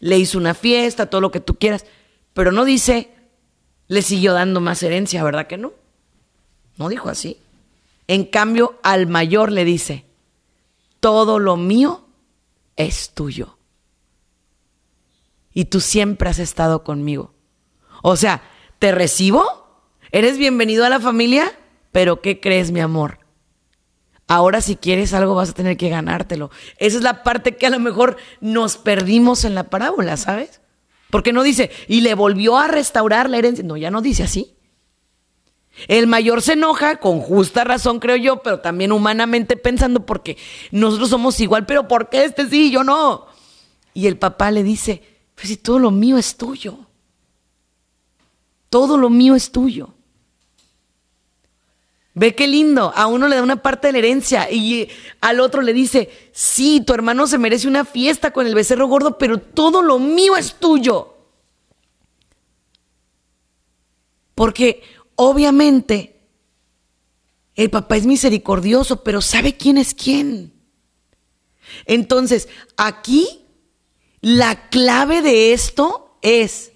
le 0.00 0.18
hizo 0.18 0.38
una 0.38 0.54
fiesta, 0.54 1.06
todo 1.06 1.20
lo 1.20 1.30
que 1.30 1.38
tú 1.38 1.54
quieras, 1.54 1.86
pero 2.32 2.50
no 2.50 2.64
dice, 2.64 3.12
le 3.86 4.02
siguió 4.02 4.32
dando 4.32 4.60
más 4.60 4.82
herencia, 4.82 5.22
¿verdad 5.22 5.46
que 5.46 5.56
no? 5.56 5.72
No 6.76 6.88
dijo 6.88 7.08
así. 7.08 7.38
En 8.08 8.24
cambio, 8.24 8.80
al 8.82 9.06
mayor 9.06 9.52
le 9.52 9.64
dice, 9.64 10.04
todo 10.98 11.38
lo 11.38 11.56
mío 11.56 12.08
es 12.74 13.10
tuyo. 13.14 13.56
Y 15.52 15.66
tú 15.66 15.80
siempre 15.80 16.28
has 16.28 16.40
estado 16.40 16.82
conmigo. 16.82 17.32
O 18.02 18.16
sea, 18.16 18.42
¿te 18.84 18.92
recibo? 18.92 19.46
¿Eres 20.12 20.36
bienvenido 20.36 20.84
a 20.84 20.90
la 20.90 21.00
familia? 21.00 21.50
Pero 21.90 22.20
¿qué 22.20 22.38
crees, 22.38 22.70
mi 22.70 22.80
amor? 22.80 23.18
Ahora 24.28 24.60
si 24.60 24.76
quieres 24.76 25.14
algo 25.14 25.34
vas 25.34 25.48
a 25.48 25.54
tener 25.54 25.78
que 25.78 25.88
ganártelo. 25.88 26.50
Esa 26.76 26.98
es 26.98 27.02
la 27.02 27.22
parte 27.22 27.56
que 27.56 27.64
a 27.66 27.70
lo 27.70 27.80
mejor 27.80 28.18
nos 28.42 28.76
perdimos 28.76 29.46
en 29.46 29.54
la 29.54 29.70
parábola, 29.70 30.18
¿sabes? 30.18 30.60
Porque 31.08 31.32
no 31.32 31.42
dice, 31.42 31.70
y 31.88 32.02
le 32.02 32.12
volvió 32.12 32.58
a 32.58 32.68
restaurar 32.68 33.30
la 33.30 33.38
herencia. 33.38 33.64
No, 33.64 33.78
ya 33.78 33.90
no 33.90 34.02
dice 34.02 34.24
así. 34.24 34.54
El 35.88 36.06
mayor 36.06 36.42
se 36.42 36.52
enoja, 36.52 36.96
con 36.96 37.20
justa 37.20 37.64
razón 37.64 38.00
creo 38.00 38.16
yo, 38.16 38.42
pero 38.42 38.60
también 38.60 38.92
humanamente 38.92 39.56
pensando 39.56 40.04
porque 40.04 40.36
nosotros 40.72 41.08
somos 41.08 41.40
igual, 41.40 41.64
pero 41.64 41.88
¿por 41.88 42.10
qué 42.10 42.26
este 42.26 42.50
sí 42.50 42.66
y 42.66 42.70
yo 42.70 42.84
no? 42.84 43.28
Y 43.94 44.08
el 44.08 44.18
papá 44.18 44.50
le 44.50 44.62
dice, 44.62 45.02
pues 45.34 45.48
si 45.48 45.56
todo 45.56 45.78
lo 45.78 45.90
mío 45.90 46.18
es 46.18 46.36
tuyo. 46.36 46.80
Todo 48.74 48.96
lo 48.96 49.08
mío 49.08 49.36
es 49.36 49.52
tuyo. 49.52 49.94
Ve 52.12 52.34
qué 52.34 52.48
lindo. 52.48 52.92
A 52.96 53.06
uno 53.06 53.28
le 53.28 53.36
da 53.36 53.42
una 53.44 53.62
parte 53.62 53.86
de 53.86 53.92
la 53.92 53.98
herencia 54.00 54.50
y 54.50 54.88
al 55.20 55.38
otro 55.38 55.62
le 55.62 55.72
dice, 55.72 56.10
sí, 56.32 56.82
tu 56.84 56.92
hermano 56.92 57.28
se 57.28 57.38
merece 57.38 57.68
una 57.68 57.84
fiesta 57.84 58.32
con 58.32 58.48
el 58.48 58.54
becerro 58.56 58.88
gordo, 58.88 59.16
pero 59.16 59.38
todo 59.38 59.80
lo 59.80 60.00
mío 60.00 60.36
es 60.36 60.56
tuyo. 60.56 61.14
Porque 64.34 64.82
obviamente, 65.14 66.20
el 67.54 67.70
papá 67.70 67.96
es 67.96 68.06
misericordioso, 68.06 69.04
pero 69.04 69.20
sabe 69.20 69.56
quién 69.56 69.78
es 69.78 69.94
quién. 69.94 70.52
Entonces, 71.86 72.48
aquí 72.76 73.46
la 74.20 74.68
clave 74.68 75.22
de 75.22 75.52
esto 75.52 76.18
es, 76.22 76.72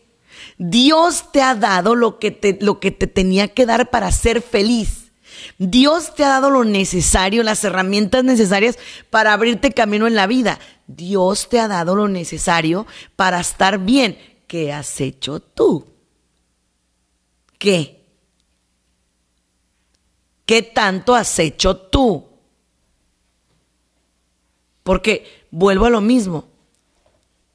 Dios 0.59 1.31
te 1.33 1.41
ha 1.41 1.55
dado 1.55 1.95
lo 1.95 2.19
que 2.19 2.31
te, 2.31 2.59
lo 2.61 2.81
que 2.81 2.91
te 2.91 3.07
tenía 3.07 3.49
que 3.49 3.65
dar 3.65 3.91
para 3.91 4.11
ser 4.13 4.43
feliz. 4.43 5.13
Dios 5.59 6.15
te 6.15 6.25
ha 6.25 6.29
dado 6.29 6.51
lo 6.51 6.65
necesario, 6.65 7.43
las 7.43 7.63
herramientas 7.65 8.25
necesarias 8.25 8.79
para 9.11 9.33
abrirte 9.33 9.73
camino 9.73 10.07
en 10.07 10.17
la 10.17 10.27
vida. 10.27 10.59
Dios 10.87 11.49
te 11.49 11.61
ha 11.61 11.69
dado 11.69 11.95
lo 11.95 12.09
necesario 12.09 12.87
para 13.17 13.41
estar 13.41 13.79
bien. 13.79 14.19
¿Qué 14.47 14.73
has 14.73 15.01
hecho 15.01 15.41
tú? 15.41 15.87
¿Qué? 17.59 18.05
¿Qué 20.47 20.63
tanto 20.63 21.15
has 21.15 21.39
hecho 21.39 21.77
tú? 21.77 22.27
Porque 24.83 25.47
vuelvo 25.51 25.85
a 25.85 25.91
lo 25.91 26.01
mismo. 26.01 26.49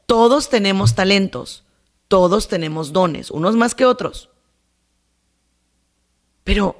Todos 0.05 0.49
tenemos 0.49 0.93
talentos, 0.93 1.62
todos 2.07 2.47
tenemos 2.47 2.93
dones, 2.93 3.31
unos 3.31 3.55
más 3.55 3.75
que 3.75 3.85
otros. 3.85 4.29
Pero, 6.43 6.75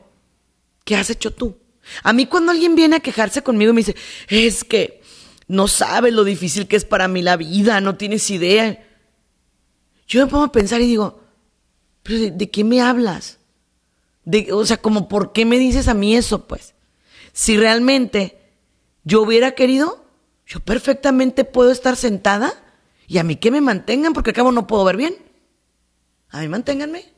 ¿qué 0.84 0.96
has 0.96 1.10
hecho 1.10 1.32
tú? 1.32 1.58
A 2.04 2.14
mí 2.14 2.26
cuando 2.26 2.52
alguien 2.52 2.76
viene 2.76 2.98
a 2.98 3.02
quejarse 3.02 3.44
conmigo 3.44 3.72
y 3.72 3.74
me 3.74 3.82
dice, 3.82 3.96
es 4.30 4.64
que 4.64 5.02
no 5.48 5.68
sabes 5.68 6.14
lo 6.14 6.24
difícil 6.24 6.68
que 6.68 6.76
es 6.76 6.86
para 6.86 7.08
mí 7.08 7.22
la 7.22 7.38
vida, 7.38 7.82
no 7.82 7.96
tienes 7.96 8.30
idea. 8.30 8.86
Yo 10.08 10.26
me 10.26 10.32
pongo 10.32 10.46
a 10.46 10.52
pensar 10.52 10.82
y 10.82 10.88
digo, 10.88 11.22
¿pero 12.04 12.36
de, 12.36 12.50
qué 12.50 12.64
me 12.64 12.82
hablas? 12.82 13.40
o 14.52 14.66
sea, 14.66 14.78
como, 14.78 15.10
¿por 15.10 15.34
qué 15.34 15.44
me 15.44 15.60
dices 15.60 15.88
a 15.90 15.94
mí 15.94 16.16
eso, 16.16 16.48
pues? 16.48 16.76
Si 17.34 17.58
realmente 17.58 18.40
yo 19.04 19.22
hubiera 19.22 19.52
querido, 19.52 20.06
yo 20.46 20.62
perfectamente 20.62 21.44
puedo 21.44 21.72
estar 21.72 21.96
sentada 21.98 22.63
y 23.14 23.20
a 23.20 23.24
mí 23.24 23.36
que 23.36 23.52
me 23.52 23.62
mantengan, 23.62 24.12
porque 24.12 24.32
al 24.32 24.36
cabo 24.36 24.52
no 24.52 24.66
puedo 24.66 24.84
ver 24.86 24.98
bien. 24.98 25.16
A 26.30 26.42
mí 26.42 26.48
manténganme. 26.48 27.14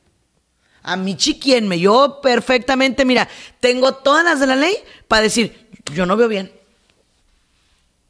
A 0.84 0.98
mí 0.98 1.16
chiquienme. 1.16 1.80
Yo 1.80 2.20
perfectamente, 2.22 3.06
mira, 3.06 3.30
tengo 3.62 3.94
todas 3.94 4.26
las 4.26 4.42
de 4.42 4.48
la 4.48 4.58
ley 4.58 4.76
para 5.08 5.22
decir, 5.22 5.70
yo 5.94 6.06
no 6.06 6.18
veo 6.18 6.28
bien. 6.28 6.52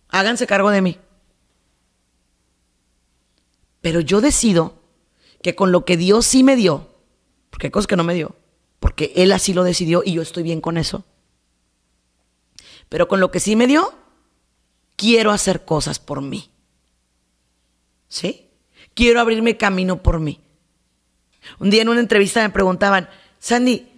Háganse 0.09 0.47
cargo 0.47 0.71
de 0.71 0.81
mí. 0.81 0.97
Pero 3.81 3.99
yo 3.99 4.19
decido 4.19 4.81
que 5.43 5.53
con 5.53 5.71
lo 5.71 5.85
que 5.85 5.95
Dios 5.95 6.25
sí 6.25 6.43
me 6.43 6.55
dio, 6.55 6.89
porque 7.51 7.67
hay 7.67 7.71
cosas 7.71 7.85
que 7.85 7.97
no 7.97 8.03
me 8.03 8.15
dio, 8.15 8.35
porque 8.79 9.13
Él 9.15 9.31
así 9.31 9.53
lo 9.53 9.63
decidió 9.63 10.01
y 10.03 10.13
yo 10.13 10.23
estoy 10.23 10.41
bien 10.41 10.59
con 10.59 10.79
eso. 10.79 11.05
Pero 12.89 13.07
con 13.07 13.19
lo 13.19 13.29
que 13.29 13.39
sí 13.39 13.55
me 13.55 13.67
dio, 13.67 13.93
quiero 14.95 15.29
hacer 15.29 15.65
cosas 15.65 15.99
por 15.99 16.23
mí. 16.23 16.49
¿Sí? 18.15 18.47
Quiero 18.93 19.19
abrirme 19.19 19.57
camino 19.57 20.01
por 20.01 20.21
mí. 20.21 20.39
Un 21.59 21.69
día 21.69 21.81
en 21.81 21.89
una 21.89 21.99
entrevista 21.99 22.41
me 22.41 22.49
preguntaban, 22.49 23.09
Sandy, 23.39 23.89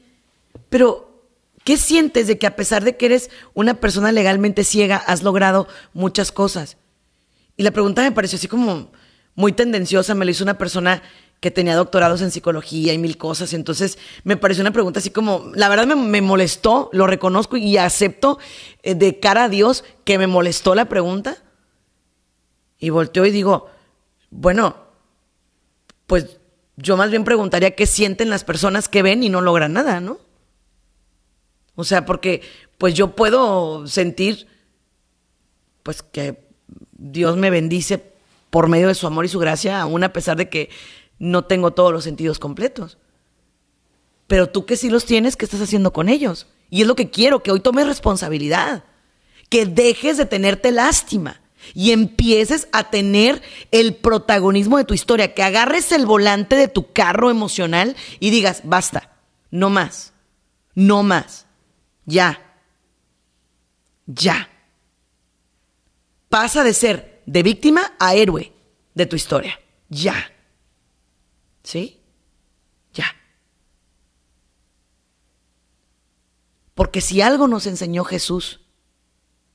pero 0.69 1.21
¿qué 1.63 1.77
sientes 1.77 2.25
de 2.25 2.39
que 2.39 2.47
a 2.47 2.55
pesar 2.55 2.83
de 2.83 2.97
que 2.97 3.05
eres 3.05 3.29
una 3.53 3.75
persona 3.75 4.11
legalmente 4.11 4.63
ciega, 4.63 4.95
has 4.95 5.21
logrado 5.21 5.67
muchas 5.93 6.31
cosas? 6.31 6.77
Y 7.57 7.61
la 7.61 7.69
pregunta 7.69 8.01
me 8.01 8.11
pareció 8.11 8.37
así 8.37 8.47
como 8.47 8.89
muy 9.35 9.51
tendenciosa, 9.51 10.15
me 10.15 10.25
lo 10.25 10.31
hizo 10.31 10.43
una 10.43 10.57
persona 10.57 11.03
que 11.39 11.51
tenía 11.51 11.75
doctorados 11.75 12.23
en 12.23 12.31
psicología 12.31 12.93
y 12.93 12.97
mil 12.97 13.17
cosas. 13.19 13.53
Entonces 13.53 13.99
me 14.23 14.35
pareció 14.35 14.63
una 14.63 14.73
pregunta 14.73 14.97
así 14.97 15.11
como, 15.11 15.51
la 15.53 15.69
verdad 15.69 15.85
me, 15.85 16.21
molestó, 16.21 16.89
lo 16.91 17.05
reconozco 17.05 17.55
y 17.55 17.77
acepto 17.77 18.39
eh, 18.81 18.95
de 18.95 19.19
cara 19.19 19.43
a 19.43 19.49
Dios 19.49 19.83
que 20.05 20.17
me 20.17 20.25
molestó 20.25 20.73
la 20.73 20.89
pregunta. 20.89 21.37
Y 22.79 22.89
volteo 22.89 23.23
y 23.23 23.31
digo, 23.31 23.76
bueno, 24.29 24.75
pues 26.05 26.39
yo 26.75 26.95
más 26.97 27.09
bien 27.09 27.23
preguntaría 27.23 27.75
qué 27.75 27.85
sienten 27.85 28.29
las 28.29 28.43
personas 28.43 28.87
que 28.87 29.01
ven 29.01 29.23
y 29.23 29.29
no 29.29 29.41
logran 29.41 29.73
nada, 29.73 29.99
¿no? 29.99 30.19
O 31.75 31.83
sea, 31.83 32.05
porque 32.05 32.41
pues 32.77 32.93
yo 32.93 33.15
puedo 33.15 33.87
sentir 33.87 34.47
pues 35.83 36.01
que 36.01 36.47
Dios 36.91 37.37
me 37.37 37.49
bendice 37.49 38.03
por 38.49 38.67
medio 38.67 38.87
de 38.87 38.95
su 38.95 39.07
amor 39.07 39.25
y 39.25 39.29
su 39.29 39.39
gracia, 39.39 39.81
aún 39.81 40.03
a 40.03 40.13
pesar 40.13 40.37
de 40.37 40.49
que 40.49 40.69
no 41.19 41.45
tengo 41.45 41.71
todos 41.71 41.91
los 41.91 42.03
sentidos 42.03 42.39
completos. 42.39 42.97
Pero 44.27 44.49
tú 44.49 44.65
que 44.65 44.75
sí 44.75 44.89
los 44.89 45.05
tienes, 45.05 45.35
¿qué 45.35 45.45
estás 45.45 45.61
haciendo 45.61 45.93
con 45.93 46.09
ellos? 46.09 46.47
Y 46.69 46.81
es 46.81 46.87
lo 46.87 46.95
que 46.95 47.09
quiero, 47.09 47.41
que 47.41 47.51
hoy 47.51 47.59
tomes 47.59 47.87
responsabilidad, 47.87 48.83
que 49.49 49.65
dejes 49.65 50.17
de 50.17 50.25
tenerte 50.25 50.71
lástima 50.71 51.41
y 51.73 51.91
empieces 51.91 52.67
a 52.71 52.89
tener 52.89 53.41
el 53.71 53.95
protagonismo 53.95 54.77
de 54.77 54.85
tu 54.85 54.93
historia, 54.93 55.33
que 55.33 55.43
agarres 55.43 55.91
el 55.91 56.05
volante 56.05 56.55
de 56.55 56.67
tu 56.67 56.91
carro 56.91 57.29
emocional 57.29 57.95
y 58.19 58.29
digas, 58.29 58.61
basta, 58.63 59.17
no 59.51 59.69
más, 59.69 60.13
no 60.75 61.03
más, 61.03 61.45
ya, 62.05 62.41
ya. 64.05 64.49
Pasa 66.29 66.63
de 66.63 66.73
ser 66.73 67.21
de 67.25 67.43
víctima 67.43 67.93
a 67.99 68.15
héroe 68.15 68.53
de 68.93 69.05
tu 69.05 69.15
historia, 69.15 69.59
ya. 69.89 70.31
¿Sí? 71.63 72.01
Ya. 72.93 73.05
Porque 76.73 77.01
si 77.01 77.21
algo 77.21 77.47
nos 77.47 77.65
enseñó 77.65 78.03
Jesús, 78.03 78.61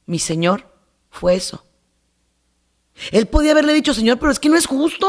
mi 0.07 0.19
Señor, 0.19 0.77
fue 1.11 1.37
eso. 1.37 1.67
Él 3.11 3.27
podía 3.27 3.53
haberle 3.53 3.73
dicho, 3.73 3.95
Señor, 3.95 4.19
pero 4.19 4.33
es 4.33 4.39
que 4.39 4.49
no 4.49 4.57
es 4.57 4.67
justo. 4.67 5.09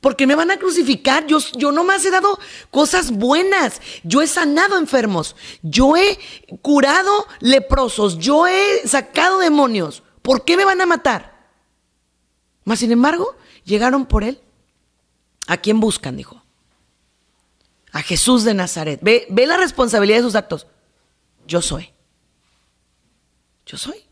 Porque 0.00 0.26
me 0.26 0.34
van 0.34 0.50
a 0.50 0.58
crucificar. 0.58 1.26
Yo, 1.26 1.38
yo 1.56 1.72
nomás 1.72 2.04
he 2.06 2.10
dado 2.10 2.38
cosas 2.70 3.10
buenas. 3.10 3.82
Yo 4.02 4.22
he 4.22 4.26
sanado 4.26 4.78
enfermos. 4.78 5.36
Yo 5.62 5.96
he 5.96 6.18
curado 6.62 7.26
leprosos. 7.40 8.18
Yo 8.18 8.46
he 8.46 8.88
sacado 8.88 9.38
demonios. 9.38 10.02
¿Por 10.22 10.44
qué 10.44 10.56
me 10.56 10.64
van 10.64 10.80
a 10.80 10.86
matar? 10.86 11.50
Mas, 12.64 12.78
sin 12.78 12.92
embargo, 12.92 13.36
llegaron 13.64 14.06
por 14.06 14.24
él 14.24 14.40
¿A 15.50 15.56
quién 15.56 15.80
buscan? 15.80 16.16
Dijo. 16.16 16.44
A 17.90 18.02
Jesús 18.02 18.44
de 18.44 18.54
Nazaret. 18.54 19.00
Ve, 19.02 19.26
ve 19.30 19.48
la 19.48 19.56
responsabilidad 19.56 20.18
de 20.18 20.22
sus 20.22 20.36
actos. 20.36 20.68
Yo 21.44 21.60
soy. 21.60 21.90
Yo 23.66 23.76
soy. 23.76 24.04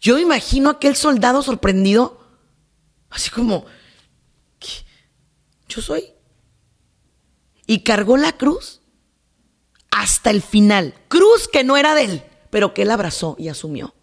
Yo 0.00 0.18
imagino 0.18 0.70
a 0.70 0.72
aquel 0.72 0.96
soldado 0.96 1.42
sorprendido, 1.42 2.20
así 3.10 3.30
como, 3.30 3.66
yo 5.70 5.80
soy. 5.80 6.12
Y 7.66 7.84
cargó 7.84 8.16
la 8.16 8.32
cruz 8.32 8.80
hasta 9.90 10.30
el 10.30 10.42
final. 10.42 10.94
Cruz 11.08 11.48
que 11.48 11.64
no 11.64 11.76
era 11.76 11.94
de 11.94 12.04
él, 12.04 12.24
pero 12.50 12.74
que 12.74 12.82
él 12.82 12.90
abrazó 12.90 13.36
y 13.38 13.48
asumió. 13.48 13.94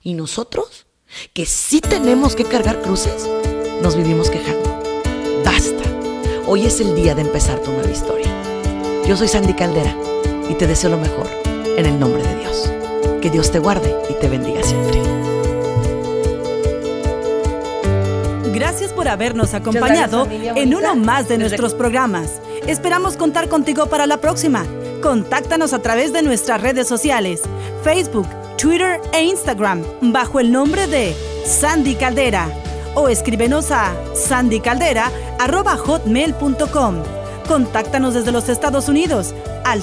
Y 0.00 0.14
nosotros, 0.14 0.86
que 1.32 1.46
sí 1.46 1.80
tenemos 1.80 2.34
que 2.34 2.44
cargar 2.44 2.82
cruces, 2.82 3.28
nos 3.82 3.96
vivimos 3.96 4.30
quejando. 4.30 4.82
Basta. 5.44 5.84
Hoy 6.46 6.66
es 6.66 6.80
el 6.80 6.94
día 6.94 7.14
de 7.14 7.22
empezar 7.22 7.60
tu 7.62 7.70
nueva 7.70 7.90
historia. 7.90 8.30
Yo 9.06 9.16
soy 9.16 9.28
Sandy 9.28 9.54
Caldera 9.54 9.96
y 10.50 10.54
te 10.54 10.66
deseo 10.66 10.90
lo 10.90 10.98
mejor 10.98 11.28
en 11.76 11.86
el 11.86 11.98
nombre 11.98 12.22
de 12.22 12.36
Dios. 12.40 12.70
Que 13.24 13.30
Dios 13.30 13.50
te 13.50 13.58
guarde 13.58 13.96
y 14.10 14.14
te 14.20 14.28
bendiga 14.28 14.62
siempre. 14.62 15.00
Gracias 18.52 18.92
por 18.92 19.08
habernos 19.08 19.54
acompañado 19.54 20.28
en 20.30 20.74
uno 20.74 20.94
más 20.94 21.26
de 21.26 21.38
nuestros 21.38 21.72
programas. 21.72 22.42
Esperamos 22.66 23.16
contar 23.16 23.48
contigo 23.48 23.86
para 23.86 24.06
la 24.06 24.18
próxima. 24.18 24.66
Contáctanos 25.02 25.72
a 25.72 25.78
través 25.78 26.12
de 26.12 26.22
nuestras 26.22 26.60
redes 26.60 26.86
sociales, 26.86 27.40
Facebook, 27.82 28.28
Twitter 28.58 29.00
e 29.14 29.24
Instagram, 29.24 29.82
bajo 30.02 30.38
el 30.38 30.52
nombre 30.52 30.86
de 30.86 31.16
Sandy 31.46 31.94
Caldera 31.94 32.50
o 32.94 33.08
escríbenos 33.08 33.70
a 33.70 33.94
sandycaldera.hotmail.com. 34.14 36.96
Contáctanos 37.48 38.12
desde 38.12 38.32
los 38.32 38.50
Estados 38.50 38.90
Unidos 38.90 39.34
al 39.64 39.82